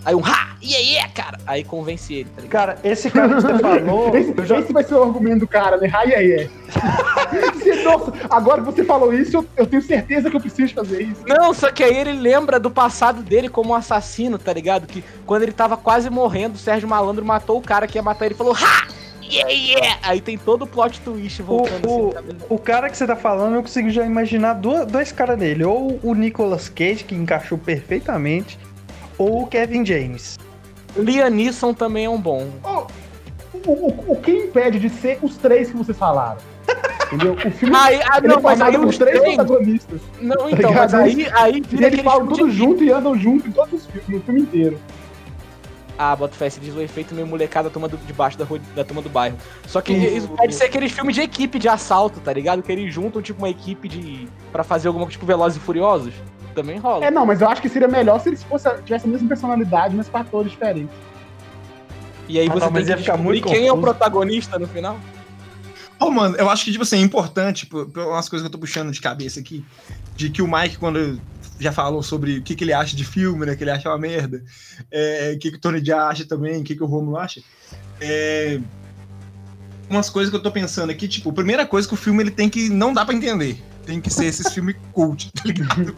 aí 0.05 0.15
um, 0.15 0.25
ha, 0.25 0.57
e 0.61 0.75
aí, 0.75 0.97
é, 0.97 1.07
cara, 1.09 1.39
aí 1.47 1.63
convence 1.63 2.13
ele, 2.13 2.29
tá 2.31 2.43
ligado? 2.43 2.51
Cara, 2.51 2.79
esse 2.83 3.11
cara 3.11 3.29
que 3.29 3.35
você 3.43 3.59
falou. 3.61 4.17
Esse, 4.17 4.35
eu 4.37 4.47
já- 4.47 4.59
esse 4.59 4.73
vai 4.73 4.83
ser 4.83 4.95
o 4.95 5.03
argumento 5.03 5.41
do 5.41 5.47
cara, 5.49 5.77
né? 5.77 5.91
Ai, 5.93 6.15
ai, 6.15 6.33
ai. 6.33 6.51
Se- 6.71 7.14
Nossa, 7.85 8.13
agora 8.31 8.61
que 8.63 8.67
você 8.67 8.85
falou 8.85 9.13
isso, 9.13 9.37
eu, 9.37 9.47
eu 9.57 9.67
tenho 9.67 9.83
certeza 9.83 10.31
que 10.31 10.37
eu 10.37 10.41
preciso 10.41 10.75
fazer 10.75 11.03
isso. 11.03 11.23
Não, 11.27 11.53
só 11.53 11.71
que 11.71 11.83
aí 11.83 11.97
ele 11.97 12.13
lembra 12.13 12.59
do 12.59 12.71
passado 12.71 13.23
dele 13.23 13.49
como 13.49 13.71
um 13.71 13.75
assassino, 13.75 14.39
tá 14.39 14.53
ligado? 14.53 14.87
Que 14.87 15.05
quando 15.27 15.43
ele 15.43 15.53
tava 15.53 15.77
quase 15.77 16.09
morrendo, 16.11 16.55
o 16.55 16.59
Sérgio 16.59 16.89
Malandro 16.89 17.25
matou 17.25 17.59
o 17.59 17.63
cara 17.63 17.87
que 17.87 17.99
ia 17.99 18.03
matar 18.03 18.27
ele 18.27 18.35
e 18.35 18.39
falou, 18.39 18.55
ha! 18.55 18.87
Yeah, 19.23 19.51
yeah! 19.51 19.99
Aí 20.03 20.21
tem 20.21 20.37
todo 20.37 20.63
o 20.63 20.67
plot 20.67 21.01
twist 21.01 21.41
voltando 21.43 21.89
O- 21.89 22.09
assim, 22.09 22.13
sabe? 22.13 22.37
O 22.49 22.59
cara 22.59 22.91
que 22.91 22.97
você 22.97 23.07
tá 23.07 23.17
falando, 23.17 23.55
eu 23.55 23.63
consigo 23.63 23.89
já 23.89 24.05
imaginar 24.05 24.53
duas, 24.55 24.87
dois 24.87 25.11
caras 25.13 25.39
dele. 25.39 25.65
Ou 25.65 25.99
o 26.03 26.15
Nicolas 26.15 26.69
Cage, 26.69 27.05
que 27.05 27.15
encaixou 27.15 27.57
perfeitamente, 27.57 28.59
ou 29.17 29.43
o 29.43 29.47
Kevin 29.47 29.85
James. 29.85 30.39
Liam 30.95 31.31
Neeson 31.31 31.73
também 31.73 32.05
é 32.05 32.11
um 32.11 32.21
bom. 32.21 32.49
O, 32.63 33.71
o, 33.71 34.13
o 34.13 34.17
que 34.21 34.31
impede 34.31 34.79
de 34.79 34.91
ser 34.91 35.19
os 35.23 35.37
três 35.39 35.71
que 35.71 35.77
vocês 35.77 35.97
falaram? 35.97 36.37
Entendeu? 37.13 37.35
O 37.35 37.51
filme 37.51 37.77
Aí, 37.77 38.01
ah, 38.03 38.19
ele 38.19 38.29
não, 38.29 38.39
é 38.39 38.41
mas 38.41 38.61
aí 38.61 38.77
os 38.77 38.99
três 38.99 39.21
três... 39.21 39.37
protagonistas. 39.37 40.01
Não, 40.21 40.49
então, 40.51 40.71
ligado? 40.71 40.75
mas 40.75 40.95
aí, 40.95 41.29
aí 41.35 41.57
E 41.59 41.61
vira 41.61 41.87
eles 41.87 42.01
falam 42.01 42.21
filme 42.27 42.37
tudo 42.39 42.51
de... 42.51 42.57
junto 42.57 42.85
e 42.85 42.91
andam 42.91 43.17
junto 43.17 43.49
em 43.49 43.53
todos 43.53 43.73
os 43.75 43.87
filmes, 43.87 44.09
no 44.09 44.21
filme 44.23 44.41
inteiro. 44.41 44.79
Ah, 45.97 46.17
bota 46.17 46.35
fé, 46.35 46.49
diz 46.49 46.75
o 46.75 46.81
efeito 46.81 47.15
meio 47.15 47.27
molecada 47.27 47.71
turma 47.71 47.87
do, 47.87 47.97
debaixo 47.99 48.37
da, 48.37 48.45
rua, 48.45 48.59
da 48.75 48.83
turma 48.83 49.01
do 49.01 49.09
bairro. 49.09 49.37
Só 49.67 49.81
que 49.81 49.93
Isso. 49.93 50.17
isso 50.17 50.29
pode 50.29 50.53
ser 50.53 50.65
aqueles 50.65 50.91
filmes 50.91 51.15
de 51.15 51.21
equipe 51.23 51.57
de 51.57 51.69
assalto, 51.69 52.19
tá 52.19 52.33
ligado? 52.33 52.63
Que 52.65 52.73
eles 52.73 52.93
juntam, 52.93 53.23
tipo, 53.23 53.39
uma 53.41 53.49
equipe 53.49 53.89
de... 53.89 54.27
pra 54.51 54.65
fazer 54.65 54.89
alguma 54.89 55.05
coisa, 55.07 55.13
tipo, 55.13 55.25
Velozes 55.27 55.57
e 55.57 55.61
Furiosos. 55.61 56.13
Também 56.53 56.79
rola. 56.79 57.05
É, 57.05 57.11
não, 57.13 57.25
mas 57.25 57.41
eu 57.41 57.49
acho 57.49 57.63
que 57.63 57.69
seria 57.69 57.87
melhor 57.87 58.19
se 58.21 58.29
eles 58.29 58.43
fossem, 58.43 58.73
tivessem 58.85 59.09
a 59.09 59.13
mesma 59.13 59.29
personalidade, 59.29 59.95
mas 59.95 60.09
com 60.09 60.19
atores 60.19 60.51
diferentes. 60.51 60.95
E 62.29 62.41
aí 62.41 62.49
Ah, 62.49 62.53
você 62.53 62.65
não, 62.67 62.73
tem 62.73 62.85
que 62.85 62.97
ficar 62.97 63.13
descobrir 63.13 63.23
muito 63.23 63.49
quem 63.49 63.67
é 63.69 63.73
o 63.73 63.77
confuso. 63.77 63.83
protagonista 63.83 64.59
no 64.59 64.67
final. 64.67 64.97
Oh, 65.99 66.11
mano, 66.11 66.37
eu 66.37 66.51
acho 66.51 66.65
que, 66.65 66.73
tipo 66.73 66.83
assim, 66.83 66.99
é 66.99 67.01
importante, 67.01 67.67
por, 67.67 67.89
por 67.89 68.07
umas 68.07 68.29
coisas 68.29 68.43
que 68.43 68.49
eu 68.49 68.53
tô 68.53 68.59
puxando 68.59 68.91
de 68.91 69.01
cabeça 69.01 69.41
aqui, 69.41 69.65
de 70.17 70.29
que 70.29 70.43
o 70.43 70.49
Mike, 70.51 70.77
quando 70.77 71.21
já 71.59 71.73
falou 71.73 72.03
sobre 72.03 72.39
o 72.39 72.43
que, 72.43 72.55
que 72.55 72.65
ele 72.65 72.73
acha 72.73 72.97
de 72.97 73.05
filme, 73.05 73.47
né, 73.47 73.55
que 73.55 73.63
ele 73.63 73.71
acha 73.71 73.89
uma 73.89 73.99
merda, 73.99 74.43
é, 74.91 75.33
o 75.35 75.39
que, 75.39 75.51
que 75.53 75.57
o 75.57 75.61
Tony 75.61 75.85
já 75.85 76.09
acha 76.09 76.25
também, 76.25 76.61
o 76.61 76.65
que, 76.65 76.75
que 76.75 76.83
o 76.83 76.87
Romulo 76.87 77.17
acha, 77.17 77.41
é, 78.01 78.61
umas 79.89 80.11
coisas 80.11 80.31
que 80.31 80.37
eu 80.37 80.43
tô 80.43 80.51
pensando 80.51 80.91
aqui, 80.91 81.07
tipo, 81.07 81.31
a 81.31 81.33
primeira 81.33 81.67
coisa 81.67 81.87
que 81.87 81.95
o 81.95 81.97
filme 81.97 82.23
ele 82.23 82.31
tem 82.31 82.49
que 82.49 82.69
não 82.69 82.93
dá 82.93 83.05
pra 83.05 83.15
entender, 83.15 83.63
tem 83.87 84.01
que 84.01 84.11
ser 84.11 84.27
esses 84.27 84.53
filmes 84.53 84.77
cult, 84.93 85.31
tá 85.33 85.43
ligado? 85.45 85.97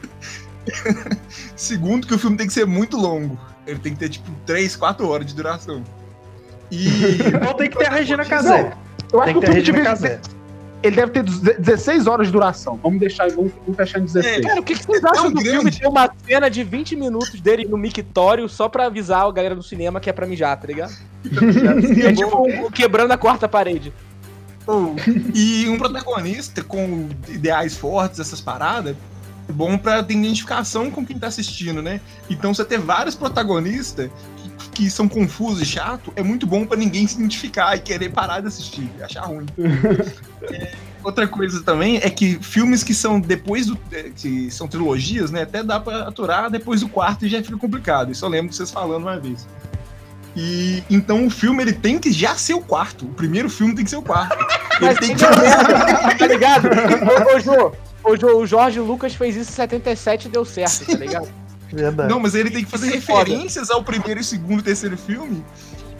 Segundo, 1.56 2.06
que 2.06 2.14
o 2.14 2.18
filme 2.18 2.36
tem 2.36 2.46
que 2.46 2.52
ser 2.52 2.66
muito 2.66 2.96
longo, 2.96 3.38
ele 3.66 3.78
tem 3.78 3.94
que 3.94 3.98
ter, 3.98 4.10
tipo, 4.10 4.30
3, 4.44 4.76
4 4.76 5.08
horas 5.08 5.26
de 5.26 5.34
duração. 5.34 5.82
E... 6.70 6.88
Então 7.26 7.54
tem 7.54 7.70
que 7.70 7.78
ter 7.78 7.86
a 7.86 7.90
Regina 7.90 8.24
Casé. 8.24 8.76
Eu 9.12 9.20
acho 9.22 9.34
que 9.34 9.40
que 9.40 9.46
o 9.46 9.52
filme 9.52 9.62
devia- 9.82 10.20
ele 10.82 10.94
deve 10.94 11.10
ter 11.12 11.22
16 11.58 12.06
horas 12.06 12.26
de 12.28 12.32
duração. 12.32 12.78
Vamos 12.82 13.00
deixar, 13.00 13.28
vamos, 13.30 13.50
vamos 13.62 13.76
fechar 13.76 13.98
em 13.98 14.04
16. 14.04 14.44
Cara, 14.46 14.60
o 14.60 14.62
que, 14.62 14.74
que 14.74 14.84
vocês 14.86 15.02
É 15.02 15.08
acham 15.08 15.30
do 15.30 15.34
grande. 15.40 15.50
filme 15.50 15.70
ter 15.72 15.86
uma 15.88 16.10
cena 16.26 16.48
de 16.50 16.62
20 16.62 16.94
minutos 16.94 17.40
dele 17.40 17.64
no 17.64 17.76
mictório 17.76 18.48
só 18.48 18.68
pra 18.68 18.86
avisar 18.86 19.26
a 19.26 19.32
galera 19.32 19.54
do 19.56 19.62
cinema 19.62 19.98
que 20.00 20.08
é 20.10 20.12
pra 20.12 20.26
mijar, 20.26 20.56
tá 20.60 20.66
ligado? 20.66 20.92
É 22.06 22.12
tipo 22.12 22.46
um- 22.46 22.70
quebrando 22.70 23.10
a 23.12 23.16
quarta 23.18 23.48
parede. 23.48 23.92
E 25.34 25.68
um 25.68 25.78
protagonista 25.78 26.62
com 26.62 27.08
ideais 27.28 27.76
fortes, 27.76 28.18
essas 28.20 28.40
paradas, 28.40 28.96
é 29.48 29.52
bom 29.52 29.78
pra 29.78 30.02
ter 30.02 30.14
identificação 30.14 30.90
com 30.90 31.04
quem 31.06 31.18
tá 31.18 31.28
assistindo, 31.28 31.80
né? 31.80 32.00
Então 32.28 32.52
você 32.52 32.64
ter 32.64 32.78
vários 32.78 33.14
protagonistas 33.14 34.10
que, 34.76 34.90
são 34.90 35.08
confusos 35.08 35.62
e 35.62 35.64
chato 35.64 36.12
é 36.14 36.22
muito 36.22 36.46
bom 36.46 36.66
pra 36.66 36.76
ninguém 36.76 37.06
se 37.06 37.16
identificar 37.16 37.74
e 37.76 37.80
querer 37.80 38.10
parar 38.10 38.40
de 38.40 38.48
assistir, 38.48 38.90
achar 39.00 39.22
ruim. 39.22 39.46
É, 40.48 40.72
outra 41.02 41.26
coisa 41.26 41.60
também 41.60 41.96
é 41.96 42.08
que 42.08 42.38
filmes 42.40 42.84
que 42.84 42.94
são 42.94 43.18
depois 43.18 43.66
do. 43.66 43.76
é, 43.90 44.10
que 44.14 44.48
são 44.48 44.68
trilogias, 44.68 45.32
né? 45.32 45.42
Até 45.42 45.60
dá 45.60 45.80
pra 45.80 46.02
aturar 46.06 46.48
depois 46.48 46.82
do 46.82 46.88
quarto 46.88 47.26
e 47.26 47.28
já 47.28 47.42
fica 47.42 47.58
complicado. 47.58 48.12
Isso 48.12 48.24
eu 48.24 48.28
lembro 48.28 48.50
de 48.50 48.54
vocês 48.54 48.70
falando 48.70 49.02
uma 49.02 49.18
vez. 49.18 49.44
E 50.36 50.84
então 50.88 51.26
o 51.26 51.30
filme 51.30 51.64
ele 51.64 51.72
tem 51.72 51.98
que 51.98 52.12
já 52.12 52.36
ser 52.36 52.54
o 52.54 52.60
quarto. 52.60 53.06
O 53.06 53.08
primeiro 53.08 53.50
filme 53.50 53.74
tem 53.74 53.82
que 53.82 53.90
ser 53.90 53.96
o 53.96 54.02
quarto. 54.02 54.36
Ele 54.76 54.86
Mas 54.86 54.98
tem 54.98 55.16
que 55.16 56.18
tá 56.18 56.26
ligado? 56.28 56.68
Ô, 56.68 57.34
ô, 57.34 57.40
Jô, 57.40 57.72
ô, 58.04 58.16
Jô, 58.16 58.38
o 58.42 58.46
Jorge 58.46 58.78
Lucas 58.78 59.14
fez 59.14 59.34
isso 59.34 59.50
em 59.50 59.54
77 59.54 60.26
e 60.26 60.30
deu 60.30 60.44
certo, 60.44 60.84
tá 60.84 60.96
ligado? 60.96 61.45
Verdade. 61.72 62.08
Não, 62.08 62.20
mas 62.20 62.34
ele 62.34 62.50
tem 62.50 62.64
que 62.64 62.70
fazer 62.70 62.86
Isso 62.88 62.96
é 62.96 63.00
foda. 63.00 63.24
referências 63.30 63.70
ao 63.70 63.82
primeiro, 63.82 64.20
e 64.20 64.24
segundo 64.24 64.60
e 64.60 64.62
terceiro 64.62 64.96
filme 64.96 65.44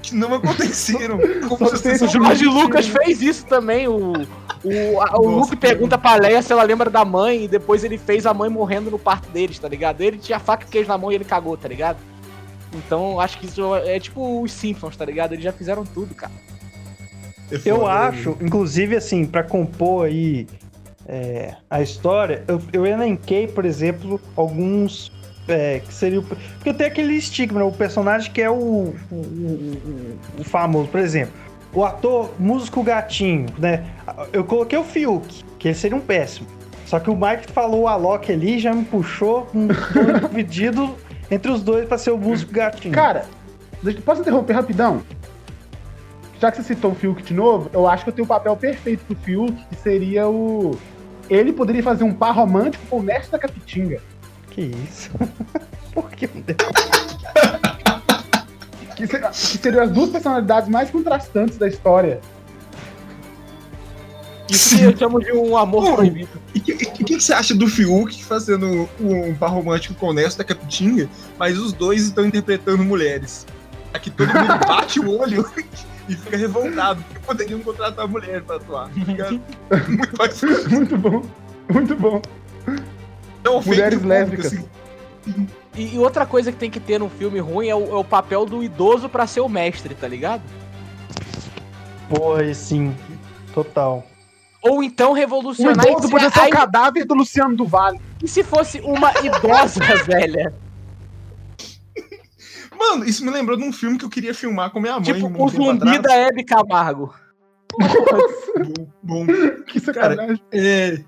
que 0.03 0.15
não 0.15 0.35
aconteceram. 0.35 1.19
O 1.51 2.07
Jorge 2.09 2.45
Lucas 2.47 2.87
fez 2.87 3.21
isso 3.21 3.45
também. 3.47 3.89
O, 3.89 4.13
o, 4.13 5.01
a- 5.03 5.19
o 5.19 5.31
Nossa, 5.31 5.51
Luke 5.51 5.57
pergunta 5.57 5.99
pra 5.99 6.15
Leia 6.15 6.41
se 6.43 6.53
ela 6.53 6.63
lembra 6.63 6.89
da 6.89 7.05
mãe 7.05 7.45
e 7.45 7.49
depois 7.49 7.83
ele 7.83 7.99
fez 7.99 8.25
a 8.27 8.33
mãe 8.33 8.49
morrendo 8.49 8.91
no 8.91 8.99
parto 8.99 9.29
deles, 9.31 9.59
tá 9.59 9.69
ligado? 9.69 10.01
Ele 10.03 10.19
tinha 10.19 10.39
faca 10.39 10.65
e 10.65 10.69
queijo 10.71 10.89
na 10.89 10.97
mão 10.97 11.11
e 11.11 11.17
ele 11.17 11.25
cagou, 11.25 11.57
tá 11.57 11.67
ligado? 11.69 11.99
Então 12.73 13.19
acho 13.21 13.39
que 13.39 13.47
isso 13.47 13.75
é 13.77 13.99
tipo 13.99 14.43
os 14.43 14.53
Simpsons, 14.53 14.97
tá 14.97 15.05
ligado? 15.05 15.33
Eles 15.33 15.45
já 15.45 15.53
fizeram 15.53 15.85
tudo, 15.85 16.15
cara. 16.15 16.33
É 17.51 17.61
Eu 17.65 17.87
acho, 17.87 18.37
inclusive, 18.41 18.97
assim, 18.97 19.25
pra 19.25 19.43
compor 19.43 20.07
aí 20.07 20.47
é, 21.09 21.55
a 21.71 21.81
história, 21.81 22.43
eu, 22.49 22.61
eu 22.73 22.85
elenquei, 22.87 23.47
por 23.47 23.65
exemplo, 23.65 24.21
alguns 24.37 25.13
é, 25.49 25.81
que 25.81 25.93
seria 25.95 26.21
o. 26.21 26.23
Porque 26.23 26.73
tem 26.75 26.87
aquele 26.87 27.15
estigma, 27.15 27.61
né? 27.61 27.65
O 27.67 27.73
personagem 27.73 28.33
que 28.33 28.41
é 28.43 28.51
o, 28.51 28.55
o, 28.55 29.15
o- 29.15 30.19
o 30.41 30.45
famoso, 30.45 30.89
por 30.89 31.01
exemplo. 31.01 31.33
O 31.73 31.85
ator 31.85 32.31
músico 32.39 32.83
gatinho, 32.83 33.47
né? 33.59 33.85
Eu 34.33 34.45
coloquei 34.45 34.79
o 34.79 34.85
Fiuk, 34.85 35.45
que 35.59 35.69
ele 35.69 35.75
seria 35.75 35.97
um 35.97 36.01
péssimo. 36.01 36.47
Só 36.87 36.99
que 37.01 37.11
o 37.11 37.17
Mike 37.17 37.51
falou 37.53 37.83
o 37.83 37.89
Alok 37.89 38.33
ali 38.33 38.59
já 38.59 38.73
me 38.73 38.85
puxou 38.85 39.47
um 39.55 39.67
doido 39.93 40.29
pedido 40.31 40.95
entre 41.31 41.51
os 41.51 41.63
dois 41.63 41.87
pra 41.87 41.99
ser 41.99 42.13
o 42.13 42.17
músico 42.19 42.53
gatinho. 42.53 42.95
Cara, 42.95 43.27
posso 44.05 44.21
interromper 44.23 44.53
rapidão? 44.55 45.03
Já 46.41 46.51
que 46.51 46.59
você 46.59 46.63
citou 46.75 46.93
o 46.93 46.95
Fiuk 46.95 47.23
de 47.23 47.35
novo, 47.35 47.69
eu 47.73 47.89
acho 47.89 48.05
que 48.05 48.11
eu 48.11 48.15
tenho 48.15 48.25
o 48.25 48.29
papel 48.29 48.57
perfeito 48.57 49.05
pro 49.05 49.17
Fiuk, 49.17 49.53
que 49.69 49.77
seria 49.77 50.29
o. 50.29 50.79
Ele 51.29 51.53
poderia 51.53 51.83
fazer 51.83 52.05
um 52.05 52.13
par 52.15 52.33
romântico 52.35 52.85
com 52.89 52.99
o 52.99 53.03
Mestre 53.03 53.33
da 53.33 53.39
Capitinga. 53.39 54.01
Que 54.57 54.63
isso? 54.63 55.11
Por 55.95 56.11
que 56.11 56.27
deu? 56.27 56.57
Que, 58.97 59.07
se- 59.07 59.19
que 59.19 59.63
seriam 59.63 59.85
as 59.85 59.91
duas 59.91 60.11
personalidades 60.11 60.69
mais 60.69 60.91
contrastantes 60.91 61.57
da 61.59 61.69
história. 61.69 62.21
Isso 64.49 64.77
que 64.79 64.83
eu 64.85 64.97
chamo 64.97 65.19
de 65.21 65.33
um 65.33 65.57
amor 65.57 65.85
Pô, 65.85 65.97
proibido. 65.97 66.29
E 66.55 66.59
o 66.59 66.63
que, 66.63 66.75
que, 66.77 67.05
que 67.05 67.21
você 67.21 67.33
acha 67.33 67.55
do 67.55 67.67
Fiuk 67.67 68.25
fazendo 68.25 68.89
um 69.01 69.35
par 69.35 69.51
romântico 69.51 69.95
com 69.95 70.09
o 70.09 70.13
Nesto 70.13 70.39
da 70.39 70.45
Capitinga, 70.45 71.09
mas 71.39 71.59
os 71.59 71.73
dois 71.73 72.05
estão 72.05 72.25
interpretando 72.25 72.85
mulheres? 72.85 73.45
Aqui 73.93 74.09
todo 74.11 74.29
mundo 74.29 74.59
bate 74.67 75.01
o 75.01 75.19
olho 75.19 75.45
e 76.09 76.15
fica 76.15 76.37
revoltado, 76.37 77.03
porque 77.03 77.27
poderiam 77.27 77.61
contratar 77.61 78.07
mulher 78.07 78.43
pra 78.43 78.57
atuar. 78.57 78.89
tá? 78.89 78.93
Muito 79.89 80.17
Muito 80.71 80.97
bom. 80.97 81.23
Muito 81.69 81.97
bom. 81.97 82.23
Não 83.47 83.63
Mulheres 83.63 84.03
o 84.03 84.07
lésbicas. 84.07 84.47
assim. 84.47 84.69
E, 85.75 85.95
e 85.95 85.99
outra 85.99 86.27
coisa 86.27 86.51
que 86.51 86.59
tem 86.59 86.71
que 86.71 86.81
ter 86.81 86.99
num 86.99 87.09
filme 87.09 87.39
ruim 87.39 87.69
é 87.69 87.75
o, 87.75 87.97
é 87.97 87.99
o 87.99 88.05
papel 88.05 88.45
do 88.45 88.63
idoso 88.63 89.09
pra 89.09 89.27
ser 89.27 89.41
o 89.41 89.49
mestre, 89.49 89.95
tá 89.95 90.09
ligado? 90.09 90.43
Porra, 92.09 92.53
sim. 92.53 92.95
Total. 93.55 94.05
Ou 94.63 94.83
então 94.83 95.13
O 95.13 95.15
revolucionar 95.15 95.87
Um 95.87 95.91
idoso 95.91 96.11
podia 96.11 96.31
ser 96.31 96.41
o 96.41 96.51
cadáver 96.51 97.07
do 97.07 97.15
Luciano 97.15 97.55
do 97.57 97.65
Vale. 97.65 98.01
E 98.23 98.27
se 98.27 98.43
fosse 98.43 98.81
uma 98.81 99.13
idosa, 99.23 99.81
velha? 100.05 100.53
Mano, 102.77 103.05
isso 103.05 103.25
me 103.25 103.31
lembrou 103.31 103.57
de 103.57 103.65
um 103.65 103.73
filme 103.73 103.97
que 103.97 104.05
eu 104.05 104.11
queria 104.11 104.35
filmar 104.35 104.71
com 104.71 104.81
minha 104.81 104.95
mãe. 104.95 105.03
Tipo, 105.03 105.27
um 105.29 105.45
o 105.45 105.49
zumbi 105.49 105.99
da 105.99 106.15
Hebe 106.15 106.45
Camargo. 106.45 107.15
Bom, 107.79 108.87
bom. 109.03 109.27
Que 109.67 109.81
sacanagem. 109.81 110.41
É, 110.53 110.99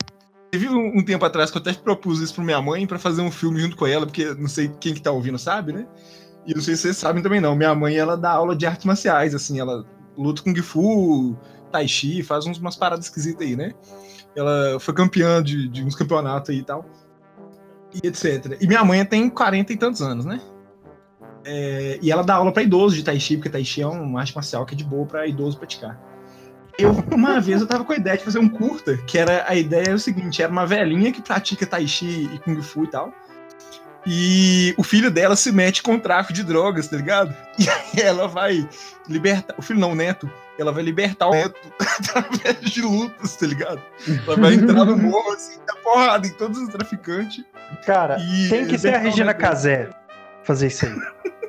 teve 0.50 0.68
um, 0.68 0.98
um 0.98 1.04
tempo 1.04 1.24
atrás 1.24 1.50
que 1.50 1.56
eu 1.56 1.60
até 1.60 1.72
propus 1.72 2.20
isso 2.20 2.34
pra 2.34 2.44
minha 2.44 2.60
mãe 2.60 2.86
pra 2.86 2.98
fazer 2.98 3.22
um 3.22 3.30
filme 3.30 3.60
junto 3.60 3.76
com 3.76 3.86
ela, 3.86 4.06
porque 4.06 4.34
não 4.34 4.48
sei 4.48 4.68
quem 4.80 4.94
que 4.94 5.02
tá 5.02 5.10
ouvindo 5.10 5.38
sabe, 5.38 5.72
né? 5.72 5.86
E 6.46 6.54
não 6.54 6.62
sei 6.62 6.76
se 6.76 6.82
vocês 6.82 6.96
sabem 6.96 7.22
também 7.22 7.40
não. 7.40 7.54
Minha 7.54 7.74
mãe, 7.74 7.96
ela 7.96 8.16
dá 8.16 8.30
aula 8.30 8.56
de 8.56 8.66
artes 8.66 8.86
marciais, 8.86 9.34
assim, 9.34 9.60
ela 9.60 9.84
luta 10.16 10.42
com 10.42 10.54
Gifu, 10.54 11.36
Tai 11.70 11.86
Chi, 11.86 12.22
faz 12.22 12.46
uns, 12.46 12.58
umas 12.58 12.76
paradas 12.76 13.06
esquisitas 13.06 13.46
aí, 13.46 13.54
né? 13.54 13.74
Ela 14.34 14.80
foi 14.80 14.94
campeã 14.94 15.42
de, 15.42 15.68
de 15.68 15.84
uns 15.84 15.94
campeonatos 15.94 16.50
aí 16.50 16.58
e 16.58 16.62
tal. 16.62 16.84
E 17.92 18.06
etc. 18.06 18.56
E 18.60 18.66
minha 18.66 18.84
mãe 18.84 19.04
tem 19.04 19.28
40 19.28 19.72
e 19.72 19.76
tantos 19.76 20.00
anos, 20.00 20.24
né? 20.24 20.40
É, 21.44 21.98
e 22.02 22.10
ela 22.10 22.22
dá 22.22 22.36
aula 22.36 22.52
pra 22.52 22.62
idosos 22.62 22.96
de 22.96 23.04
Tai 23.04 23.18
Chi, 23.18 23.36
porque 23.36 23.50
Tai 23.50 23.64
Chi 23.64 23.82
é 23.82 23.86
uma 23.86 24.20
arte 24.20 24.34
marcial 24.34 24.64
que 24.64 24.74
é 24.74 24.76
de 24.76 24.84
boa 24.84 25.06
pra 25.06 25.26
idoso 25.26 25.58
praticar. 25.58 26.00
Eu, 26.78 26.92
uma 27.12 27.40
vez, 27.40 27.60
eu 27.60 27.66
tava 27.66 27.84
com 27.84 27.92
a 27.92 27.96
ideia 27.96 28.16
de 28.16 28.24
fazer 28.24 28.38
um 28.38 28.48
curta, 28.48 28.96
que 28.98 29.18
era 29.18 29.44
a 29.48 29.54
ideia 29.56 29.88
é 29.88 29.94
o 29.94 29.98
seguinte: 29.98 30.40
era 30.40 30.50
uma 30.50 30.64
velhinha 30.64 31.10
que 31.10 31.20
pratica 31.20 31.66
Tai 31.66 31.86
Chi 31.86 32.30
e 32.32 32.38
Kung 32.38 32.62
Fu 32.62 32.84
e 32.84 32.86
tal. 32.86 33.12
E 34.06 34.74
o 34.78 34.82
filho 34.84 35.10
dela 35.10 35.34
se 35.36 35.50
mete 35.52 35.82
com 35.82 35.96
o 35.96 36.00
tráfico 36.00 36.32
de 36.32 36.44
drogas, 36.44 36.88
tá 36.88 36.96
ligado? 36.96 37.34
E 37.58 37.68
aí 37.68 38.00
ela 38.00 38.28
vai 38.28 38.66
libertar. 39.08 39.54
O 39.58 39.62
filho 39.62 39.80
não, 39.80 39.90
o 39.90 39.94
neto. 39.94 40.30
Ela 40.58 40.72
vai 40.72 40.82
libertar 40.82 41.28
o 41.28 41.32
neto 41.32 41.60
através 41.78 42.60
de 42.60 42.80
lutas, 42.80 43.36
tá 43.36 43.46
ligado? 43.46 43.82
Ela 44.26 44.36
vai 44.36 44.54
entrar 44.54 44.84
no 44.84 44.96
morro 44.96 45.32
assim, 45.32 45.58
dar 45.66 45.74
porrada 45.82 46.26
em 46.26 46.32
todos 46.32 46.58
os 46.58 46.68
traficantes. 46.68 47.44
Cara, 47.84 48.18
E 48.20 48.48
tem 48.48 48.66
que 48.66 48.78
ser 48.78 48.94
a 48.94 48.98
Regina. 48.98 49.34
Casé 49.34 49.90
fazer 50.44 50.68
isso 50.68 50.86
aí. 50.86 50.94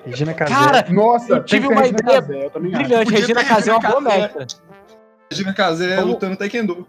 Regina 0.06 0.34
Casé. 0.34 0.54
Cara, 0.54 0.86
Nossa, 0.90 1.34
Eu 1.36 1.44
tive 1.44 1.68
uma 1.68 1.88
ideia 1.88 2.20
acho. 2.20 2.60
brilhante. 2.60 3.12
Regina 3.12 3.44
Casé 3.44 3.72
é 3.72 3.74
uma 3.74 3.90
boa 3.90 4.02
mestra. 4.02 4.48
Regina 5.32 5.54
Casé 5.54 5.96
Vamos- 5.96 6.14
lutando 6.14 6.36
Taekwondo. 6.38 6.88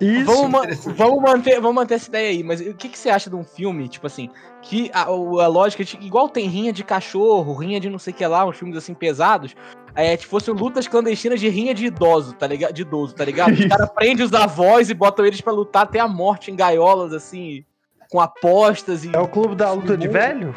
isso. 0.00 0.24
Vamos, 0.24 0.48
ma- 0.50 0.94
vamos, 0.94 1.22
manter, 1.22 1.60
vamos 1.60 1.74
manter 1.74 1.94
essa 1.94 2.08
ideia 2.08 2.30
aí, 2.30 2.42
mas 2.42 2.60
o 2.60 2.72
que, 2.74 2.88
que 2.88 2.98
você 2.98 3.10
acha 3.10 3.28
de 3.28 3.36
um 3.36 3.44
filme, 3.44 3.88
tipo 3.88 4.06
assim, 4.06 4.30
que 4.62 4.90
a, 4.94 5.02
a 5.02 5.46
lógica, 5.46 5.84
de- 5.84 5.98
igual 6.00 6.28
tem 6.28 6.46
rinha 6.48 6.72
de 6.72 6.84
cachorro, 6.84 7.52
rinha 7.54 7.80
de 7.80 7.90
não 7.90 7.98
sei 7.98 8.12
o 8.12 8.16
que 8.16 8.26
lá, 8.26 8.46
uns 8.46 8.56
filmes 8.56 8.76
assim 8.76 8.94
pesados, 8.94 9.54
é, 9.94 10.16
tipo, 10.16 10.30
fossem 10.30 10.54
lutas 10.54 10.86
clandestinas 10.86 11.40
de 11.40 11.48
rinha 11.48 11.74
de 11.74 11.86
idoso, 11.86 12.32
tá 12.34 12.46
ligado? 12.46 12.72
De 12.72 12.82
idoso, 12.82 13.14
tá 13.14 13.24
ligado? 13.24 13.52
Os 13.58 13.66
caras 13.66 13.90
prendem 13.90 14.24
os 14.24 14.32
avós 14.32 14.88
e 14.88 14.94
botam 14.94 15.26
eles 15.26 15.40
pra 15.40 15.52
lutar 15.52 15.82
até 15.82 15.98
a 15.98 16.06
morte 16.08 16.50
em 16.50 16.56
gaiolas, 16.56 17.12
assim, 17.12 17.64
com 18.10 18.20
apostas 18.20 19.04
e... 19.04 19.10
É 19.14 19.18
o 19.18 19.26
clube 19.28 19.54
da 19.56 19.72
luta 19.72 19.96
de 19.96 20.06
velho? 20.08 20.54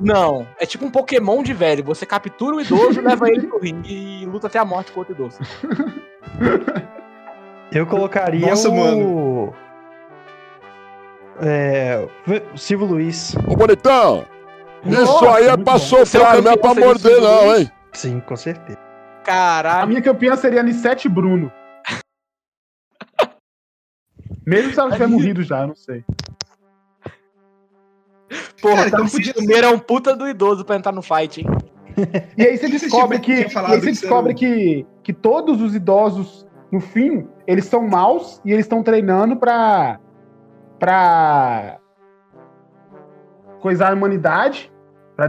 Não, 0.00 0.46
é 0.58 0.66
tipo 0.66 0.84
um 0.84 0.90
Pokémon 0.90 1.42
de 1.42 1.52
velho, 1.52 1.82
você 1.82 2.06
captura 2.06 2.56
o 2.56 2.60
idoso, 2.60 3.00
leva 3.02 3.28
ele 3.28 3.46
pro 3.46 3.58
ringue 3.58 4.22
e 4.22 4.26
luta 4.26 4.46
até 4.46 4.58
a 4.58 4.64
morte 4.64 4.92
com 4.92 5.00
outro 5.00 5.14
idoso. 5.14 5.38
Eu 7.72 7.86
colocaria 7.86 8.46
Nossa, 8.48 8.68
o... 8.68 8.74
mano. 8.76 9.54
É... 11.40 12.06
Silvio 12.56 12.86
Luiz. 12.86 13.34
Ô, 13.46 13.56
bonitão! 13.56 14.24
Isso 14.84 15.00
Nossa, 15.00 15.36
aí 15.36 15.46
é 15.46 15.56
pra 15.56 15.72
bom. 15.74 15.78
Seu 15.78 16.06
soprar, 16.06 16.40
não 16.42 16.52
é 16.52 16.56
pra 16.56 16.72
o 16.72 16.74
morder, 16.74 17.12
Silvio 17.12 17.20
não, 17.20 17.46
Luiz? 17.46 17.60
hein? 17.60 17.72
Sim, 17.92 18.20
com 18.20 18.36
certeza. 18.36 18.78
A 18.78 19.24
Caralho. 19.24 19.88
minha 19.88 20.00
campeã 20.00 20.36
seria 20.36 20.60
Anissete 20.60 21.08
Bruno. 21.08 21.52
Mesmo 24.46 24.72
se 24.72 24.80
ela 24.80 24.92
tiver 24.92 25.08
morrido 25.08 25.42
já, 25.42 25.62
eu 25.62 25.68
não 25.68 25.76
sei. 25.76 26.04
Porra, 28.60 28.76
Cara, 28.76 28.88
então 28.88 29.06
podia 29.08 29.34
Meira 29.38 29.68
é 29.68 29.70
um 29.70 29.78
puta 29.78 30.16
do 30.16 30.28
idoso 30.28 30.64
pra 30.64 30.76
entrar 30.76 30.92
no 30.92 31.02
fight, 31.02 31.40
hein? 31.40 31.46
E 32.36 32.42
aí 32.42 32.56
você 32.56 32.68
descobre 32.68 33.18
que, 33.18 33.32
e 33.32 33.48
falado 33.50 33.72
aí 33.72 33.80
você 33.80 33.86
que 33.86 33.92
descobre 33.92 34.34
que, 34.34 34.86
que 35.02 35.12
todos 35.12 35.60
os 35.60 35.74
idosos, 35.74 36.46
no 36.70 36.80
fim, 36.80 37.26
eles 37.46 37.64
são 37.64 37.86
maus 37.88 38.40
e 38.44 38.52
eles 38.52 38.64
estão 38.66 38.82
treinando 38.82 39.36
pra. 39.36 39.98
pra. 40.78 41.78
coisar 43.60 43.90
a 43.90 43.94
humanidade, 43.94 44.70
pra, 45.16 45.28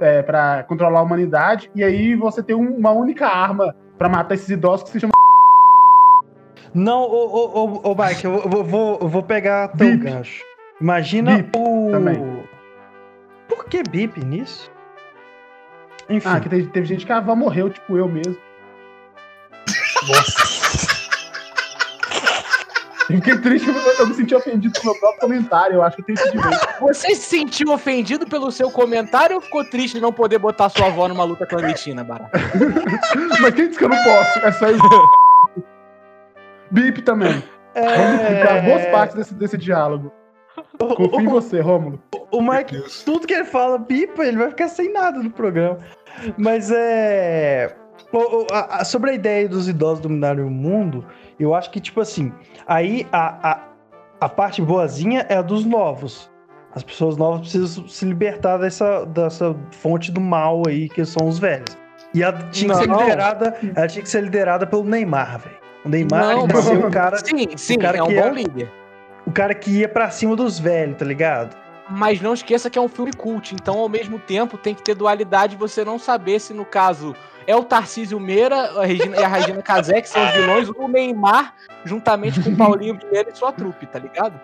é, 0.00 0.22
pra 0.22 0.62
controlar 0.64 1.00
a 1.00 1.02
humanidade, 1.02 1.70
e 1.74 1.84
aí 1.84 2.14
você 2.14 2.42
tem 2.42 2.56
um- 2.56 2.76
uma 2.76 2.90
única 2.92 3.26
arma 3.26 3.74
pra 3.98 4.08
matar 4.08 4.34
esses 4.34 4.48
idosos 4.48 4.84
que 4.84 4.92
se 4.92 5.00
chama. 5.00 5.12
Não, 6.72 7.02
ô, 7.02 7.26
ô, 7.26 7.80
ô, 7.84 7.92
ô 7.92 7.94
Mike, 7.94 8.24
eu 8.24 8.48
vou, 8.48 8.64
vou, 8.64 8.98
vou 9.08 9.22
pegar 9.22 9.68
teu 9.68 9.98
gancho. 9.98 10.42
Imagina 10.80 11.44
o. 11.56 11.90
também. 11.90 12.37
Por 13.68 13.72
que 13.72 13.82
bip 13.82 14.24
nisso? 14.24 14.70
Enfim. 16.08 16.26
Ah, 16.26 16.40
que 16.40 16.48
teve, 16.48 16.68
teve 16.68 16.86
gente 16.86 17.04
que 17.04 17.12
ah, 17.12 17.20
morreu, 17.20 17.68
tipo 17.68 17.98
eu 17.98 18.08
mesmo. 18.08 18.34
Eu 23.10 23.16
fiquei 23.16 23.36
triste, 23.36 23.68
eu, 23.68 23.74
eu 23.74 24.06
me 24.06 24.14
senti 24.14 24.34
ofendido 24.34 24.80
com 24.80 24.88
o 24.88 24.90
meu 24.90 25.00
próprio 25.00 25.20
comentário. 25.20 25.74
Eu 25.74 25.82
acho 25.82 25.96
que 25.96 26.02
eu 26.02 26.06
tenho 26.06 26.18
que 26.18 26.38
direito. 26.38 26.66
Você 26.80 27.14
se 27.14 27.28
sentiu 27.28 27.70
ofendido 27.70 28.26
pelo 28.26 28.50
seu 28.50 28.70
comentário 28.70 29.36
ou 29.36 29.42
ficou 29.42 29.62
triste 29.68 29.96
de 29.96 30.00
não 30.00 30.14
poder 30.14 30.38
botar 30.38 30.70
sua 30.70 30.86
avó 30.86 31.06
numa 31.06 31.24
luta 31.24 31.44
clandestina, 31.44 32.02
Barata? 32.02 32.38
Mas 33.38 33.54
quem 33.54 33.66
disse 33.66 33.78
que 33.78 33.84
eu 33.84 33.90
não 33.90 34.02
posso? 34.02 34.38
É 34.38 34.52
só 34.52 34.70
isso. 34.70 34.82
Bip 36.70 37.02
também. 37.02 37.44
Vamos 37.74 38.22
explicar 38.22 38.62
boas 38.62 38.86
partes 38.86 39.14
desse, 39.14 39.34
desse 39.34 39.58
diálogo. 39.58 40.10
Confio 40.78 41.20
em 41.20 41.26
você, 41.26 41.60
Rômulo. 41.60 42.00
O 42.30 42.42
Mike, 42.42 42.82
tudo 43.04 43.26
que 43.26 43.34
ele 43.34 43.44
fala, 43.44 43.78
pipa, 43.78 44.24
ele 44.24 44.36
vai 44.36 44.50
ficar 44.50 44.68
sem 44.68 44.92
nada 44.92 45.22
no 45.22 45.30
programa. 45.30 45.78
Mas 46.36 46.70
é. 46.70 47.74
Sobre 48.84 49.10
a 49.10 49.14
ideia 49.14 49.48
dos 49.48 49.68
idosos 49.68 50.00
dominarem 50.00 50.44
o 50.44 50.50
mundo, 50.50 51.04
eu 51.38 51.54
acho 51.54 51.70
que, 51.70 51.80
tipo 51.80 52.00
assim, 52.00 52.32
aí 52.66 53.06
a, 53.12 53.50
a, 53.50 53.60
a 54.20 54.28
parte 54.28 54.62
boazinha 54.62 55.26
é 55.28 55.36
a 55.36 55.42
dos 55.42 55.64
novos. 55.64 56.30
As 56.74 56.82
pessoas 56.82 57.16
novas 57.16 57.40
precisam 57.40 57.88
se 57.88 58.04
libertar 58.04 58.56
dessa, 58.58 59.04
dessa 59.06 59.54
fonte 59.72 60.12
do 60.12 60.20
mal 60.20 60.62
aí, 60.66 60.88
que 60.88 61.04
são 61.04 61.26
os 61.26 61.38
velhos. 61.38 61.76
E 62.14 62.22
ela 62.22 62.38
tinha 62.50 62.72
que 62.72 62.80
ser 62.80 62.88
Não. 62.88 63.00
liderada, 63.00 63.56
ela 63.74 63.86
tinha 63.86 64.02
que 64.02 64.08
ser 64.08 64.22
liderada 64.22 64.66
pelo 64.66 64.84
Neymar, 64.84 65.40
velho. 65.40 65.56
O 65.84 65.88
Neymar 65.88 66.20
Não, 66.36 66.46
tinha 66.48 66.60
que 66.60 66.62
ser 66.62 66.78
o 66.84 66.90
cara, 66.90 67.16
Sim, 67.18 67.48
sim, 67.56 67.78
cara 67.78 67.98
é 67.98 68.02
um 68.02 68.06
que 68.06 68.14
bom 68.14 68.26
é- 68.28 68.32
líder. 68.32 68.72
O 69.28 69.30
cara 69.30 69.54
que 69.54 69.70
ia 69.70 69.88
pra 69.88 70.08
cima 70.10 70.34
dos 70.34 70.58
velhos, 70.58 70.96
tá 70.96 71.04
ligado? 71.04 71.54
Mas 71.90 72.18
não 72.20 72.32
esqueça 72.32 72.70
que 72.70 72.78
é 72.78 72.82
um 72.82 72.88
filme 72.88 73.12
cult, 73.12 73.54
então 73.54 73.78
ao 73.78 73.88
mesmo 73.88 74.18
tempo 74.18 74.56
tem 74.56 74.74
que 74.74 74.82
ter 74.82 74.94
dualidade 74.94 75.54
você 75.54 75.84
não 75.84 75.98
saber 75.98 76.40
se 76.40 76.54
no 76.54 76.64
caso 76.64 77.14
é 77.46 77.54
o 77.54 77.62
Tarcísio 77.62 78.18
Meira 78.18 78.56
a 78.80 78.84
Regina, 78.86 79.16
e 79.18 79.24
a 79.24 79.28
Regina 79.28 79.60
Casé 79.62 80.00
que 80.00 80.08
são 80.08 80.22
os 80.24 80.32
vilões, 80.32 80.68
ou 80.70 80.84
o 80.84 80.88
Neymar 80.88 81.54
juntamente 81.84 82.40
com 82.42 82.50
o 82.50 82.56
Paulinho 82.56 82.98
Vieira 83.10 83.30
e 83.30 83.36
sua 83.36 83.52
trupe, 83.52 83.86
tá 83.86 83.98
ligado? 83.98 84.38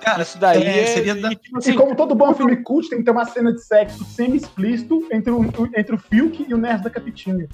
Cara, 0.00 0.22
Isso 0.22 0.38
daí 0.38 0.62
é, 0.62 0.82
é, 0.82 0.86
seria 0.86 1.14
da- 1.14 1.30
e, 1.32 1.36
tipo 1.36 1.56
E 1.56 1.58
assim, 1.58 1.74
como 1.74 1.94
todo 1.94 2.14
bom 2.14 2.32
filme 2.34 2.56
cult, 2.56 2.88
tem 2.88 2.98
que 3.00 3.04
ter 3.04 3.10
uma 3.10 3.26
cena 3.26 3.52
de 3.52 3.62
sexo 3.62 4.02
semi-explícito 4.04 5.06
entre 5.12 5.30
o, 5.30 5.44
entre 5.76 5.94
o 5.94 5.98
Fiuk 5.98 6.46
e 6.48 6.54
o 6.54 6.56
Nerd 6.56 6.82
da 6.82 6.88
Capitinha. 6.88 7.46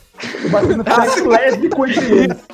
Uma 0.44 0.60
cena 0.60 0.84
de 0.84 0.94
sexo 0.94 1.28
lésbico 1.28 1.84
entre 1.86 2.04
eles. 2.18 2.46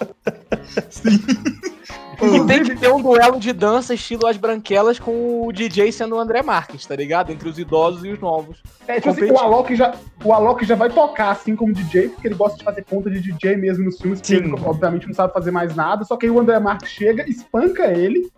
E 2.23 2.47
tem 2.47 2.63
que 2.63 2.77
ter 2.77 2.93
um 2.93 3.03
duelo 3.03 3.41
de 3.41 3.53
dança 3.53 3.95
estilo 3.95 4.27
As 4.27 4.37
Branquelas 4.37 4.99
com 4.99 5.47
o 5.47 5.53
DJ 5.53 5.91
sendo 5.91 6.17
o 6.17 6.19
André 6.21 6.43
Marques, 6.43 6.87
tá 6.87 6.95
ligado? 6.95 7.33
Entre 7.33 7.49
os 7.49 7.59
idosos 7.59 8.05
e 8.05 8.11
os 8.11 8.21
novos. 8.21 8.63
É, 8.87 8.97
tipo 8.97 9.11
assim, 9.11 9.31
o 9.31 9.39
Alok, 9.39 9.75
já, 9.75 9.95
o 10.25 10.33
Alok 10.33 10.65
já 10.65 10.75
vai 10.75 10.89
tocar 10.89 11.31
assim 11.31 11.57
como 11.57 11.73
DJ, 11.73 12.11
porque 12.11 12.29
ele 12.29 12.35
gosta 12.35 12.59
de 12.59 12.65
fazer 12.65 12.85
conta 12.85 13.11
de 13.11 13.21
DJ 13.21 13.57
mesmo 13.57 13.85
nos 13.85 13.99
filmes, 14.01 14.21
porque 14.21 14.37
Sim. 14.37 14.45
ele, 14.45 14.55
obviamente, 14.65 15.07
não 15.07 15.15
sabe 15.15 15.33
fazer 15.33 15.51
mais 15.51 15.75
nada. 15.75 16.05
Só 16.05 16.17
que 16.17 16.27
aí 16.27 16.31
o 16.31 16.39
André 16.39 16.59
Marques 16.61 16.91
chega, 16.91 17.29
espanca 17.29 17.87
ele, 17.87 18.31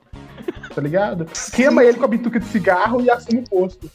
tá 0.75 0.81
ligado? 0.81 1.27
Queima 1.53 1.85
ele 1.85 1.99
com 1.99 2.05
a 2.05 2.09
bituca 2.09 2.41
de 2.41 2.47
cigarro 2.47 3.01
e 3.01 3.11
assume 3.11 3.41
o 3.41 3.49
posto. 3.49 3.91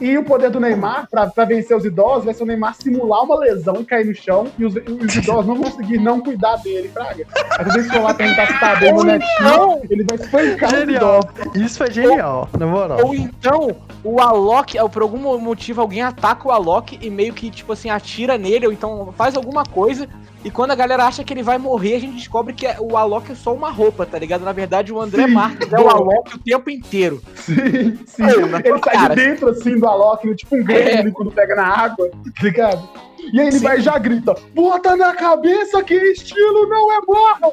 E 0.00 0.16
o 0.16 0.22
poder 0.22 0.50
do 0.50 0.60
Neymar, 0.60 1.08
pra, 1.10 1.26
pra 1.26 1.44
vencer 1.44 1.76
os 1.76 1.84
idosos, 1.84 2.24
vai 2.26 2.34
ser 2.34 2.42
o 2.44 2.46
Neymar 2.46 2.74
simular 2.74 3.24
uma 3.24 3.36
lesão 3.38 3.76
e 3.80 3.84
cair 3.84 4.06
no 4.06 4.14
chão, 4.14 4.46
e 4.56 4.64
os, 4.64 4.76
e 4.76 4.80
os 4.80 5.16
idosos 5.16 5.46
não 5.46 5.56
vão 5.56 5.70
conseguir 5.70 5.98
não 5.98 6.20
cuidar 6.20 6.56
dele, 6.56 6.88
fraga. 6.88 7.26
Quando 7.56 7.74
eles 7.76 7.90
for 7.90 8.02
lá 8.02 8.14
perguntar 8.14 8.46
se 8.46 8.60
tá 8.60 8.76
bem 8.76 8.92
no 8.92 9.02
netinho, 9.02 9.28
então- 9.40 9.80
ele 9.90 10.04
vai 10.04 10.16
espancar 10.18 10.72
os 10.72 10.78
Genial. 10.78 11.20
idosos. 11.20 11.56
Isso 11.56 11.78
foi 11.78 11.90
genial, 11.90 12.48
na 12.56 12.66
moral. 12.66 12.98
Ou 13.04 13.14
então, 13.14 13.74
o 14.04 14.20
Alok, 14.20 14.76
por 14.92 15.02
algum 15.02 15.38
motivo, 15.40 15.80
alguém 15.80 16.02
ataca 16.02 16.46
o 16.46 16.52
Alok 16.52 16.98
e 17.00 17.10
meio 17.10 17.32
que, 17.32 17.50
tipo 17.50 17.72
assim, 17.72 17.90
atira 17.90 18.38
nele, 18.38 18.66
ou 18.66 18.72
então 18.72 19.12
faz 19.16 19.36
alguma 19.36 19.64
coisa. 19.64 20.08
E 20.44 20.50
quando 20.50 20.70
a 20.70 20.74
galera 20.74 21.04
acha 21.04 21.24
que 21.24 21.32
ele 21.32 21.42
vai 21.42 21.58
morrer, 21.58 21.96
a 21.96 22.00
gente 22.00 22.16
descobre 22.16 22.54
que 22.54 22.66
o 22.78 22.96
Alok 22.96 23.32
é 23.32 23.34
só 23.34 23.52
uma 23.52 23.70
roupa, 23.70 24.06
tá 24.06 24.18
ligado? 24.18 24.44
Na 24.44 24.52
verdade, 24.52 24.92
o 24.92 25.00
André 25.00 25.26
Sim, 25.26 25.32
Marques 25.32 25.72
é 25.72 25.80
o. 25.80 25.88
Alok 25.88 26.36
o 26.36 26.38
tempo 26.38 26.70
inteiro. 26.70 27.20
Sim, 27.34 27.98
sim. 28.06 28.22
Ele 28.64 28.78
sai 28.78 28.94
cara. 28.94 29.14
de 29.14 29.22
dentro, 29.22 29.48
assim, 29.48 29.78
do 29.78 29.86
Alok, 29.86 30.34
tipo 30.36 30.56
um 30.56 30.64
gremlin 30.64 31.10
quando 31.10 31.32
pega 31.32 31.56
na 31.56 31.66
água, 31.66 32.08
tá 32.08 32.42
ligado? 32.42 32.88
E 33.32 33.40
aí 33.40 33.48
ele 33.48 33.58
Sim. 33.58 33.64
vai 33.64 33.78
e 33.78 33.82
já 33.82 33.98
grita, 33.98 34.34
bota 34.54 34.96
na 34.96 35.14
cabeça 35.14 35.82
que 35.82 35.94
estilo 35.94 36.66
não 36.68 36.92
é 36.92 37.00
morro! 37.06 37.52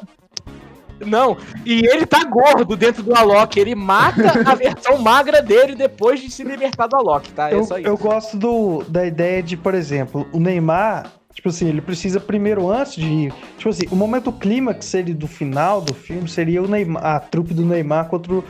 Não, 1.04 1.36
e 1.66 1.84
ele 1.86 2.06
tá 2.06 2.24
gordo 2.24 2.74
dentro 2.74 3.02
do 3.02 3.14
Alok. 3.14 3.60
Ele 3.60 3.74
mata 3.74 4.32
a 4.46 4.54
versão 4.54 4.96
magra 4.96 5.42
dele 5.42 5.74
depois 5.74 6.20
de 6.20 6.30
se 6.30 6.42
libertar 6.42 6.86
do 6.86 6.96
Alok, 6.96 7.30
tá? 7.32 7.50
É 7.50 7.54
eu, 7.54 7.64
só 7.64 7.78
isso. 7.78 7.86
eu 7.86 7.98
gosto 7.98 8.36
do, 8.38 8.82
da 8.88 9.04
ideia 9.04 9.42
de, 9.42 9.58
por 9.58 9.74
exemplo, 9.74 10.26
o 10.32 10.40
Neymar, 10.40 11.12
tipo 11.36 11.50
assim, 11.50 11.68
ele 11.68 11.82
precisa 11.82 12.18
primeiro, 12.18 12.70
antes 12.70 12.94
de 12.94 13.06
ir. 13.06 13.34
Tipo 13.58 13.68
assim, 13.68 13.84
o 13.90 13.94
momento 13.94 14.32
clímax 14.32 14.86
seria 14.86 15.14
do 15.14 15.28
final 15.28 15.82
do 15.82 15.92
filme 15.92 16.26
seria 16.28 16.62
o 16.62 16.66
Neymar, 16.66 17.04
a 17.04 17.20
trupe 17.20 17.52
do 17.52 17.64
Neymar 17.64 18.08
contra 18.08 18.32
o, 18.32 18.44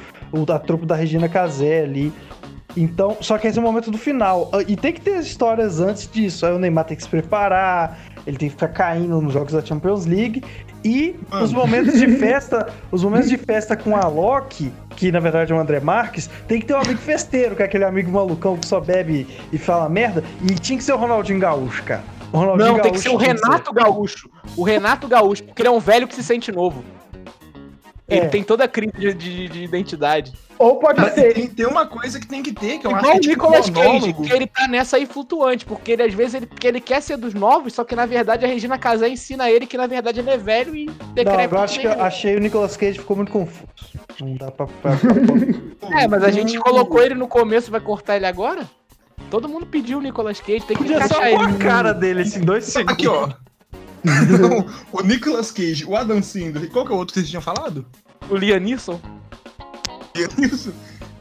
a 0.48 0.58
trupe 0.58 0.86
da 0.86 0.94
Regina 0.94 1.28
Casé 1.28 1.82
ali. 1.82 2.12
Então, 2.76 3.16
só 3.20 3.38
que 3.38 3.48
esse 3.48 3.58
é 3.58 3.60
o 3.60 3.64
momento 3.64 3.90
do 3.90 3.98
final. 3.98 4.50
Ah, 4.52 4.62
E 4.66 4.76
tem 4.76 4.92
que 4.92 5.00
ter 5.00 5.18
histórias 5.18 5.80
antes 5.80 6.08
disso. 6.08 6.46
Aí 6.46 6.52
o 6.52 6.58
Neymar 6.58 6.84
tem 6.84 6.96
que 6.96 7.02
se 7.02 7.08
preparar, 7.08 7.98
ele 8.24 8.36
tem 8.36 8.48
que 8.48 8.54
ficar 8.54 8.68
caindo 8.68 9.20
nos 9.20 9.32
jogos 9.32 9.52
da 9.52 9.64
Champions 9.64 10.06
League. 10.06 10.44
E 10.84 11.16
Mano. 11.28 11.44
os 11.44 11.52
momentos 11.52 11.98
de 11.98 12.06
festa, 12.06 12.68
os 12.92 13.02
momentos 13.02 13.28
de 13.28 13.36
festa 13.36 13.76
com 13.76 13.96
a 13.96 14.06
Loki, 14.06 14.72
que 14.90 15.10
na 15.10 15.18
verdade 15.18 15.52
é 15.52 15.56
o 15.56 15.58
André 15.58 15.80
Marques, 15.80 16.30
tem 16.46 16.60
que 16.60 16.66
ter 16.66 16.74
um 16.74 16.80
amigo 16.80 17.00
festeiro, 17.00 17.56
que 17.56 17.62
é 17.62 17.64
aquele 17.64 17.84
amigo 17.84 18.12
malucão 18.12 18.56
que 18.56 18.66
só 18.66 18.78
bebe 18.78 19.26
e 19.52 19.58
fala 19.58 19.88
merda. 19.88 20.22
E 20.48 20.54
tinha 20.54 20.78
que 20.78 20.84
ser 20.84 20.92
o 20.92 20.96
Ronaldinho 20.96 21.40
Gaúcho, 21.40 21.82
cara. 21.82 22.15
Não, 22.32 22.78
tem 22.80 22.92
que 22.92 22.98
ser 22.98 23.08
o 23.10 23.16
Renato 23.16 23.72
Gaúcho. 23.72 24.28
O 24.56 24.62
Renato 24.62 25.06
Gaúcho, 25.08 25.44
porque 25.44 25.62
ele 25.62 25.68
é 25.68 25.72
um 25.72 25.78
velho 25.80 26.06
que 26.08 26.14
se 26.14 26.22
sente 26.22 26.50
novo. 26.52 26.84
Ele 28.08 28.20
É. 28.26 28.28
tem 28.28 28.42
toda 28.44 28.62
a 28.64 28.68
crise 28.68 28.92
de, 28.96 29.14
de- 29.14 29.48
de 29.48 29.64
identidade. 29.64 30.32
Ou 30.58 30.76
pode 30.76 31.00
Mas 31.00 31.12
ser, 31.14 31.34
tem, 31.34 31.48
tem 31.48 31.66
uma 31.66 31.86
coisa 31.86 32.18
que 32.20 32.26
tem 32.26 32.40
que 32.42 32.52
ter, 32.52 32.78
que 32.78 32.86
eu 32.86 32.90
acho 32.94 33.00
Igual 33.04 33.12
que 33.12 33.18
o 33.18 33.18
é 33.18 33.20
tipo 33.20 33.44
Nicolas 33.50 33.70
Cage, 33.70 34.12
que 34.14 34.32
ele 34.32 34.46
tá 34.46 34.68
nessa 34.68 34.96
aí 34.96 35.04
flutuante, 35.04 35.66
porque 35.66 35.92
ele 35.92 36.04
às 36.04 36.14
vezes 36.14 36.34
ele, 36.34 36.46
porque 36.46 36.66
ele 36.68 36.80
quer 36.80 37.02
ser 37.02 37.16
dos 37.16 37.34
novos, 37.34 37.74
só 37.74 37.84
que 37.84 37.96
na 37.96 38.06
verdade 38.06 38.44
a 38.44 38.48
Regina 38.48 38.78
Casé 38.78 39.08
ensina 39.08 39.50
ele 39.50 39.66
que 39.66 39.76
na 39.76 39.86
verdade 39.88 40.20
ele 40.20 40.30
é 40.30 40.38
velho 40.38 40.74
e 40.74 40.86
Não, 40.86 40.94
decrépito. 41.14 41.54
eu 41.56 41.60
acho 41.60 41.80
que 41.80 41.86
eu 41.86 41.90
mesmo. 41.90 42.04
achei 42.04 42.36
o 42.36 42.40
Nicolas 42.40 42.76
Cage 42.76 42.98
ficou 43.00 43.16
muito 43.16 43.32
confuso. 43.32 43.66
Não 44.20 44.34
dá 44.36 44.50
pra. 44.50 44.66
pra- 44.66 44.92
É, 46.00 46.08
mas 46.08 46.22
a 46.24 46.30
gente 46.30 46.58
colocou 46.58 47.02
ele 47.02 47.14
no 47.14 47.26
começo, 47.28 47.70
vai 47.70 47.80
cortar 47.80 48.16
ele 48.16 48.26
agora? 48.26 48.62
Todo 49.30 49.48
mundo 49.48 49.66
pediu 49.66 49.98
o 49.98 50.00
Nicolas 50.00 50.40
Cage, 50.40 50.60
tem 50.60 50.76
que 50.76 50.84
Podia 50.84 50.98
só 51.00 51.16
encaixar 51.16 51.30
pôr 51.38 51.46
a 51.46 51.50
ele. 51.50 51.58
cara 51.58 51.92
dele 51.92 52.20
assim, 52.22 52.40
dois 52.40 52.64
segundos. 52.64 52.92
Aqui, 52.94 53.08
ó. 53.08 53.28
o 54.92 55.02
Nicolas 55.02 55.50
Cage, 55.50 55.84
o 55.84 55.96
Adam 55.96 56.22
Sandler, 56.22 56.64
e 56.64 56.68
qual 56.68 56.84
que 56.86 56.92
é 56.92 56.94
o 56.94 56.98
outro 56.98 57.12
que 57.14 57.20
vocês 57.20 57.28
tinham 57.30 57.42
falado? 57.42 57.84
O 58.30 58.36
Lianisson? 58.36 59.00
Isso. 60.38 60.72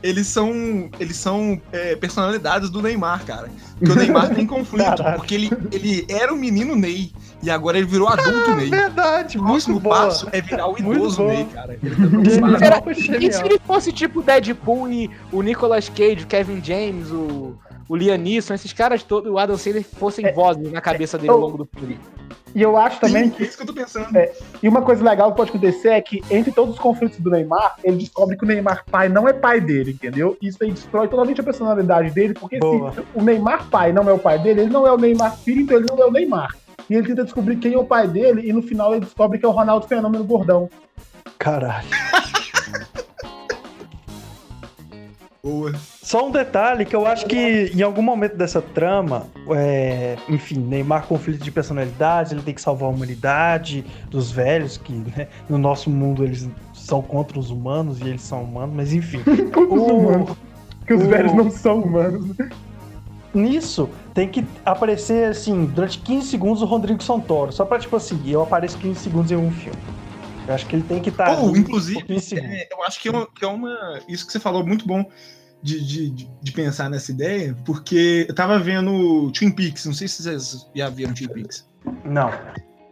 Eles 0.04 0.28
são, 0.28 0.90
eles 1.00 1.16
são 1.18 1.60
é, 1.72 1.96
personalidades 1.96 2.70
do 2.70 2.80
Neymar, 2.80 3.26
cara. 3.26 3.50
Porque 3.80 3.92
o 3.92 3.96
Neymar 3.96 4.36
tem 4.36 4.46
conflito, 4.46 4.86
Caralho. 4.98 5.18
porque 5.18 5.34
ele, 5.34 5.50
ele 5.72 6.06
era 6.08 6.32
o 6.32 6.38
menino 6.38 6.76
Ney 6.76 7.12
e 7.42 7.50
agora 7.50 7.78
ele 7.80 7.88
virou 7.88 8.08
adulto 8.08 8.56
Ney. 8.56 8.70
Verdade, 8.70 9.40
O 9.40 9.44
próximo 9.44 9.80
boa. 9.80 9.96
passo 9.96 10.28
é 10.32 10.42
virar 10.42 10.68
o 10.68 10.78
idoso. 10.78 11.24
Ney, 11.24 11.46
cara. 11.46 11.80
Ele 11.82 11.96
tá. 12.40 12.60
Será- 12.60 12.84
Genial, 12.94 13.22
E 13.24 13.32
se 13.34 13.44
ele 13.44 13.60
fosse 13.66 13.92
tipo 13.92 14.22
Deadpool 14.22 14.92
e 14.92 15.10
o 15.32 15.42
Nicolas 15.42 15.90
Cage, 15.90 16.24
o 16.24 16.28
Kevin 16.28 16.64
James, 16.64 17.10
o, 17.10 17.58
o 17.88 17.96
Lianisson, 17.96 18.54
esses 18.54 18.74
caras 18.74 19.04
todos, 19.04 19.32
o 19.32 19.38
Adam 19.38 19.58
Sandler 19.58 19.84
fossem 19.84 20.32
vozes 20.34 20.72
na 20.72 20.82
cabeça 20.82 21.18
dele 21.18 21.30
ao 21.30 21.40
longo 21.40 21.58
do 21.58 21.66
filme. 21.66 22.00
e 22.54 22.62
eu 22.62 22.76
acho 22.78 23.00
também 23.00 23.26
Sim, 23.26 23.30
que 23.30 23.44
é 23.44 23.46
isso 23.46 23.58
que 23.58 23.64
eu 23.64 23.68
tô 23.68 23.74
pensando. 23.74 24.08
E 24.62 24.68
uma 24.68 24.82
coisa 24.82 25.04
legal 25.04 25.32
que 25.32 25.38
pode 25.38 25.50
acontecer 25.52 25.90
é 25.90 26.02
que, 26.02 26.24
entre 26.32 26.52
todos 26.52 26.76
os 26.76 26.80
conflitos 26.80 27.20
do 27.20 27.30
Neymar, 27.30 27.76
ele 27.84 27.98
descobre 27.98 28.36
que 28.38 28.44
o 28.44 28.48
Neymar 28.48 28.84
pai 28.90 29.08
não 29.08 29.28
é 29.28 29.34
pai 29.34 29.62
dele, 29.62 29.92
entendeu? 29.92 30.36
Isso 30.42 30.58
aí 30.62 30.72
destrói 30.72 31.08
totalmente 31.08 31.42
a 31.42 31.44
personalidade 31.44 32.10
dele, 32.12 32.34
porque 32.34 32.58
Boa. 32.58 32.92
se 32.92 33.04
o 33.14 33.22
Neymar 33.22 33.70
pai 33.70 33.94
não 33.94 34.10
é 34.10 34.14
o 34.14 34.20
pai 34.20 34.40
dele, 34.40 34.62
ele 34.62 34.72
não 34.72 34.88
é 34.88 34.92
o 34.92 34.98
Neymar 34.98 35.38
filho, 35.38 35.62
então 35.62 35.78
ele 35.78 35.88
não 35.90 36.02
é 36.02 36.06
o 36.08 36.12
Neymar. 36.12 36.56
E 36.90 36.94
ele 36.94 37.08
tenta 37.08 37.24
descobrir 37.24 37.58
quem 37.58 37.74
é 37.74 37.78
o 37.78 37.86
pai 37.86 38.08
dele, 38.08 38.48
e 38.48 38.54
no 38.54 38.62
final 38.62 38.94
ele 38.94 39.06
descobre 39.06 39.38
que 39.38 39.46
é 39.46 39.48
o 39.48 39.52
Ronaldo 39.52 39.88
Fenômeno 39.88 40.24
Gordão. 40.24 40.70
Caralho. 41.38 41.88
Boa. 45.46 45.72
Só 46.02 46.28
um 46.28 46.32
detalhe 46.32 46.86
que 46.86 46.96
eu 46.96 47.06
acho 47.06 47.28
que 47.28 47.72
em 47.72 47.84
algum 47.84 48.02
momento 48.02 48.36
dessa 48.36 48.60
trama, 48.64 49.28
é, 49.56 50.16
enfim, 50.28 50.58
Neymar 50.58 51.06
conflito 51.06 51.44
de 51.44 51.52
personalidade, 51.52 52.34
ele 52.34 52.42
tem 52.42 52.52
que 52.56 52.62
salvar 52.62 52.90
a 52.90 52.92
humanidade 52.92 53.86
dos 54.10 54.32
velhos, 54.32 54.76
que 54.78 54.92
né, 54.92 55.28
no 55.48 55.60
nosso 55.60 55.88
mundo 55.92 56.24
eles 56.24 56.50
são 56.74 57.00
contra 57.00 57.38
os 57.38 57.52
humanos 57.52 58.00
e 58.00 58.06
eles 58.08 58.24
são 58.24 58.42
humanos, 58.44 58.76
mas 58.76 58.92
enfim. 58.92 59.20
Contra 59.54 59.76
os 59.76 59.92
humanos. 59.92 60.38
Que 60.88 60.94
os 60.96 61.04
o- 61.04 61.08
velhos 61.10 61.34
não 61.34 61.52
são 61.52 61.80
humanos. 61.80 62.36
Nisso, 63.32 63.88
tem 64.16 64.28
que 64.28 64.44
aparecer, 64.66 65.30
assim, 65.30 65.66
durante 65.66 66.00
15 66.00 66.26
segundos 66.28 66.64
o 66.64 66.66
Rodrigo 66.66 67.04
Santoro. 67.04 67.52
Só 67.52 67.66
pra, 67.66 67.78
tipo 67.78 67.96
assim, 67.96 68.20
eu 68.26 68.42
apareço 68.42 68.80
15 68.80 69.00
segundos 69.00 69.32
em 69.32 69.36
um 69.36 69.52
filme. 69.52 69.78
Eu 70.48 70.54
acho 70.54 70.66
que 70.68 70.76
ele 70.76 70.84
tem 70.84 71.00
que 71.02 71.10
estar. 71.10 71.38
Ou, 71.40 71.56
inclusive, 71.58 72.00
por 72.02 72.08
15 72.08 72.22
segundos. 72.26 72.52
É, 72.56 72.68
eu 72.72 72.84
acho 72.84 73.00
que 73.02 73.10
é, 73.10 73.12
uma, 73.12 73.28
que 73.28 73.44
é 73.44 73.48
uma- 73.48 74.00
Isso 74.08 74.26
que 74.26 74.32
você 74.32 74.40
falou 74.40 74.66
muito 74.66 74.88
bom 74.88 75.04
de, 75.66 76.10
de, 76.12 76.28
de- 76.44 76.52
pensar 76.52 76.90
nessa 76.92 77.12
ideia, 77.12 77.58
porque 77.66 78.26
eu 78.30 78.36
tava 78.36 78.60
vendo 78.60 79.32
Twin 79.32 79.50
Peaks, 79.50 79.86
não 79.86 79.94
sei 79.94 80.08
se 80.08 80.22
vocês 80.22 80.68
já 80.76 80.90
viram 80.90 81.12
Twin 81.14 81.28
Peaks. 81.28 81.68
Não. 82.06 82.32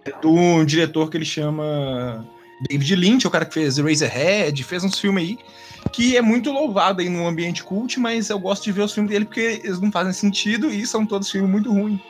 De 0.04 0.28
um 0.28 0.66
diretor 0.66 1.10
que 1.10 1.18
ele 1.18 1.26
chama 1.26 2.28
David 2.68 2.96
Lynch, 2.96 3.26
é 3.26 3.30
o 3.30 3.32
cara 3.32 3.46
que 3.46 3.54
fez 3.54 3.78
Razorhead, 3.78 4.64
fez 4.64 4.84
uns 4.84 5.00
filmes 5.00 5.24
aí, 5.24 5.38
que 5.92 6.18
é 6.18 6.22
muito 6.22 6.52
louvado 6.52 7.02
aí 7.02 7.10
no 7.10 7.28
ambiente 7.28 7.64
cult, 7.64 8.00
mas 8.00 8.30
eu 8.32 8.40
gosto 8.40 8.64
de 8.64 8.72
ver 8.72 8.82
os 8.82 8.92
filmes 8.94 9.12
dele 9.12 9.26
porque 9.26 9.62
eles 9.64 9.80
não 9.80 9.92
fazem 9.92 10.12
sentido 10.12 10.68
e 10.70 10.86
são 10.88 11.06
todos 11.06 11.30
filmes 11.30 11.52
muito 11.52 11.72
ruins. 11.72 12.00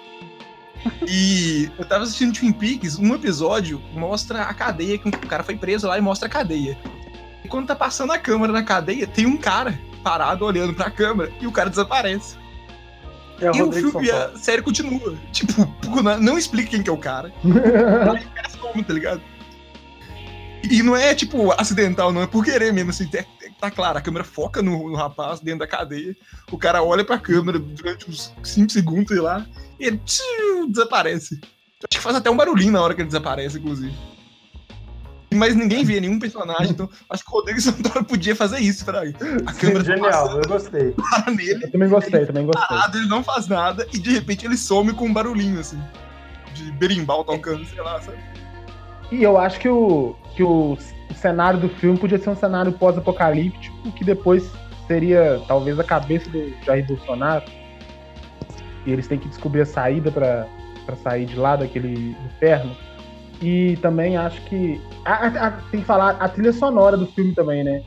E 1.07 1.69
eu 1.77 1.85
tava 1.85 2.03
assistindo 2.03 2.33
Twin 2.33 2.51
Peaks, 2.51 2.97
um 2.97 3.13
episódio 3.15 3.81
mostra 3.93 4.43
a 4.43 4.53
cadeia, 4.53 4.97
que 4.97 5.07
o 5.07 5.11
cara 5.11 5.41
foi 5.43 5.55
preso 5.55 5.87
lá 5.87 5.97
e 5.97 6.01
mostra 6.01 6.27
a 6.27 6.31
cadeia. 6.31 6.77
E 7.43 7.47
quando 7.47 7.67
tá 7.67 7.75
passando 7.75 8.11
a 8.11 8.17
câmera 8.17 8.51
na 8.51 8.63
cadeia, 8.63 9.07
tem 9.07 9.25
um 9.25 9.37
cara 9.37 9.79
parado 10.03 10.45
olhando 10.45 10.73
pra 10.73 10.91
câmera 10.91 11.31
e 11.39 11.47
o 11.47 11.51
cara 11.51 11.69
desaparece. 11.69 12.37
É 13.39 13.49
o 13.49 13.55
E 13.55 13.61
o 13.61 13.65
Rodrigo 13.65 13.91
filme, 13.91 14.11
a 14.11 14.37
série 14.37 14.61
continua. 14.61 15.17
Tipo, 15.31 15.67
não, 16.21 16.37
explica 16.37 16.71
quem 16.71 16.83
que 16.83 16.89
é 16.89 16.93
o 16.93 16.97
cara. 16.97 17.33
Aí 17.43 18.25
o 18.25 18.29
cara 18.31 18.49
some, 18.49 18.83
tá 18.83 18.93
ligado? 18.93 19.21
E 20.69 20.81
não 20.81 20.95
é, 20.95 21.13
tipo, 21.13 21.51
acidental, 21.51 22.11
não. 22.11 22.21
É 22.21 22.27
por 22.27 22.45
querer 22.45 22.71
mesmo, 22.71 22.91
assim. 22.91 23.07
Tá, 23.07 23.25
tá 23.59 23.71
claro, 23.71 23.97
a 23.97 24.01
câmera 24.01 24.23
foca 24.23 24.61
no, 24.61 24.89
no 24.89 24.95
rapaz 24.95 25.39
dentro 25.39 25.59
da 25.59 25.67
cadeia. 25.67 26.15
O 26.51 26.57
cara 26.57 26.81
olha 26.81 27.03
pra 27.03 27.17
câmera 27.17 27.59
durante 27.59 28.09
uns 28.09 28.33
5 28.43 28.71
segundos, 28.71 29.09
sei 29.09 29.19
lá. 29.19 29.45
E 29.79 29.85
ele 29.85 29.99
tchiu, 30.05 30.69
desaparece. 30.69 31.39
Acho 31.43 31.99
que 31.99 31.99
faz 31.99 32.15
até 32.15 32.29
um 32.29 32.37
barulhinho 32.37 32.71
na 32.71 32.81
hora 32.81 32.93
que 32.93 33.01
ele 33.01 33.07
desaparece, 33.07 33.57
inclusive. 33.57 33.93
Mas 35.37 35.55
ninguém 35.55 35.83
vê 35.83 35.99
nenhum 35.99 36.19
personagem, 36.19 36.71
então 36.71 36.89
acho 37.09 37.23
que 37.23 37.29
o 37.29 37.33
Rodrigo 37.33 37.59
Santoro 37.61 38.05
podia 38.05 38.35
fazer 38.35 38.59
isso, 38.59 38.85
pra 38.85 39.01
aí. 39.01 39.15
A 39.45 39.53
câmera 39.53 39.83
tá 39.83 39.95
Genial, 39.95 40.41
eu 40.41 40.47
gostei. 40.47 40.91
para 41.09 41.31
nele, 41.31 41.63
Eu 41.65 41.71
também 41.71 41.89
gostei, 41.89 42.25
também 42.25 42.45
gostei. 42.45 42.67
parado, 42.67 42.97
ele 42.97 43.07
não 43.07 43.23
faz 43.23 43.47
nada, 43.47 43.87
e 43.93 43.99
de 43.99 44.11
repente 44.11 44.45
ele 44.45 44.57
some 44.57 44.93
com 44.93 45.05
um 45.05 45.13
barulhinho, 45.13 45.59
assim. 45.59 45.81
De 46.53 46.71
berimbau 46.73 47.23
tocando, 47.23 47.65
sei 47.65 47.81
lá, 47.81 47.99
sabe? 48.01 48.17
E 49.11 49.23
eu 49.23 49.37
acho 49.37 49.59
que 49.59 49.69
o, 49.69 50.15
que 50.35 50.43
o, 50.43 50.73
o 50.73 51.13
cenário 51.15 51.59
do 51.59 51.69
filme 51.69 51.97
podia 51.97 52.17
ser 52.17 52.29
um 52.29 52.35
cenário 52.35 52.71
pós-apocalíptico, 52.73 53.91
que 53.91 54.03
depois 54.03 54.49
seria 54.87 55.41
talvez 55.47 55.79
a 55.79 55.83
cabeça 55.83 56.29
do 56.29 56.53
Jair 56.65 56.85
Bolsonaro. 56.85 57.45
E 58.85 58.91
eles 58.91 59.07
têm 59.07 59.17
que 59.17 59.27
descobrir 59.29 59.61
a 59.61 59.65
saída 59.65 60.11
pra 60.11 60.47
sair 61.03 61.25
de 61.25 61.35
lá 61.35 61.55
daquele 61.55 62.15
inferno. 62.25 62.75
E 63.45 63.75
também 63.81 64.15
acho 64.15 64.41
que. 64.45 64.79
a- 65.03 65.27
a- 65.27 65.47
a- 65.47 65.51
tem 65.69 65.81
que 65.81 65.85
falar 65.85 66.11
a 66.19 66.29
trilha 66.29 66.53
sonora 66.53 66.95
do 66.95 67.05
filme 67.07 67.35
também, 67.35 67.61
né? 67.63 67.83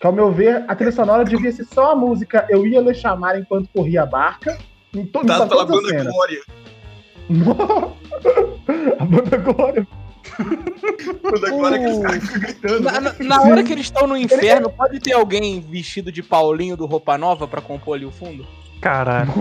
Que 0.00 0.06
ao 0.06 0.12
meu 0.12 0.30
ver, 0.30 0.64
a 0.68 0.74
trilha 0.76 0.92
sonora 0.92 1.24
devia 1.24 1.50
ser 1.50 1.64
só 1.64 1.92
a 1.92 1.96
música 1.96 2.46
Eu 2.48 2.64
ia 2.66 2.80
lhe 2.80 2.94
chamar 2.94 3.38
enquanto 3.40 3.68
corria 3.74 4.02
a 4.02 4.06
barca. 4.06 4.56
Em 4.94 5.04
to- 5.04 5.22
em 5.22 5.26
Dado 5.26 5.48
pela 5.48 5.66
todas 5.66 5.84
as 5.86 5.90
banda 5.92 5.98
cenas. 5.98 6.12
Glória. 6.14 6.40
a 9.00 9.04
banda 9.04 9.36
Glória. 9.38 9.88
Banda 11.22 11.50
Glória 11.50 11.78
que 11.78 11.86
os 11.86 11.98
caras 11.98 12.22
ficam 12.24 12.40
gritando. 12.40 12.80
Na, 12.80 13.00
né? 13.00 13.00
na- 13.18 13.24
na 13.24 13.42
hora 13.42 13.62
que 13.62 13.72
eles 13.72 13.86
estão 13.86 14.06
no 14.06 14.16
inferno, 14.16 14.70
pode 14.70 14.98
ter 15.00 15.12
alguém 15.12 15.60
vestido 15.60 16.10
de 16.12 16.22
Paulinho 16.22 16.76
do 16.76 16.84
Roupa 16.86 17.16
Nova 17.16 17.46
pra 17.48 17.60
compor 17.60 17.96
ali 17.96 18.04
o 18.04 18.10
fundo? 18.10 18.46
Caralho. 18.80 19.32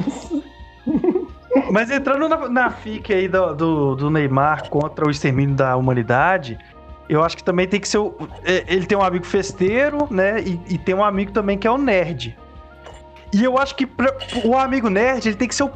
Mas 1.71 1.89
entrando 1.89 2.27
na, 2.27 2.49
na 2.49 2.69
fic 2.71 3.13
aí 3.13 3.27
do, 3.27 3.53
do, 3.55 3.95
do 3.95 4.09
Neymar 4.09 4.69
contra 4.69 5.07
o 5.07 5.11
extermínio 5.11 5.55
da 5.55 5.75
humanidade, 5.77 6.57
eu 7.07 7.23
acho 7.23 7.37
que 7.37 7.43
também 7.43 7.67
tem 7.67 7.79
que 7.79 7.87
ser. 7.87 7.99
o- 7.99 8.15
é, 8.43 8.63
Ele 8.67 8.85
tem 8.85 8.97
um 8.97 9.03
amigo 9.03 9.25
festeiro, 9.25 10.07
né? 10.11 10.41
E, 10.41 10.59
e 10.73 10.77
tem 10.77 10.93
um 10.95 11.03
amigo 11.03 11.31
também 11.31 11.57
que 11.57 11.67
é 11.67 11.71
o 11.71 11.77
nerd. 11.77 12.37
E 13.33 13.43
eu 13.43 13.57
acho 13.57 13.75
que 13.75 13.85
pra- 13.85 14.13
o 14.43 14.57
amigo 14.57 14.89
nerd, 14.89 15.27
ele 15.27 15.35
tem 15.35 15.47
que 15.47 15.55
ser 15.55 15.63
o, 15.63 15.71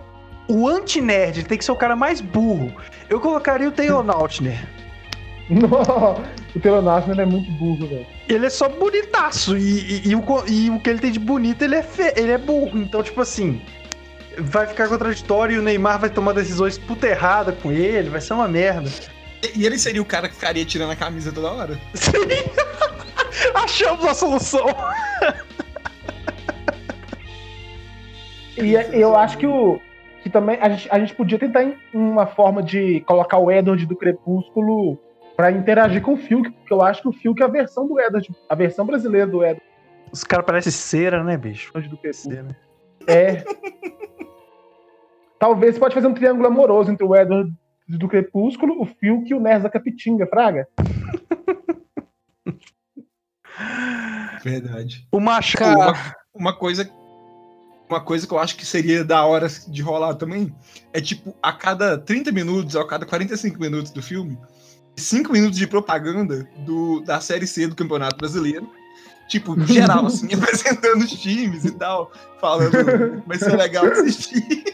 o 0.48 0.68
anti-nerd, 0.68 1.40
ele 1.40 1.48
tem 1.48 1.58
que 1.58 1.66
ser 1.66 1.72
o 1.72 1.76
cara 1.76 1.96
mais 1.96 2.20
burro. 2.22 2.72
Eu 3.10 3.20
colocaria 3.20 3.68
o 3.68 3.72
Taylor-Nautner. 3.72 4.60
Não, 5.50 6.24
o 6.56 6.60
Telonácio 6.60 7.20
é 7.20 7.26
muito 7.26 7.52
burro, 7.54 7.88
velho. 7.88 8.06
Ele 8.28 8.46
é 8.46 8.50
só 8.50 8.70
bonitaço. 8.70 9.58
E, 9.58 9.62
e- 9.62 10.10
e 10.10 10.16
o, 10.16 10.24
e 10.48 10.70
o 10.70 10.80
que 10.80 10.90
ele 10.90 11.00
tem 11.00 11.12
de 11.12 11.20
bonito, 11.20 11.64
ele 11.64 11.76
é, 11.76 11.82
fe... 11.82 12.14
ele 12.16 12.32
é 12.32 12.38
burro. 12.38 12.78
Então, 12.78 13.02
tipo 13.02 13.20
assim, 13.22 13.60
vai 14.42 14.68
ficar 14.68 14.88
contraditório 14.88 15.56
e 15.56 15.60
o 15.60 15.62
Neymar 15.62 16.00
vai 16.00 16.10
tomar 16.10 16.34
decisões 16.34 16.78
puta 16.78 17.08
errada 17.08 17.52
com 17.52 17.72
ele, 17.72 18.10
vai 18.10 18.22
ser 18.22 18.34
uma 18.34 18.48
merda. 18.48 18.90
E 19.56 19.66
ele 19.66 19.78
seria 19.78 20.02
o 20.02 20.06
cara 20.06 20.28
que 20.28 20.36
ficaria 20.36 20.66
tirando 20.66 20.92
a 20.92 20.96
camisa 20.96 21.32
toda 21.32 21.52
hora? 21.52 21.80
Sim. 21.94 22.12
Achamos 23.56 24.06
a 24.06 24.14
solução. 24.14 24.66
E 28.58 28.76
é- 28.76 28.90
eu 28.94 29.16
acho 29.16 29.38
que 29.38 29.48
o. 29.48 29.80
Que 30.22 30.30
também 30.30 30.58
a 30.60 30.68
gente, 30.70 30.90
a 30.92 31.00
gente 31.00 31.16
podia 31.16 31.40
tentar 31.40 31.66
uma 31.94 32.28
forma 32.28 32.62
de 32.62 33.00
colocar 33.02 33.38
o 33.38 33.50
Edward 33.50 33.86
do 33.86 33.96
Crepúsculo 33.96 35.00
pra 35.38 35.50
interagir 35.50 36.02
com 36.02 36.14
o 36.14 36.18
Fiuk, 36.18 36.52
porque 36.52 36.74
eu 36.74 36.82
acho 36.82 37.02
que 37.02 37.08
o 37.08 37.14
Fiuk 37.14 37.42
é 37.42 37.46
a 37.46 37.48
versão 37.48 37.88
do 37.88 37.98
Edward, 37.98 38.30
a 38.50 38.56
versão 38.56 38.86
brasileira 38.86 39.26
do 39.26 39.38
Edward 39.42 39.62
Os 40.12 40.26
caras 40.26 40.46
parecem 40.46 40.74
cera, 40.74 41.24
né, 41.24 41.38
bicho? 41.38 41.72
do 41.72 41.98
Crepúsculo. 41.98 42.36
Cera. 42.36 42.58
É. 43.08 43.44
Talvez 45.40 45.80
pode 45.80 45.96
fazer 45.96 46.08
um 46.08 46.14
triângulo 46.14 46.48
amoroso 46.48 46.92
entre 46.92 47.06
o 47.06 47.16
Edward 47.16 47.52
do 47.88 48.08
Crepúsculo, 48.08 48.82
o 48.82 48.86
Fiuk 48.86 49.32
e 49.32 49.34
o 49.34 49.40
Nerd 49.40 49.64
da 49.64 49.70
Capitinga, 49.70 50.28
Fraga. 50.28 50.68
Verdade. 54.44 55.08
O 55.12 55.20
macho. 55.20 55.58
Cara, 55.58 55.76
Uma, 55.76 56.16
uma 56.36 56.54
coisa. 56.54 56.90
Uma 57.90 58.00
coisa 58.00 58.28
que 58.28 58.34
eu 58.34 58.38
acho 58.38 58.56
que 58.56 58.66
seria 58.66 59.04
da 59.04 59.26
hora 59.26 59.48
de 59.68 59.82
rolar 59.82 60.14
também 60.14 60.56
é 60.94 61.02
tipo, 61.02 61.36
a 61.42 61.52
cada 61.52 61.98
30 61.98 62.32
minutos, 62.32 62.76
ou 62.76 62.84
a 62.84 62.88
cada 62.88 63.04
45 63.04 63.60
minutos 63.60 63.92
do 63.92 64.00
filme, 64.00 64.38
5 64.96 65.32
minutos 65.32 65.58
de 65.58 65.66
propaganda 65.66 66.48
do, 66.60 67.00
da 67.00 67.20
série 67.20 67.48
C 67.48 67.66
do 67.66 67.76
Campeonato 67.76 68.18
Brasileiro. 68.18 68.70
Tipo, 69.28 69.60
geral, 69.66 70.06
assim, 70.06 70.32
apresentando 70.32 71.04
os 71.04 71.12
times 71.12 71.66
e 71.66 71.72
tal, 71.72 72.12
falando 72.40 73.24
vai 73.26 73.40
ser 73.40 73.56
legal 73.56 73.86
assistir. 73.86 74.69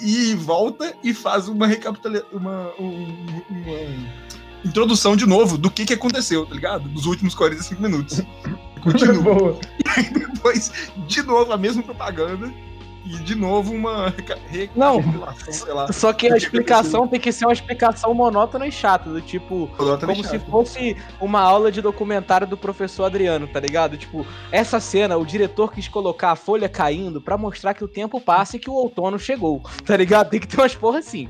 E 0.00 0.34
volta 0.34 0.94
e 1.02 1.14
faz 1.14 1.48
uma 1.48 1.66
recapitulação, 1.66 2.26
uma, 2.32 2.70
um- 2.78 3.42
uma 3.50 3.78
introdução 4.64 5.14
de 5.16 5.26
novo 5.26 5.56
do 5.58 5.70
que, 5.70 5.84
que 5.84 5.92
aconteceu, 5.94 6.44
tá 6.46 6.54
ligado? 6.54 6.88
Dos 6.88 7.06
últimos 7.06 7.34
45 7.34 7.80
minutos. 7.82 8.20
Continua. 8.82 9.22
Boa. 9.34 9.58
Depois, 10.34 10.72
de 11.06 11.22
novo, 11.22 11.52
a 11.52 11.56
mesma 11.56 11.82
propaganda. 11.82 12.52
E 13.04 13.18
de 13.18 13.34
novo 13.34 13.74
uma 13.74 14.14
Não. 14.74 14.96
recapitulação, 14.96 15.52
sei 15.52 15.72
lá. 15.72 15.92
Só 15.92 16.12
que 16.12 16.32
a 16.32 16.36
explicação 16.36 17.06
tem 17.06 17.20
que 17.20 17.30
ser 17.30 17.44
uma 17.44 17.52
explicação 17.52 18.14
monótona 18.14 18.66
e 18.66 18.72
chata, 18.72 19.10
do 19.10 19.20
tipo, 19.20 19.68
Totalmente 19.76 20.22
como 20.22 20.24
se 20.24 20.38
fosse 20.38 20.96
uma 21.20 21.40
aula 21.40 21.70
de 21.70 21.82
documentário 21.82 22.46
do 22.46 22.56
professor 22.56 23.04
Adriano, 23.04 23.46
tá 23.46 23.60
ligado? 23.60 23.96
Tipo, 23.96 24.26
essa 24.50 24.80
cena, 24.80 25.16
o 25.16 25.26
diretor 25.26 25.72
quis 25.72 25.86
colocar 25.86 26.30
a 26.32 26.36
folha 26.36 26.68
caindo 26.68 27.20
pra 27.20 27.36
mostrar 27.36 27.74
que 27.74 27.84
o 27.84 27.88
tempo 27.88 28.20
passa 28.20 28.56
e 28.56 28.60
que 28.60 28.70
o 28.70 28.74
outono 28.74 29.18
chegou, 29.18 29.62
tá 29.84 29.96
ligado? 29.96 30.30
Tem 30.30 30.40
que 30.40 30.48
ter 30.48 30.60
umas 30.60 30.74
porra 30.74 30.98
assim. 30.98 31.28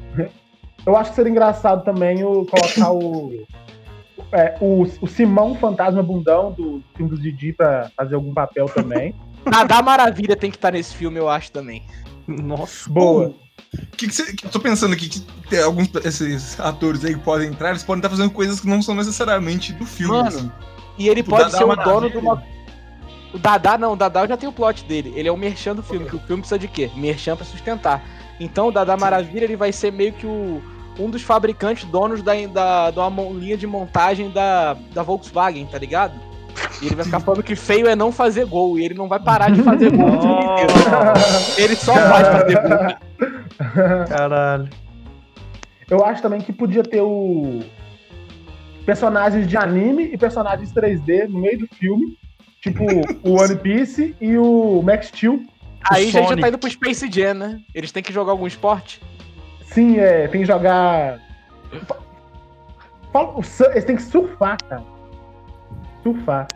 Eu 0.87 0.97
acho 0.97 1.11
que 1.11 1.17
seria 1.17 1.31
engraçado 1.31 1.83
também 1.83 2.23
o, 2.23 2.45
colocar 2.45 2.93
o, 2.93 3.33
é, 4.33 4.57
o. 4.61 4.83
o 5.01 5.07
Simão 5.07 5.55
Fantasma 5.55 6.03
Bundão 6.03 6.53
do 6.53 6.83
filme 6.95 7.11
do 7.11 7.19
Didi 7.19 7.53
pra 7.53 7.91
fazer 7.97 8.15
algum 8.15 8.33
papel 8.33 8.67
também. 8.67 9.15
Nadar 9.51 9.83
Maravilha 9.83 10.37
tem 10.37 10.51
que 10.51 10.57
estar 10.57 10.73
nesse 10.73 10.95
filme, 10.95 11.19
eu 11.19 11.29
acho 11.29 11.51
também. 11.53 11.83
Nossa. 12.27 12.89
Boa. 12.91 13.35
O 13.75 13.97
que, 13.97 14.07
que 14.09 14.15
você. 14.15 14.33
que 14.33 14.47
eu 14.47 14.51
tô 14.51 14.61
pensando 14.61 14.95
aqui 14.95 15.09
que 15.09 15.21
tem 15.49 15.61
alguns 15.63 15.89
esses 16.05 16.59
atores 16.61 17.05
aí 17.05 17.15
que 17.15 17.21
podem 17.21 17.49
entrar, 17.49 17.71
eles 17.71 17.83
podem 17.83 17.99
estar 17.99 18.11
fazendo 18.11 18.31
coisas 18.31 18.61
que 18.61 18.69
não 18.69 18.81
são 18.81 18.95
necessariamente 18.95 19.73
do 19.73 19.85
filme. 19.85 20.15
Mano, 20.17 20.29
assim. 20.29 20.53
E 20.97 21.09
ele 21.09 21.21
O 21.23 21.25
pode 21.25 21.51
Dadá 21.51 21.59
ser 21.59 21.65
o 21.65 21.75
dono 21.77 22.09
de 22.11 22.17
uma. 22.17 22.43
O 23.33 23.39
Dadá 23.39 23.77
não, 23.77 23.95
o 23.95 23.97
Dadá 23.97 24.27
já 24.27 24.37
tem 24.37 24.49
o 24.49 24.53
plot 24.53 24.85
dele. 24.85 25.13
Ele 25.17 25.29
é 25.29 25.33
o 25.33 25.37
merchan 25.37 25.75
do 25.75 25.83
filme, 25.83 26.09
que 26.09 26.15
o 26.15 26.21
filme 26.21 26.41
precisa 26.43 26.59
de 26.59 26.69
quê? 26.69 26.89
Merchan 26.95 27.35
pra 27.37 27.45
sustentar. 27.45 28.05
Então 28.39 28.69
o 28.69 28.73
Dadá 28.73 28.97
Maravilha 28.97 29.45
ele 29.45 29.57
vai 29.57 29.73
ser 29.73 29.93
meio 29.93 30.13
que 30.13 30.25
o, 30.25 30.63
um 30.99 31.11
dos 31.11 31.23
fabricantes 31.23 31.85
donos 31.85 32.23
da, 32.23 32.33
da, 32.47 32.91
de 32.93 32.99
uma 33.01 33.11
mon- 33.11 33.35
linha 33.35 33.57
de 33.57 33.67
montagem 33.67 34.31
da, 34.31 34.75
da 34.93 35.03
Volkswagen, 35.03 35.67
tá 35.67 35.79
ligado? 35.79 36.15
E 36.81 36.87
ele 36.87 36.95
vai 36.95 37.05
ficar 37.05 37.21
falando 37.21 37.43
que 37.43 37.57
feio 37.57 37.87
é 37.87 37.97
não 37.97 38.13
fazer 38.13 38.45
gol. 38.47 38.79
E 38.79 38.85
ele 38.85 38.95
não 38.95 39.09
vai 39.09 39.21
parar 39.21 39.51
de 39.51 39.63
fazer 39.63 39.91
gol 39.91 40.11
o 40.11 40.15
inteiro. 40.17 40.73
Ele 41.57 41.77
só 41.77 41.95
vai 41.95 42.25
fazer 42.25 42.61
gol. 42.63 44.07
Caralho. 44.09 44.69
Eu 45.91 46.05
acho 46.05 46.23
também 46.23 46.41
que 46.41 46.53
podia 46.53 46.83
ter 46.83 47.01
o 47.01 47.61
personagens 48.85 49.47
de 49.47 49.57
anime 49.57 50.11
e 50.13 50.19
personagens 50.19 50.73
3D 50.73 51.29
no 51.29 51.41
meio 51.41 51.59
do 51.59 51.69
filme. 51.75 52.19
Tipo 52.61 52.85
o 53.23 53.33
One 53.41 53.57
Piece 53.57 54.15
e 54.21 54.37
o 54.39 54.83
Max 54.83 55.09
Steel. 55.09 55.43
Aí 55.91 56.11
já, 56.11 56.23
já 56.23 56.37
tá 56.37 56.49
indo 56.49 56.59
pro 56.59 56.71
Space 56.71 57.11
Jam, 57.11 57.35
né? 57.35 57.61
Eles 57.75 57.93
têm 57.93 58.03
que 58.03 58.13
jogar 58.13 58.33
algum 58.33 58.47
esporte. 58.47 59.03
Sim, 59.67 59.99
é, 59.99 60.29
tem 60.29 60.41
que 60.41 60.47
jogar. 60.47 61.21
Eles 63.73 63.85
têm 63.85 63.97
que 63.97 64.03
surfar, 64.03 64.57
cara. 64.67 64.94
Surfar. 66.05 66.47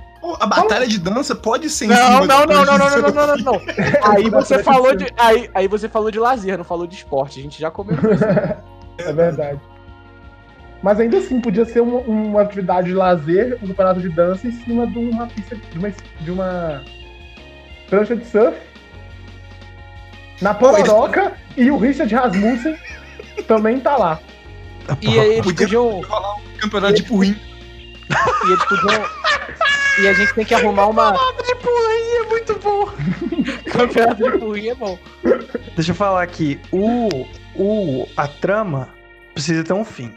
A 0.41 0.47
batalha 0.47 0.87
de 0.87 0.99
dança 0.99 1.35
pode 1.35 1.71
ser 1.71 1.87
em 1.87 1.89
Não, 1.89 1.97
cima 1.97 2.27
não, 2.27 2.47
não, 2.47 2.65
não, 2.65 2.65
não, 2.65 2.79
não, 2.79 3.01
não, 3.01 3.13
não, 3.13 3.27
não, 3.37 3.37
não. 3.39 3.61
Aí 4.03 4.29
você 4.31 4.63
falou 4.63 4.95
de. 4.95 5.07
Aí, 5.17 5.49
aí 5.55 5.67
você 5.69 5.89
falou 5.89 6.11
de 6.11 6.19
lazer, 6.21 6.57
não 6.59 6.65
falou 6.65 6.87
de 6.87 6.95
esporte. 6.97 7.41
A 7.41 7.43
gente 7.43 7.59
já 7.61 7.71
comentou 7.71 8.13
isso. 8.13 8.25
É 8.99 9.13
verdade. 9.13 9.61
Mas 10.83 11.01
ainda 11.01 11.19
assim, 11.19 11.41
podia 11.41 11.65
ser 11.65 11.81
uma, 11.81 11.99
uma 12.01 12.43
atividade 12.43 12.89
de 12.89 12.95
lazer, 12.95 13.59
um 13.63 13.69
campeonato 13.69 14.01
de 14.01 14.09
dança 14.11 14.47
em 14.47 14.53
cima 14.53 14.87
de 14.87 14.99
uma 14.99 15.27
pista 15.29 15.57
de 15.57 15.79
uma, 15.79 15.93
de 16.21 16.31
uma 16.31 16.83
prancha 17.89 18.15
de 18.17 18.25
surf. 18.27 18.57
Na 20.41 20.55
Pororoca 20.55 21.33
e 21.57 21.71
o 21.71 21.79
Richard 21.79 22.13
Rasmussen 22.15 22.77
também 23.47 23.81
tá 23.81 23.97
lá. 23.97 24.21
E 25.01 25.19
aí 25.19 25.33
eles 25.35 25.45
Podia- 25.45 25.67
podiam. 25.67 26.01
rolar 26.03 26.37
um 26.37 26.59
campeonato 26.61 26.95
de 26.95 27.03
purim. 27.03 27.37
E 28.11 28.53
eles 28.53 28.65
podiam. 28.65 29.05
E 30.01 30.09
a 30.09 30.13
gente 30.13 30.35
tem 30.35 30.45
que 30.45 30.55
arrumar 30.55 30.87
uma. 30.87 31.13
De 31.13 31.55
porrinha 31.57 32.21
é 32.21 32.29
muito 32.29 32.59
bom. 32.61 32.89
Campeonato 33.71 34.31
de 34.31 34.39
porrinha 34.39 34.73
é 34.73 34.75
bom. 34.75 34.99
Deixa 35.75 35.91
eu 35.91 35.95
falar 35.95 36.23
aqui. 36.23 36.61
O, 36.73 37.27
o, 37.57 38.09
a 38.17 38.29
trama 38.29 38.89
precisa 39.35 39.65
ter 39.65 39.73
um 39.73 39.85
fim. 39.85 40.13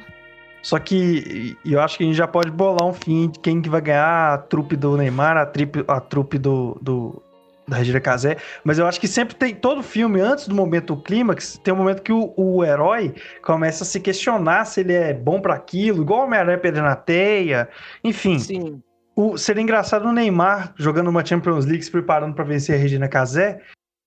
Só 0.61 0.77
que 0.77 1.57
eu 1.65 1.81
acho 1.81 1.97
que 1.97 2.03
a 2.03 2.07
gente 2.07 2.15
já 2.15 2.27
pode 2.27 2.51
bolar 2.51 2.85
um 2.87 2.93
fim 2.93 3.29
de 3.29 3.39
quem 3.39 3.61
que 3.61 3.69
vai 3.69 3.81
ganhar 3.81 4.33
a 4.33 4.37
trupe 4.37 4.75
do 4.75 4.95
Neymar, 4.95 5.35
a, 5.35 5.45
tripe, 5.45 5.83
a 5.87 5.99
trupe 5.99 6.37
do, 6.37 6.77
do, 6.81 7.21
da 7.67 7.77
Regina 7.77 7.99
Casé. 7.99 8.37
Mas 8.63 8.79
eu 8.79 8.87
acho 8.87 8.99
que 8.99 9.07
sempre 9.07 9.35
tem, 9.35 9.53
todo 9.53 9.83
filme, 9.83 10.19
antes 10.19 10.47
do 10.47 10.55
momento 10.55 10.95
do 10.95 11.01
clímax, 11.01 11.59
tem 11.63 11.73
um 11.73 11.77
momento 11.77 12.01
que 12.01 12.11
o, 12.11 12.33
o 12.35 12.63
herói 12.63 13.13
começa 13.41 13.83
a 13.83 13.87
se 13.87 13.99
questionar 13.99 14.65
se 14.65 14.81
ele 14.81 14.93
é 14.93 15.13
bom 15.13 15.39
pra 15.39 15.55
aquilo, 15.55 16.01
igual 16.01 16.21
o 16.21 16.23
Homem-Aranha 16.23 16.57
Pedro 16.57 16.83
na 16.83 16.95
Teia. 16.95 17.69
Enfim, 18.03 18.39
Sim. 18.39 18.81
o, 19.15 19.37
seria 19.37 19.61
engraçado 19.61 20.07
o 20.07 20.11
Neymar 20.11 20.73
jogando 20.77 21.09
uma 21.09 21.25
Champions 21.25 21.65
League, 21.65 21.83
se 21.83 21.91
preparando 21.91 22.33
pra 22.33 22.43
vencer 22.43 22.75
a 22.75 22.79
Regina 22.79 23.07
Casé, 23.07 23.61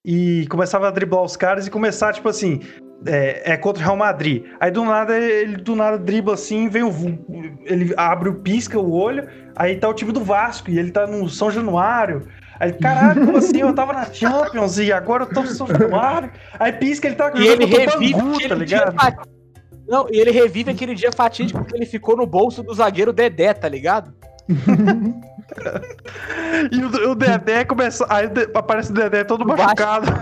e 0.05 0.46
começava 0.48 0.88
a 0.88 0.90
driblar 0.90 1.22
os 1.22 1.36
caras 1.36 1.66
e 1.66 1.70
começar, 1.70 2.12
tipo 2.12 2.28
assim, 2.28 2.61
é, 3.07 3.52
é 3.52 3.57
contra 3.57 3.82
o 3.82 3.84
Real 3.84 3.96
Madrid. 3.96 4.44
Aí 4.61 4.70
do 4.70 4.84
nada, 4.84 5.16
ele 5.18 5.57
do 5.57 5.74
nada 5.74 5.98
dribla 5.98 6.34
assim, 6.34 6.68
vem 6.68 6.82
o. 6.82 6.92
Ele 7.64 7.94
abre 7.96 8.28
o 8.28 8.34
pisca 8.34 8.78
o 8.78 8.92
olho, 8.92 9.26
aí 9.57 9.76
tá 9.76 9.88
o 9.88 9.94
time 9.94 10.12
do 10.12 10.20
Vasco, 10.20 10.70
e 10.70 10.78
ele 10.78 10.90
tá 10.90 11.07
no 11.07 11.28
São 11.28 11.50
Januário. 11.50 12.28
Aí, 12.61 12.72
caralho, 12.72 13.26
como 13.26 13.38
assim? 13.38 13.61
Eu 13.61 13.74
tava 13.74 13.92
na 13.92 14.05
Champions 14.07 14.78
e 14.78 14.92
agora 14.92 15.24
eu 15.24 15.28
tô 15.28 15.44
Januário. 15.44 16.30
Aí 16.59 16.72
pisca, 16.72 17.09
ele 17.09 17.16
tá 17.16 17.32
E 17.34 17.46
ele 17.46 17.64
revive 17.64 18.12
Bangu, 18.14 18.32
tá 18.34 18.38
dia 18.40 18.55
ligado? 18.57 18.94
fat- 18.94 19.28
Não, 19.88 20.07
e 20.11 20.18
ele 20.20 20.30
revive 20.30 20.70
aquele 20.70 20.94
dia 20.94 21.11
fatídico 21.12 21.64
que 21.64 21.76
ele 21.76 21.86
ficou 21.86 22.16
no 22.16 22.26
bolso 22.26 22.62
do 22.62 22.72
zagueiro 22.72 23.12
Dedé, 23.12 23.52
tá 23.55 23.68
ligado? 23.68 24.12
E 26.72 26.82
o, 26.82 27.11
o 27.11 27.14
Dedé 27.14 27.64
começa. 27.64 28.07
Aí 28.09 28.28
aparece 28.55 28.90
o 28.90 28.94
Dedé 28.94 29.24
todo 29.24 29.44
machucado. 29.46 30.07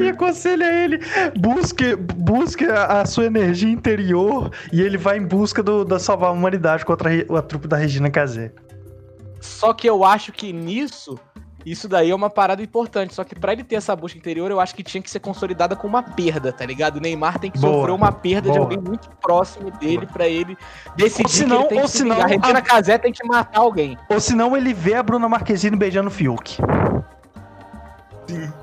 e 0.00 0.08
aconselha 0.08 0.64
ele: 0.84 1.00
busque, 1.38 1.94
busque 1.96 2.64
a, 2.64 3.00
a 3.00 3.06
sua 3.06 3.26
energia 3.26 3.70
interior. 3.70 4.50
E 4.72 4.80
ele 4.82 4.98
vai 4.98 5.18
em 5.18 5.26
busca 5.26 5.62
do, 5.62 5.84
da 5.84 5.98
salvar 5.98 6.30
a 6.30 6.32
humanidade 6.32 6.84
contra 6.84 7.10
a, 7.10 7.38
a 7.38 7.42
trupe 7.42 7.68
da 7.68 7.76
Regina 7.76 8.10
Casé. 8.10 8.52
Só 9.40 9.72
que 9.72 9.88
eu 9.88 10.04
acho 10.04 10.32
que 10.32 10.52
nisso, 10.52 11.18
isso 11.64 11.88
daí 11.88 12.10
é 12.10 12.14
uma 12.14 12.30
parada 12.30 12.62
importante. 12.62 13.14
Só 13.14 13.24
que 13.24 13.34
pra 13.34 13.52
ele 13.52 13.62
ter 13.64 13.76
essa 13.76 13.94
busca 13.94 14.18
interior, 14.18 14.50
eu 14.50 14.58
acho 14.60 14.74
que 14.74 14.82
tinha 14.82 15.02
que 15.02 15.10
ser 15.10 15.20
consolidada 15.20 15.76
com 15.76 15.86
uma 15.86 16.02
perda, 16.02 16.52
tá 16.52 16.64
ligado? 16.66 16.96
O 16.96 17.00
Neymar 17.00 17.38
tem 17.38 17.50
que 17.50 17.58
Boa, 17.58 17.72
sofrer 17.74 17.92
uma 17.92 18.10
perda 18.12 18.50
de 18.50 18.58
boa. 18.58 18.60
alguém 18.60 18.78
muito 18.78 19.08
próximo 19.20 19.70
dele 19.72 20.06
pra 20.06 20.26
ele 20.26 20.56
decidir 20.96 21.24
Ou 21.24 21.28
senão- 21.28 21.56
que 21.56 21.62
ele 21.62 21.68
tem 21.68 21.78
ou 21.78 21.84
que 21.84 21.90
se 21.90 21.98
senão. 21.98 22.16
Regina 22.16 22.58
a- 22.58 22.62
Casé 22.62 22.98
tem 22.98 23.12
que 23.12 23.26
matar 23.26 23.60
alguém. 23.60 23.96
Ou 24.08 24.20
senão 24.20 24.56
ele 24.56 24.72
vê 24.74 24.94
a 24.94 25.02
Bruna 25.02 25.28
Marquezine 25.28 25.76
beijando 25.76 26.08
o 26.08 26.10
Fiuk. 26.12 26.58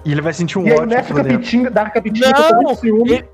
E 0.06 0.12
ele 0.12 0.22
vai 0.22 0.34
sentir 0.34 0.60
um 0.60 0.68
E 0.68 0.72
ódio 0.74 0.86
nessa 0.86 1.08
por 1.08 1.24
dentro. 1.24 1.40
capitinga, 1.40 1.72
da 1.72 1.90
capitinga 1.90 2.28
Não, 2.30 2.34
que 2.36 2.42
eu 2.42 2.50
tô 2.50 2.56
muito 2.62 2.80
ciúme. 2.82 3.12
ele- 3.12 3.30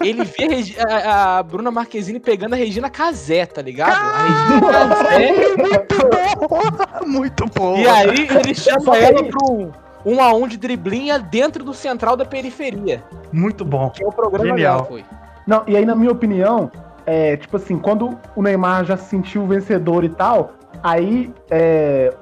Ele 0.00 0.24
vê 0.24 0.44
a, 0.44 0.48
Regi- 0.48 0.76
a- 0.78 1.38
a 1.38 1.42
Bruna 1.42 1.70
Marquezine 1.70 2.20
pegando 2.20 2.54
a 2.54 2.56
Regina 2.56 2.88
Casé, 2.88 3.44
tá 3.46 3.60
ligado? 3.60 3.92
A 3.92 4.18
Regina 4.22 4.72
Casé. 4.72 5.56
Muito 5.56 5.96
bom! 6.08 7.06
Muito 7.06 7.46
bom! 7.46 7.76
E 7.78 7.88
aí 7.88 8.28
ele 8.28 8.54
chama 8.54 8.96
ela 8.96 9.20
um, 9.50 9.72
um 10.04 10.20
a 10.22 10.32
um 10.34 10.46
de 10.46 10.56
driblinha 10.56 11.18
dentro 11.18 11.64
do 11.64 11.74
central 11.74 12.16
da 12.16 12.24
periferia. 12.24 13.02
Muito 13.32 13.64
bom. 13.64 13.90
Que 13.90 14.04
é 14.04 14.06
o 14.06 14.12
programa 14.12 14.46
Genial. 14.46 14.76
dela, 14.76 14.86
foi. 14.88 15.04
Não, 15.46 15.62
e 15.66 15.76
aí, 15.76 15.84
na 15.84 15.94
minha 15.96 16.12
opinião, 16.12 16.70
é, 17.04 17.36
tipo 17.36 17.56
assim, 17.56 17.78
quando 17.78 18.18
o 18.34 18.42
Neymar 18.42 18.84
já 18.84 18.96
se 18.96 19.08
sentiu 19.08 19.46
vencedor 19.46 20.04
e 20.04 20.08
tal, 20.08 20.52
aí 20.82 21.32
é, 21.50 22.12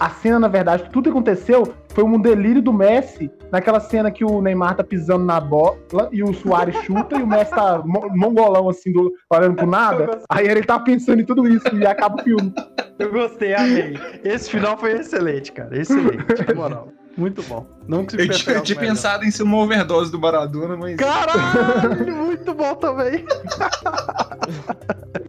a 0.00 0.10
cena, 0.10 0.38
na 0.38 0.48
verdade, 0.48 0.88
tudo 0.92 1.04
que 1.04 1.10
aconteceu 1.10 1.74
foi 1.90 2.02
um 2.04 2.18
delírio 2.20 2.62
do 2.62 2.72
Messi, 2.72 3.30
naquela 3.50 3.78
cena 3.78 4.10
que 4.10 4.24
o 4.24 4.40
Neymar 4.40 4.76
tá 4.76 4.82
pisando 4.82 5.24
na 5.24 5.38
bola 5.40 6.08
e 6.10 6.22
o 6.22 6.32
Soares 6.32 6.74
chuta 6.84 7.18
e 7.18 7.22
o 7.22 7.26
Messi 7.26 7.50
tá 7.50 7.82
mo- 7.84 8.08
mongolão, 8.14 8.68
assim, 8.68 8.92
do, 8.92 9.12
olhando 9.30 9.56
pro 9.56 9.66
nada. 9.66 10.20
Aí 10.28 10.46
ele 10.48 10.62
tá 10.62 10.78
pensando 10.78 11.20
em 11.20 11.24
tudo 11.24 11.46
isso 11.46 11.68
e 11.76 11.86
acaba 11.86 12.20
o 12.20 12.24
filme. 12.24 12.52
Eu 12.98 13.12
gostei, 13.12 13.54
amei. 13.54 13.98
Esse 14.24 14.50
final 14.50 14.76
foi 14.78 14.92
excelente, 14.92 15.52
cara. 15.52 15.78
Excelente, 15.78 16.24
na 16.48 16.54
moral. 16.54 16.88
Muito 17.16 17.42
bom. 17.42 17.66
Não 17.86 18.00
Eu 18.00 18.06
tinha, 18.06 18.54
eu 18.56 18.62
tinha 18.62 18.78
pensado 18.78 19.24
em 19.24 19.30
ser 19.30 19.42
uma 19.42 19.58
overdose 19.58 20.10
do 20.10 20.18
Maradona, 20.18 20.76
mas. 20.78 20.96
Caralho, 20.96 22.16
muito 22.16 22.54
bom 22.54 22.74
também. 22.76 23.26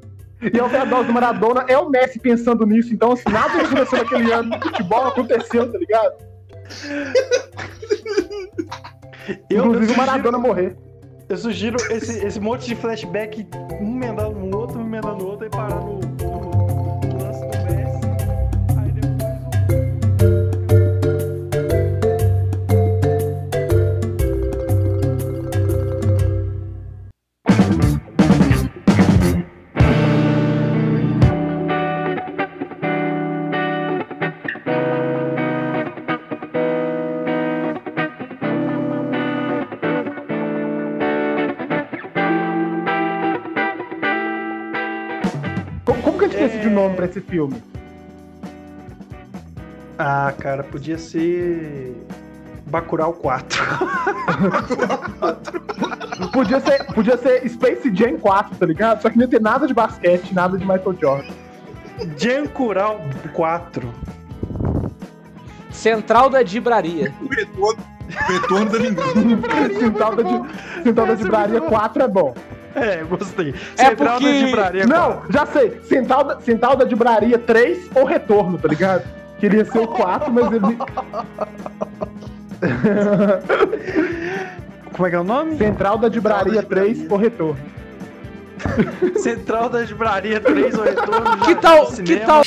E 0.51 0.59
a 0.59 0.65
overdose 0.65 1.07
do 1.07 1.13
Maradona 1.13 1.65
é 1.67 1.77
o 1.77 1.89
Messi 1.89 2.19
pensando 2.19 2.65
nisso, 2.65 2.93
então, 2.93 3.11
assim, 3.13 3.23
nada 3.31 3.49
que 3.59 3.65
aconteceu 3.65 3.99
naquele 3.99 4.31
ano 4.31 4.49
de 4.51 4.59
futebol 4.61 5.07
aconteceu, 5.07 5.71
tá 5.71 5.77
ligado? 5.77 6.13
Eu, 9.49 9.65
Inclusive 9.65 9.91
eu 9.91 9.93
o 9.93 9.97
Maradona 9.97 10.37
sugiro, 10.37 10.39
morrer. 10.39 10.75
eu 11.29 11.37
sugiro 11.37 11.77
esse, 11.91 12.25
esse 12.25 12.39
monte 12.39 12.65
de 12.65 12.75
flashback, 12.75 13.47
um 13.79 13.95
emendando 13.95 14.39
no 14.39 14.57
outro, 14.57 14.79
um 14.79 14.85
emendando 14.85 15.17
no 15.23 15.27
outro, 15.27 15.45
e 15.45 15.49
parar 15.49 15.75
no- 15.75 15.99
É. 46.93 46.95
pra 46.95 47.05
esse 47.05 47.21
filme? 47.21 47.61
Ah, 49.97 50.33
cara, 50.37 50.63
podia 50.63 50.97
ser. 50.97 51.95
Bacurau 52.65 53.13
4. 53.13 53.63
Podia 56.31 56.59
ser, 56.59 56.83
podia 56.93 57.17
ser 57.17 57.47
Space 57.49 57.91
Jam 57.93 58.17
4, 58.17 58.55
tá 58.55 58.65
ligado? 58.65 59.01
Só 59.01 59.09
que 59.09 59.17
não 59.17 59.23
ia 59.25 59.29
ter 59.29 59.41
nada 59.41 59.67
de 59.67 59.73
basquete, 59.73 60.33
nada 60.33 60.57
de 60.57 60.65
Michael 60.65 60.95
Jordan. 60.99 61.33
Jancural 62.17 63.01
4. 63.33 63.93
Central 65.71 66.29
da 66.29 66.41
Dibraria. 66.43 67.13
O 67.21 67.27
retorno, 67.27 67.83
o 68.09 68.31
retorno 68.31 68.69
da 68.71 68.77
vingança. 69.13 69.79
Central 69.79 70.15
da, 70.15 70.23
Di- 70.23 70.83
Central 70.83 71.07
da 71.07 71.13
Libraria 71.13 71.61
4 71.61 72.03
é 72.03 72.07
bom. 72.07 72.33
É, 72.75 73.03
gostei. 73.03 73.53
É 73.77 73.85
Central 73.89 74.19
porque- 74.19 74.33
da 74.39 74.45
Libraria 74.45 74.85
Não, 74.87 75.21
já 75.29 75.45
sei. 75.45 75.79
Central 75.83 76.23
da, 76.23 76.39
Central 76.41 76.75
da 76.75 76.85
Libraria 76.85 77.37
3 77.37 77.89
ou 77.95 78.03
Retorno, 78.05 78.57
tá 78.57 78.67
ligado? 78.67 79.03
Queria 79.39 79.65
ser 79.65 79.79
o 79.79 79.87
4, 79.87 80.31
mas 80.31 80.51
ele. 80.51 80.77
Como 84.93 85.07
é 85.07 85.09
que 85.09 85.15
é 85.15 85.19
o 85.19 85.23
nome? 85.23 85.57
Central 85.57 85.97
da 85.97 86.07
Libraria 86.07 86.63
3 86.63 87.11
ou 87.11 87.17
Retorno. 87.17 87.57
Central 89.17 89.67
da 89.69 89.81
Libraria 89.81 90.39
3, 90.39 90.75
o 90.75 90.83
retorno. 90.83 91.37
Que 91.43 91.55
tal, 91.55 91.91
no 91.91 91.97
que 92.03 92.15
tal 92.17 92.41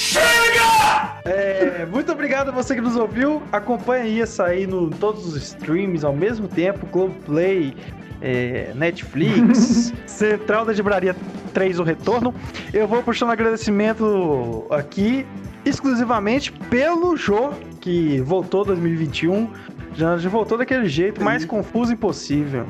É, 1.27 1.85
muito 1.91 2.11
obrigado 2.13 2.49
a 2.49 2.53
você 2.53 2.75
que 2.75 2.81
nos 2.81 2.97
ouviu. 2.97 3.43
Acompanhe 3.53 4.03
aí 4.05 4.23
essa 4.23 4.45
aí 4.45 4.67
no 4.67 4.89
todos 4.89 5.27
os 5.27 5.37
streams 5.37 6.05
ao 6.07 6.15
mesmo 6.15 6.49
tempo, 6.49 6.87
Globoplay, 6.87 7.77
é, 8.21 8.73
Netflix, 8.75 9.93
Central 10.07 10.65
da 10.65 10.73
Libraria 10.73 11.15
3, 11.53 11.79
o 11.79 11.83
retorno. 11.83 12.35
Eu 12.73 12.87
vou 12.89 13.03
puxando 13.03 13.31
agradecimento 13.31 14.67
aqui 14.71 15.27
exclusivamente 15.65 16.53
pelo 16.53 17.17
Jô, 17.17 17.51
que 17.81 18.21
voltou 18.21 18.65
2021. 18.65 19.49
Já, 19.95 20.17
já 20.19 20.29
voltou 20.29 20.59
daquele 20.59 20.87
jeito 20.89 21.23
mais 21.25 21.45
confuso 21.45 21.93
impossível. 21.93 22.67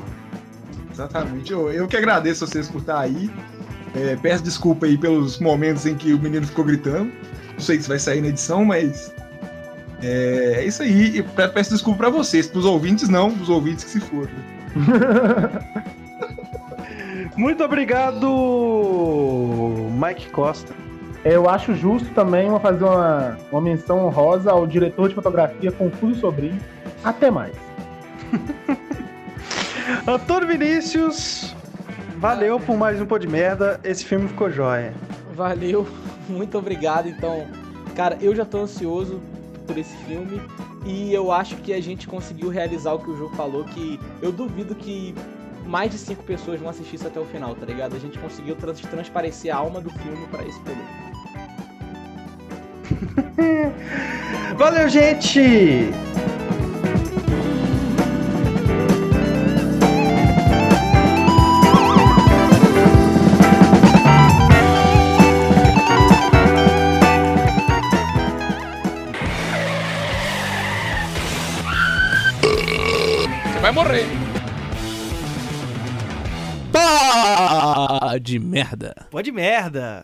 Exatamente. 0.91 1.51
Eu, 1.51 1.71
eu 1.71 1.87
que 1.87 1.97
agradeço 1.97 2.45
vocês 2.47 2.67
por 2.69 2.79
estar 2.79 2.99
aí. 2.99 3.29
É, 3.95 4.15
peço 4.21 4.43
desculpa 4.43 4.85
aí 4.85 4.97
pelos 4.97 5.39
momentos 5.39 5.85
em 5.85 5.95
que 5.95 6.13
o 6.13 6.19
menino 6.19 6.45
ficou 6.47 6.63
gritando. 6.65 7.11
Não 7.53 7.59
sei 7.59 7.79
se 7.81 7.87
vai 7.87 7.99
sair 7.99 8.21
na 8.21 8.27
edição, 8.29 8.63
mas. 8.63 9.11
É, 10.01 10.55
é 10.57 10.65
isso 10.65 10.81
aí. 10.83 11.17
E 11.17 11.23
pe- 11.23 11.47
peço 11.49 11.71
desculpa 11.71 11.97
pra 11.99 12.09
vocês. 12.09 12.47
Pros 12.47 12.65
ouvintes, 12.65 13.09
não. 13.09 13.31
Pros 13.31 13.49
ouvintes 13.49 13.83
que 13.83 13.89
se 13.91 13.99
foram. 13.99 14.29
Muito 17.35 17.63
obrigado, 17.63 18.27
Mike 19.91 20.29
Costa. 20.29 20.73
Eu 21.23 21.49
acho 21.49 21.75
justo 21.75 22.09
também 22.13 22.47
uma- 22.49 22.59
fazer 22.59 22.83
uma, 22.83 23.37
uma 23.51 23.61
menção 23.61 24.05
honrosa 24.05 24.51
ao 24.51 24.65
diretor 24.65 25.09
de 25.09 25.15
fotografia 25.15 25.71
Confuso 25.71 26.19
Sobrinho. 26.21 26.59
Até 27.03 27.29
mais. 27.29 27.53
Antônio 30.07 30.47
Vinícius, 30.47 31.55
valeu 32.17 32.59
por 32.59 32.77
mais 32.77 33.01
um 33.01 33.05
pô 33.05 33.17
de 33.17 33.27
merda. 33.27 33.79
Esse 33.83 34.05
filme 34.05 34.27
ficou 34.27 34.49
jóia. 34.49 34.93
Valeu, 35.35 35.87
muito 36.29 36.57
obrigado. 36.57 37.07
Então, 37.07 37.45
cara, 37.95 38.17
eu 38.21 38.35
já 38.35 38.45
tô 38.45 38.59
ansioso 38.61 39.21
por 39.67 39.77
esse 39.77 39.95
filme 39.97 40.41
e 40.85 41.13
eu 41.13 41.31
acho 41.31 41.57
que 41.57 41.73
a 41.73 41.81
gente 41.81 42.07
conseguiu 42.07 42.49
realizar 42.49 42.93
o 42.93 42.99
que 42.99 43.09
o 43.11 43.17
jogo 43.17 43.35
falou, 43.35 43.65
que 43.65 43.99
eu 44.21 44.31
duvido 44.31 44.73
que 44.73 45.13
mais 45.65 45.91
de 45.91 45.97
cinco 45.97 46.23
pessoas 46.23 46.59
vão 46.61 46.69
assistir 46.69 46.95
isso 46.95 47.05
até 47.07 47.19
o 47.19 47.25
final, 47.25 47.53
tá 47.53 47.65
ligado? 47.65 47.95
A 47.95 47.99
gente 47.99 48.17
conseguiu 48.17 48.55
trans- 48.55 48.79
transparecer 48.81 49.53
a 49.53 49.57
alma 49.57 49.81
do 49.81 49.89
filme 49.89 50.25
pra 50.27 50.43
esse 50.45 50.59
público. 50.61 50.87
Valeu, 54.57 54.87
gente! 54.87 55.91
Morrer. 73.77 74.05
Pá 76.71 78.17
de 78.19 78.39
merda. 78.39 79.07
Pode 79.11 79.31
merda. 79.31 80.03